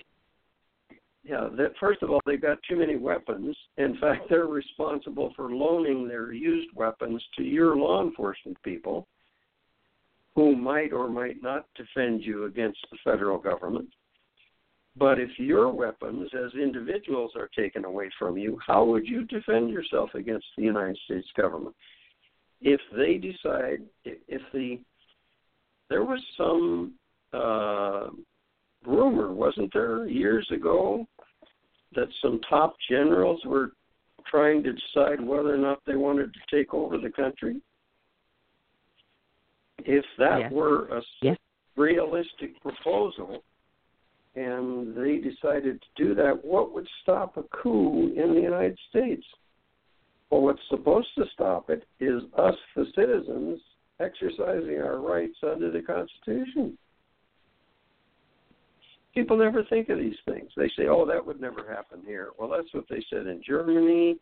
[1.24, 1.50] yeah.
[1.58, 3.56] That first of all, they've got too many weapons.
[3.78, 9.06] In fact, they're responsible for loaning their used weapons to your law enforcement people,
[10.36, 13.90] who might or might not defend you against the federal government.
[14.96, 19.70] But if your weapons as individuals are taken away from you, how would you defend
[19.72, 21.76] yourself against the United States government?
[22.62, 24.80] If they decide, if the,
[25.90, 26.94] there was some
[27.34, 28.10] uh,
[28.86, 31.08] rumor, wasn't there, years ago,
[31.96, 33.72] that some top generals were
[34.30, 37.62] trying to decide whether or not they wanted to take over the country?
[39.86, 40.52] If that yes.
[40.52, 41.38] were a yes.
[41.76, 43.44] realistic proposal,
[44.36, 49.26] and they decided to do that, what would stop a coup in the United States?
[50.30, 53.60] Well, what's supposed to stop it is us, the citizens,
[54.00, 56.78] exercising our rights under the Constitution.
[59.14, 60.52] People never think of these things.
[60.58, 64.18] They say, "Oh, that would never happen here." Well, that's what they said in Germany.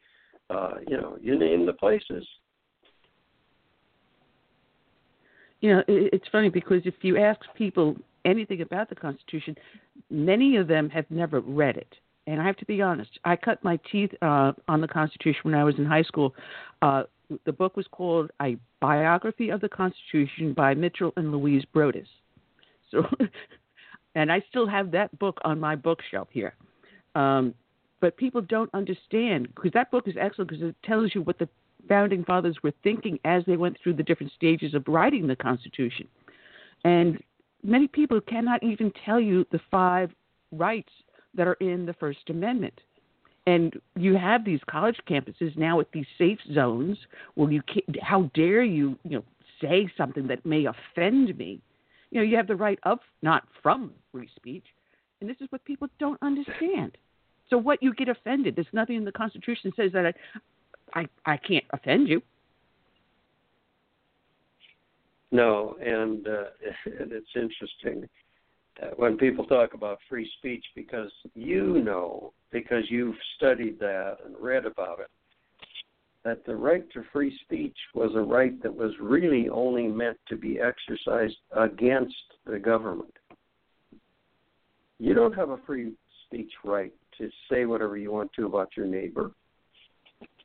[0.49, 2.27] Uh, you know, you name the places.
[5.61, 9.55] You know, it's funny because if you ask people anything about the Constitution,
[10.09, 11.95] many of them have never read it.
[12.27, 15.55] And I have to be honest, I cut my teeth uh, on the Constitution when
[15.55, 16.35] I was in high school.
[16.81, 17.03] Uh,
[17.45, 22.07] the book was called A Biography of the Constitution by Mitchell and Louise Broadus.
[22.91, 23.03] So,
[24.15, 26.53] and I still have that book on my bookshelf here.
[27.15, 27.53] Um,
[28.01, 31.47] but people don't understand because that book is excellent because it tells you what the
[31.87, 36.07] founding fathers were thinking as they went through the different stages of writing the Constitution.
[36.83, 37.21] And
[37.63, 40.11] many people cannot even tell you the five
[40.51, 40.91] rights
[41.35, 42.79] that are in the First Amendment.
[43.47, 46.97] And you have these college campuses now with these safe zones
[47.35, 49.23] where you can't, how dare you, you know,
[49.59, 51.59] say something that may offend me.
[52.11, 54.65] You know, you have the right of, not from free speech.
[55.19, 56.97] And this is what people don't understand.
[57.49, 60.13] So what you get offended, there's nothing in the Constitution that says that I,
[60.93, 62.22] I, I can't offend you.
[65.31, 66.43] No, and, uh,
[66.99, 68.07] and it's interesting
[68.95, 74.65] when people talk about free speech because you know, because you've studied that and read
[74.65, 75.09] about it,
[76.23, 80.35] that the right to free speech was a right that was really only meant to
[80.35, 82.15] be exercised against
[82.45, 83.13] the government.
[84.99, 85.93] You don't have a free
[86.26, 89.31] speech right to say whatever you want to about your neighbor.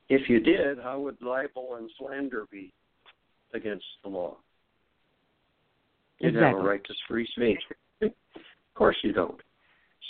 [0.08, 2.72] If you did, how would libel and slander be
[3.54, 4.36] against the law?
[6.20, 6.48] You'd exactly.
[6.48, 7.60] have a right to free speech.
[8.02, 8.10] of
[8.74, 9.40] course you don't.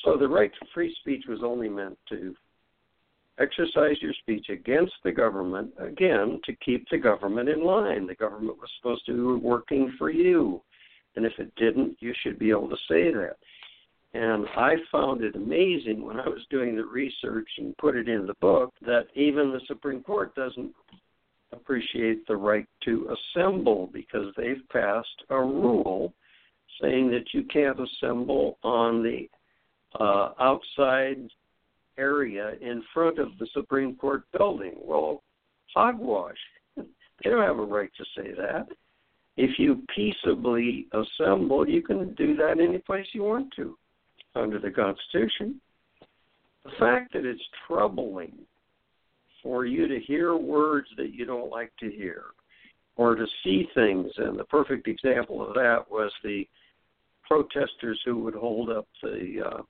[0.04, 2.34] So the right to free speech was only meant to
[3.38, 8.06] exercise your speech against the government, again, to keep the government in line.
[8.06, 10.62] The government was supposed to be working for you.
[11.16, 13.36] And if it didn't, you should be able to say that.
[14.16, 18.26] And I found it amazing when I was doing the research and put it in
[18.26, 20.72] the book that even the Supreme Court doesn't
[21.52, 26.14] appreciate the right to assemble because they've passed a rule
[26.80, 29.28] saying that you can't assemble on the
[30.00, 31.18] uh, outside
[31.98, 34.76] area in front of the Supreme Court building.
[34.82, 35.22] Well,
[35.74, 36.36] hogwash.
[37.24, 38.66] They don't have a right to say that.
[39.38, 43.74] If you peaceably assemble, you can do that any place you want to
[44.36, 45.60] under the Constitution.
[46.64, 48.32] The fact that it's troubling
[49.42, 52.24] for you to hear words that you don't like to hear
[52.96, 54.10] or to see things.
[54.16, 56.46] And the perfect example of that was the
[57.26, 59.62] protesters who would hold up the uh,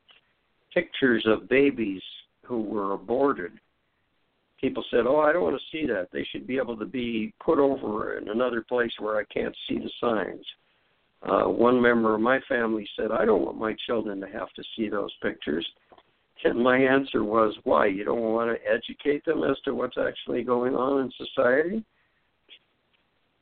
[0.72, 2.02] pictures of babies
[2.44, 3.52] who were aborted.
[4.60, 6.08] People said, "Oh, I don't want to see that.
[6.12, 9.78] They should be able to be put over in another place where I can't see
[9.78, 10.44] the signs."
[11.22, 14.62] Uh, one member of my family said, "I don't want my children to have to
[14.76, 15.66] see those pictures."
[16.44, 17.86] And my answer was, why?
[17.86, 21.84] You don't want to educate them as to what's actually going on in society?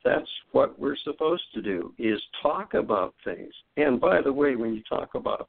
[0.05, 3.53] That's what we're supposed to do, is talk about things.
[3.77, 5.49] And by the way, when you talk about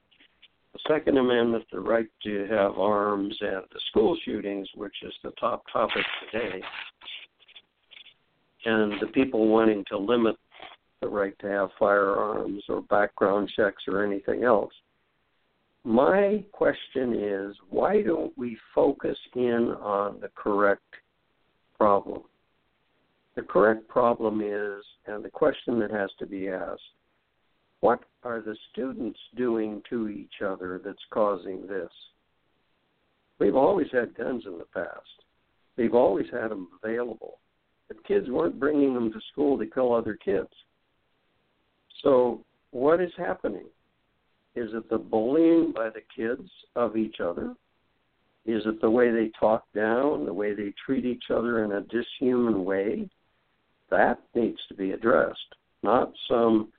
[0.74, 5.32] the Second Amendment, the right to have arms, and the school shootings, which is the
[5.32, 6.62] top topic today,
[8.66, 10.36] and the people wanting to limit
[11.02, 14.74] the right to have firearms or background checks or anything else,
[15.84, 20.82] my question is why don't we focus in on the correct
[21.78, 22.24] problem?
[23.36, 26.82] The correct problem is, and the question that has to be asked,
[27.82, 31.92] what are the students doing to each other that's causing this?
[33.40, 35.24] We've always had guns in the past.
[35.78, 37.40] We've always had them available.
[37.88, 40.50] But kids weren't bringing them to school to kill other kids.
[42.04, 42.42] So,
[42.72, 43.66] what is happening?
[44.56, 47.56] Is it the bullying by the kids of each other?
[48.46, 51.82] Is it the way they talk down, the way they treat each other in a
[51.82, 53.10] dishuman way?
[53.90, 56.72] That needs to be addressed, not some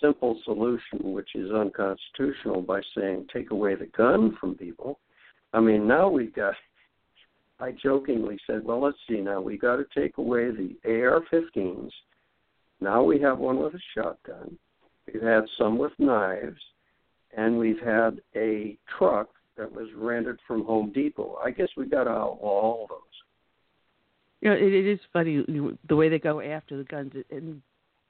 [0.00, 4.98] simple solution which is unconstitutional by saying take away the gun from people.
[5.52, 6.54] I mean, now we've got.
[7.60, 9.42] I jokingly said, well, let's see now.
[9.42, 11.90] we've got to take away the AR-15s.
[12.80, 14.56] Now we have one with a shotgun.
[15.06, 16.60] We've had some with knives,
[17.36, 21.36] and we've had a truck that was rented from Home Depot.
[21.44, 22.98] I guess we got to outlaw all those.
[24.40, 25.44] You know, it, it is funny
[25.88, 27.60] the way they go after the guns, and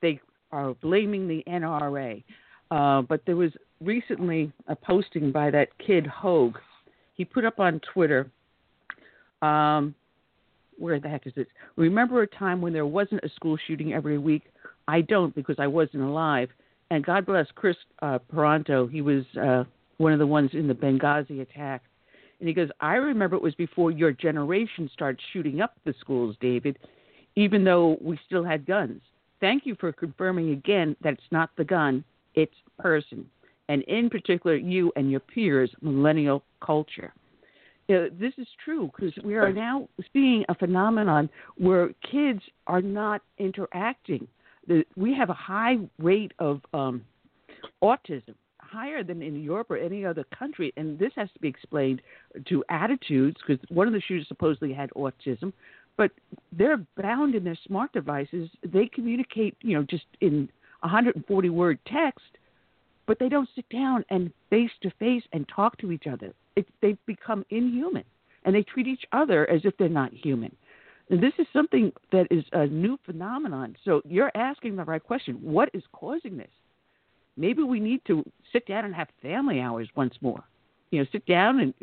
[0.01, 0.21] they
[0.53, 2.23] are blaming the NRA.
[2.71, 6.59] Uh, but there was recently a posting by that kid Hogg.
[7.15, 8.31] He put up on Twitter.
[9.43, 9.95] Um,
[10.79, 11.47] where the heck is this?
[11.77, 14.45] Remember a time when there wasn't a school shooting every week?
[14.91, 16.49] I don't because I wasn't alive.
[16.91, 18.91] And God bless Kris uh, Paronto.
[18.91, 19.63] He was uh,
[19.99, 21.83] one of the ones in the Benghazi attack.
[22.41, 26.35] And he goes, I remember it was before your generation started shooting up the schools,
[26.41, 26.77] David,
[27.37, 29.01] even though we still had guns.
[29.41, 32.03] Thank you for confirming again that it's not the gun,
[32.35, 33.27] it's person.
[33.69, 37.13] And in particular, you and your peers, millennial culture.
[37.87, 42.83] You know, this is true because we are now seeing a phenomenon where kids are
[42.83, 44.27] not interacting.
[44.71, 47.05] The, we have a high rate of um,
[47.83, 52.01] autism higher than in Europe or any other country, and this has to be explained
[52.49, 55.53] to attitudes because one of the shooters supposedly had autism,
[55.97, 56.13] but
[56.53, 58.49] they're bound in their smart devices.
[58.63, 60.49] They communicate, you know, just in
[60.83, 62.39] 140 word text,
[63.07, 66.33] but they don't sit down and face to face and talk to each other.
[66.55, 68.05] It, they become inhuman,
[68.45, 70.55] and they treat each other as if they're not human.
[71.11, 73.77] And this is something that is a new phenomenon.
[73.85, 75.35] So you're asking the right question.
[75.43, 76.51] What is causing this?
[77.41, 80.45] maybe we need to sit down and have family hours once more.
[80.91, 81.75] You know, sit down and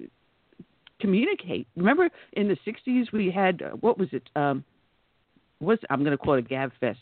[1.01, 1.67] communicate.
[1.75, 4.29] Remember in the 60s we had uh, what was it?
[4.35, 4.63] Um
[5.59, 6.99] was I'm going to call it a gab fest.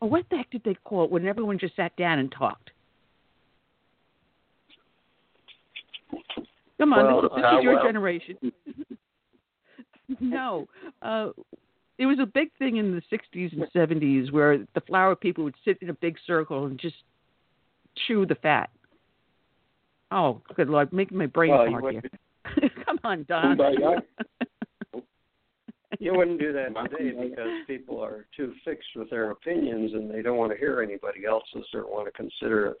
[0.00, 2.70] Oh, what the heck did they call it when everyone just sat down and talked?
[6.78, 7.84] Come on, well, this, this uh, is your well.
[7.84, 8.36] generation.
[10.20, 10.66] no,
[11.02, 11.30] uh,
[11.98, 15.56] it was a big thing in the 60s and 70s where the flower people would
[15.64, 16.96] sit in a big circle and just
[18.06, 18.70] chew the fat.
[20.10, 22.02] Oh, good lord, making my brain well, fart here.
[22.84, 23.58] Come on, Don.
[25.98, 30.22] you wouldn't do that today because people are too fixed with their opinions and they
[30.22, 32.76] don't want to hear anybody else's or want to consider it.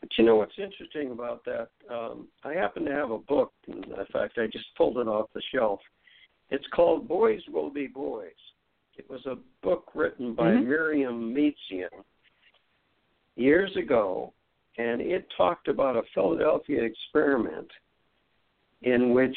[0.00, 1.68] But you know what's interesting about that?
[1.90, 3.52] Um, I happen to have a book.
[3.68, 5.80] In fact, I just pulled it off the shelf.
[6.50, 8.32] It's called Boys Will Be Boys.
[8.96, 10.66] It was a book written by Mhm.
[10.66, 12.04] Myriam Miedzian
[13.36, 14.32] years ago,
[14.78, 17.70] and it talked about a Philadelphia experiment
[18.82, 19.36] in which,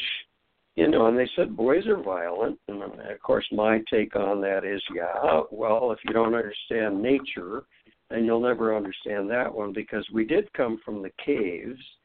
[0.75, 2.59] you know, and they said boys are violent.
[2.67, 7.65] And of course, my take on that is, yeah, well, if you don't understand nature,
[8.09, 11.96] then you'll never understand that one because we did come from the caves.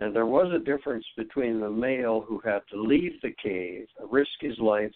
[0.00, 4.30] And there was a difference between the male who had to leave the cave, risk
[4.40, 4.92] his life,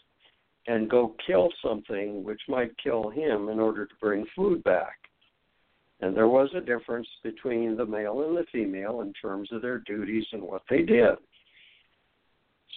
[0.66, 4.97] and go kill something which might kill him in order to bring food back.
[6.01, 9.78] And there was a difference between the male and the female in terms of their
[9.78, 11.16] duties and what they did.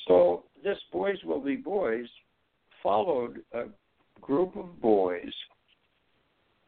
[0.07, 2.07] So, this Boys Will Be Boys
[2.81, 3.65] followed a
[4.21, 5.33] group of boys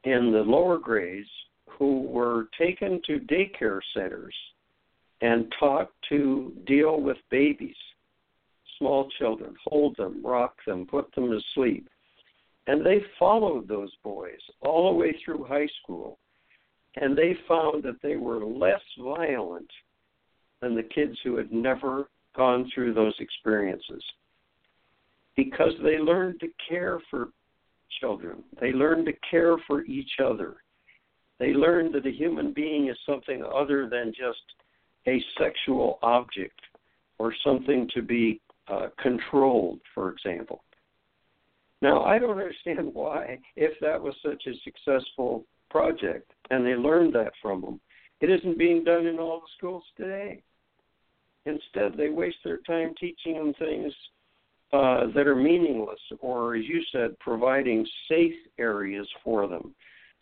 [0.03, 1.29] in the lower grades
[1.69, 4.35] who were taken to daycare centers
[5.22, 7.76] and taught to deal with babies,
[8.77, 11.88] small children, hold them, rock them, put them to sleep.
[12.68, 16.18] And they followed those boys all the way through high school
[16.95, 19.69] and they found that they were less violent
[20.61, 24.03] than the kids who had never gone through those experiences
[25.35, 27.30] because they learned to care for
[27.99, 28.43] children.
[28.60, 30.56] They learned to care for each other.
[31.39, 34.39] They learned that a human being is something other than just
[35.07, 36.59] a sexual object
[37.17, 40.63] or something to be uh, controlled, for example.
[41.81, 47.13] Now, I don't understand why, if that was such a successful project, and they learned
[47.15, 47.79] that from them.
[48.19, 50.43] It isn't being done in all the schools today.
[51.45, 53.93] Instead, they waste their time teaching them things
[54.73, 59.73] uh, that are meaningless, or as you said, providing safe areas for them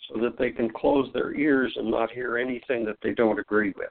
[0.07, 3.73] so that they can close their ears and not hear anything that they don't agree
[3.75, 3.89] with.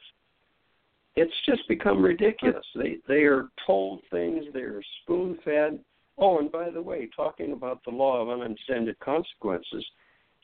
[1.19, 2.65] It's just become ridiculous.
[2.77, 5.81] They they are told things, they are spoon fed.
[6.17, 9.85] Oh, and by the way, talking about the law of unintended consequences,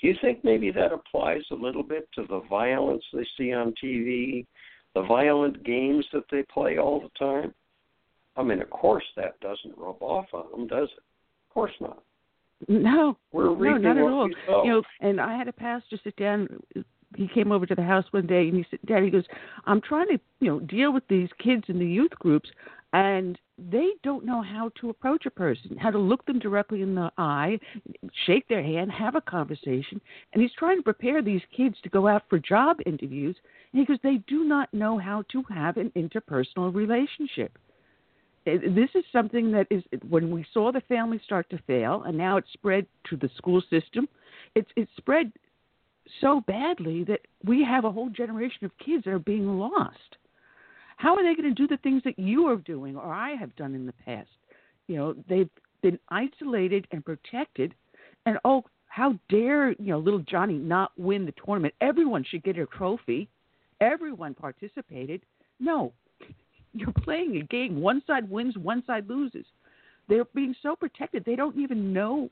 [0.00, 3.72] do you think maybe that applies a little bit to the violence they see on
[3.82, 4.46] TV,
[4.94, 7.54] the violent games that they play all the time?
[8.36, 11.02] I mean, of course that doesn't rub off on them, does it?
[11.48, 12.02] Of course not.
[12.68, 14.28] No, We're no, not at all.
[14.64, 16.48] You know, and I had a pastor sit down.
[17.14, 19.24] He came over to the house one day and he said, "Daddy goes,
[19.66, 22.50] I'm trying to, you know, deal with these kids in the youth groups,
[22.92, 26.94] and they don't know how to approach a person, how to look them directly in
[26.94, 27.58] the eye,
[28.26, 30.00] shake their hand, have a conversation.
[30.32, 33.36] And he's trying to prepare these kids to go out for job interviews.
[33.72, 37.58] And he goes, they do not know how to have an interpersonal relationship.
[38.46, 42.16] Uh, this is something that is when we saw the family start to fail, and
[42.16, 44.08] now it's spread to the school system.
[44.54, 45.32] It's it's spread
[46.20, 50.16] so badly that we have a whole generation of kids that are being lost.
[50.96, 53.54] How are they going to do the things that you are doing or I have
[53.56, 54.28] done in the past?
[54.86, 55.50] You know, they've
[55.82, 57.74] been isolated and protected,
[58.26, 61.74] and oh, how dare you know little Johnny not win the tournament?
[61.80, 63.28] Everyone should get a trophy.
[63.80, 65.22] Everyone participated.
[65.58, 65.92] No,
[66.72, 67.80] you're playing a game.
[67.80, 69.46] One side wins, one side loses.
[70.08, 72.30] They're being so protected, they don't even know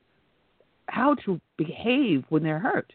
[0.87, 2.93] how to behave when they're hurt.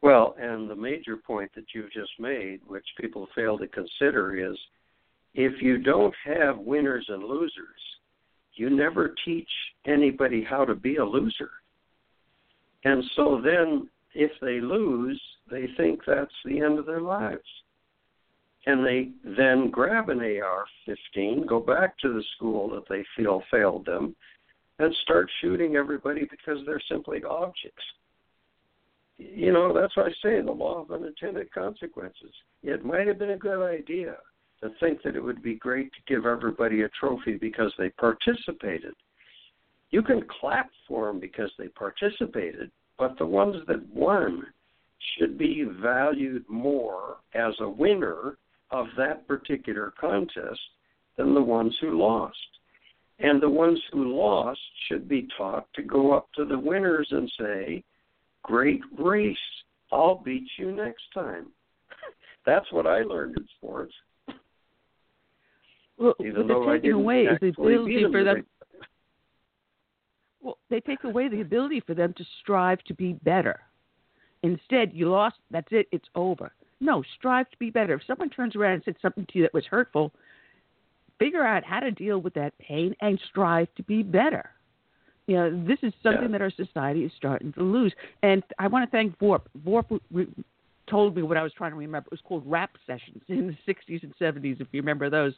[0.00, 4.56] Well, and the major point that you've just made, which people fail to consider, is
[5.34, 7.80] if you don't have winners and losers,
[8.54, 9.48] you never teach
[9.86, 11.50] anybody how to be a loser.
[12.84, 15.20] And so then, if they lose,
[15.50, 17.40] they think that's the end of their lives.
[18.66, 23.42] And they then grab an AR 15, go back to the school that they feel
[23.50, 24.14] failed them,
[24.78, 27.82] and start shooting everybody because they're simply objects
[29.18, 32.32] you know, that's why I say the law of unintended consequences.
[32.62, 34.16] It might have been a good idea
[34.60, 38.94] to think that it would be great to give everybody a trophy because they participated.
[39.90, 44.44] You can clap for them because they participated, but the ones that won
[45.16, 48.36] should be valued more as a winner
[48.70, 50.60] of that particular contest
[51.16, 52.36] than the ones who lost.
[53.20, 57.30] And the ones who lost should be taught to go up to the winners and
[57.38, 57.82] say,
[58.48, 59.36] great race.
[59.92, 61.46] I'll beat you next time.
[62.46, 63.92] That's what I learned in sports.
[65.98, 68.46] Well, Even what they're taking away is the ability for them.
[70.40, 73.60] Well, they take away the ability for them to strive to be better.
[74.42, 75.36] Instead, you lost.
[75.50, 75.88] That's it.
[75.90, 76.52] It's over.
[76.80, 77.94] No, strive to be better.
[77.94, 80.12] If someone turns around and said something to you that was hurtful,
[81.18, 84.50] figure out how to deal with that pain and strive to be better.
[85.28, 86.28] You know, this is something Yeah.
[86.38, 87.94] that our society is starting to lose.
[88.22, 89.42] And I want to thank VORP.
[89.62, 90.26] VORP re-
[90.86, 92.06] told me what I was trying to remember.
[92.06, 95.34] It was called rap sessions in the 60s and 70s, if you remember those.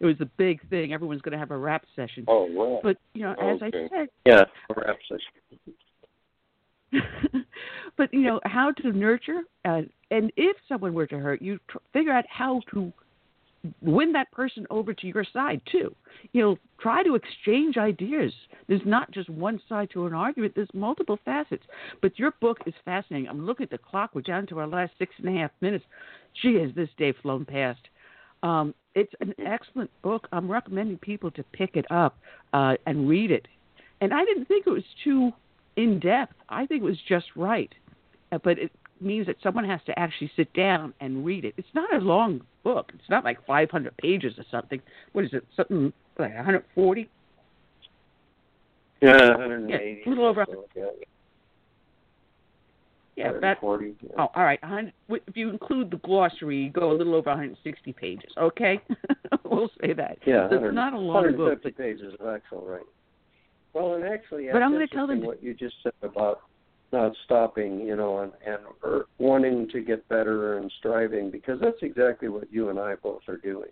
[0.00, 0.92] It was a big thing.
[0.92, 2.24] Everyone's going to have a rap session.
[2.26, 2.80] Oh, wow.
[2.82, 5.16] But, you know, as I said, Yeah, perhaps I
[6.90, 7.04] should.
[7.96, 11.78] but you know how to nurture, uh, and if someone were to hurt you, tr-
[11.92, 12.90] figure out how to
[13.82, 15.94] win that person over to your side too.
[16.32, 18.32] You know, try to exchange ideas.
[18.68, 20.54] There's not just one side to an argument.
[20.54, 21.64] There's multiple facets.
[22.00, 23.28] But your book is fascinating.
[23.28, 24.10] I'm looking at the clock.
[24.14, 25.84] We're down to our last six and a half minutes.
[26.40, 27.80] Gee, has this day flown past?
[28.42, 30.28] Um, it's an excellent book.
[30.32, 32.18] I'm recommending people to pick it up
[32.52, 33.46] uh, and read it.
[34.00, 35.32] And I didn't think it was too
[35.76, 36.34] in depth.
[36.48, 37.72] I think it was just right.
[38.30, 38.72] Uh, but it
[39.02, 41.54] means that someone has to actually sit down and read it.
[41.56, 42.92] It's not a long book.
[42.94, 44.80] It's not like 500 pages or something.
[45.12, 45.44] What is it?
[45.56, 47.08] Something like 140?
[49.00, 50.02] Yeah, 180.
[50.04, 50.46] a little over-.
[53.16, 53.62] Yeah, that.
[53.62, 53.96] 140.
[54.00, 54.10] Yeah.
[54.18, 54.62] Oh, all right.
[54.62, 54.92] 100,
[55.26, 58.30] if you include the glossary, you go a little over 160 pages.
[58.38, 58.80] Okay,
[59.44, 60.18] we'll say that.
[60.24, 61.64] Yeah, so 100 it's not a long book.
[61.64, 62.86] 150 pages of actual writing.
[63.74, 66.42] Well, and actually, But I'm going gonna tell them what you just said about
[66.92, 71.82] not stopping, you know, and and or wanting to get better and striving, because that's
[71.82, 73.70] exactly what you and I both are doing.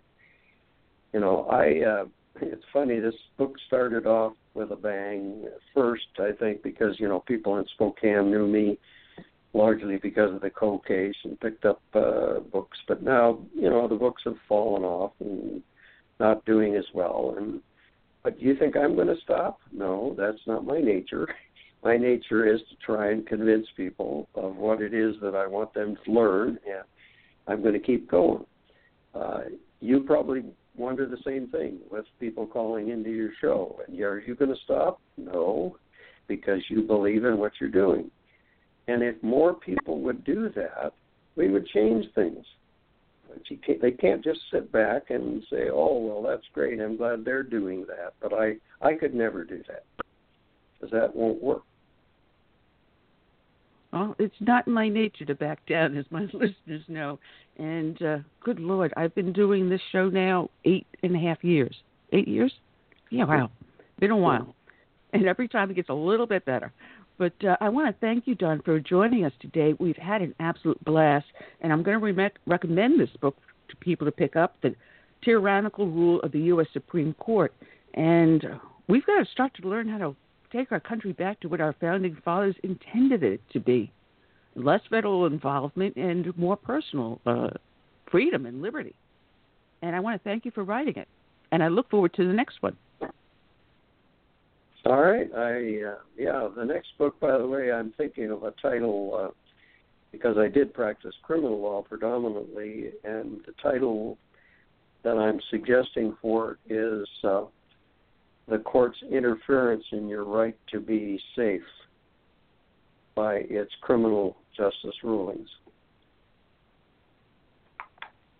[1.13, 1.81] You know, I.
[1.83, 2.05] uh
[2.41, 2.99] it's funny.
[2.99, 5.45] This book started off with a bang.
[5.73, 8.77] First, I think because you know people in Spokane knew me
[9.53, 12.77] largely because of the Coe case and picked up uh, books.
[12.87, 15.61] But now, you know, the books have fallen off and
[16.19, 17.35] not doing as well.
[17.37, 17.61] And
[18.23, 19.59] but do you think I'm going to stop?
[19.71, 21.27] No, that's not my nature.
[21.87, 25.73] My nature is to try and convince people of what it is that I want
[25.73, 26.83] them to learn, and
[27.47, 28.43] I'm going to keep going.
[29.15, 29.43] Uh,
[29.79, 30.43] you probably
[30.75, 33.79] wonder the same thing with people calling into your show.
[33.87, 34.99] And are you going to stop?
[35.15, 35.77] No,
[36.27, 38.11] because you believe in what you're doing.
[38.89, 40.91] And if more people would do that,
[41.37, 42.43] we would change things.
[43.65, 46.81] Can't, they can't just sit back and say, "Oh, well, that's great.
[46.81, 49.85] I'm glad they're doing that." But I, I could never do that
[50.73, 51.63] because that won't work.
[53.97, 57.19] Well, it's not in my nature to back down, as my listeners know.
[57.57, 61.75] And uh, good Lord, I've been doing this show now eight and a half years.
[62.13, 62.53] Eight years?
[63.09, 63.49] Yeah, wow.
[63.99, 64.53] Been a while.
[65.13, 66.71] And every time it gets a little bit better.
[67.17, 69.73] But uh, I want to thank you, Don, for joining us today.
[69.79, 71.25] We've had an absolute blast,
[71.61, 73.35] and I'm going to re- recommend this book
[73.69, 74.75] to people to pick up The
[75.23, 76.67] Tyrannical Rule of the U.S.
[76.71, 77.51] Supreme Court.
[77.95, 78.45] And
[78.87, 80.15] we've got to start to learn how to
[80.51, 83.91] take our country back to what our founding fathers intended it to be
[84.55, 87.49] less federal involvement and more personal uh,
[88.11, 88.95] freedom and liberty.
[89.81, 91.07] And I want to thank you for writing it.
[91.51, 92.75] And I look forward to the next one.
[94.85, 95.29] All right.
[95.35, 96.47] I uh, yeah.
[96.55, 99.31] The next book, by the way, I'm thinking of a title uh,
[100.13, 104.17] because I did practice criminal law predominantly, and the title
[105.03, 107.43] that I'm suggesting for it is uh,
[108.47, 111.61] the court's interference in your right to be safe
[113.15, 115.49] by its criminal justice rulings.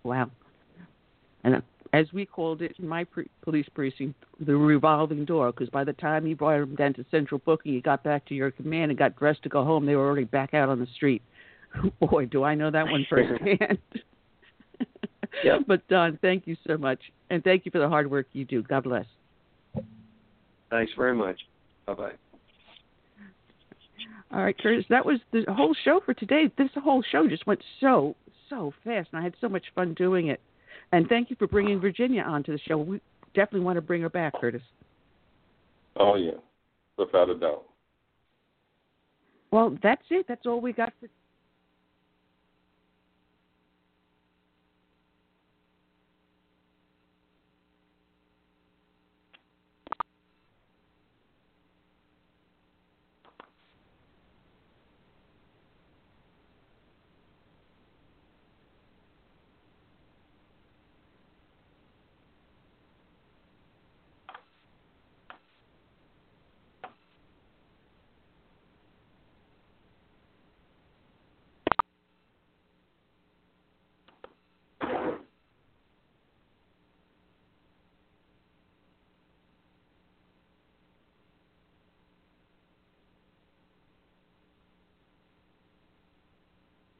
[0.04, 0.32] Wow.
[1.44, 1.62] And
[1.94, 5.94] as we called it in my pre- police precinct, the revolving door, because by the
[5.94, 8.98] time you brought them down to central booking, you got back to your command and
[8.98, 11.22] got dressed to go home, they were already back out on the street.
[12.00, 13.60] Boy, do I know that one firsthand.
[15.44, 15.62] yep.
[15.68, 18.64] But Don, thank you so much, and thank you for the hard work you do.
[18.64, 19.06] God bless.
[20.70, 21.40] Thanks very much.
[21.86, 22.12] Bye bye.
[24.32, 26.52] All right, Curtis, that was the whole show for today.
[26.58, 28.16] This whole show just went so,
[28.50, 30.42] so fast, and I had so much fun doing it.
[30.92, 32.78] And thank you for bringing Virginia onto the show.
[32.78, 33.00] We
[33.34, 34.62] definitely want to bring her back, Curtis.
[35.96, 36.32] Oh, yeah,
[36.98, 37.64] without a doubt.
[39.52, 40.26] Well, that's it.
[40.28, 41.08] That's all we got for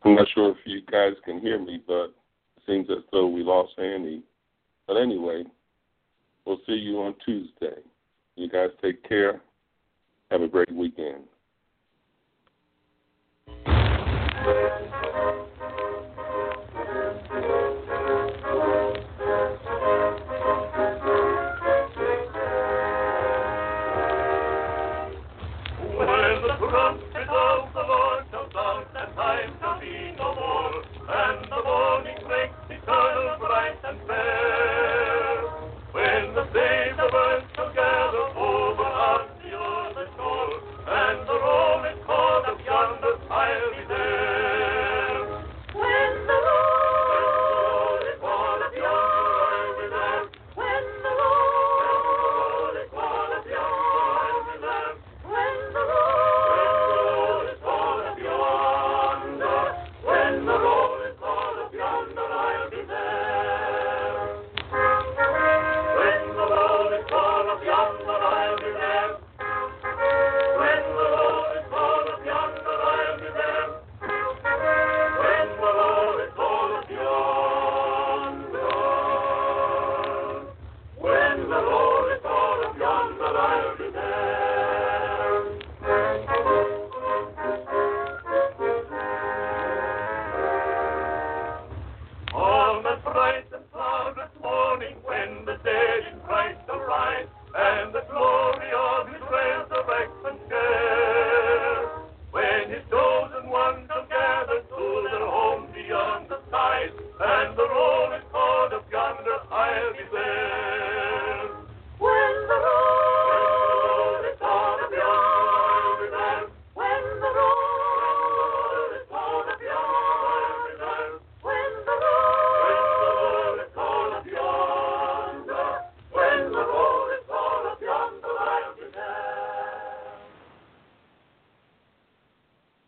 [0.08, 2.14] I'm not sure if you guys can hear me, but it
[2.66, 4.24] seems as though we lost Annie.
[4.88, 5.44] But anyway,
[6.46, 7.82] we'll see you on Tuesday.
[8.38, 9.42] You guys take care.
[10.32, 11.26] Have a great weekend.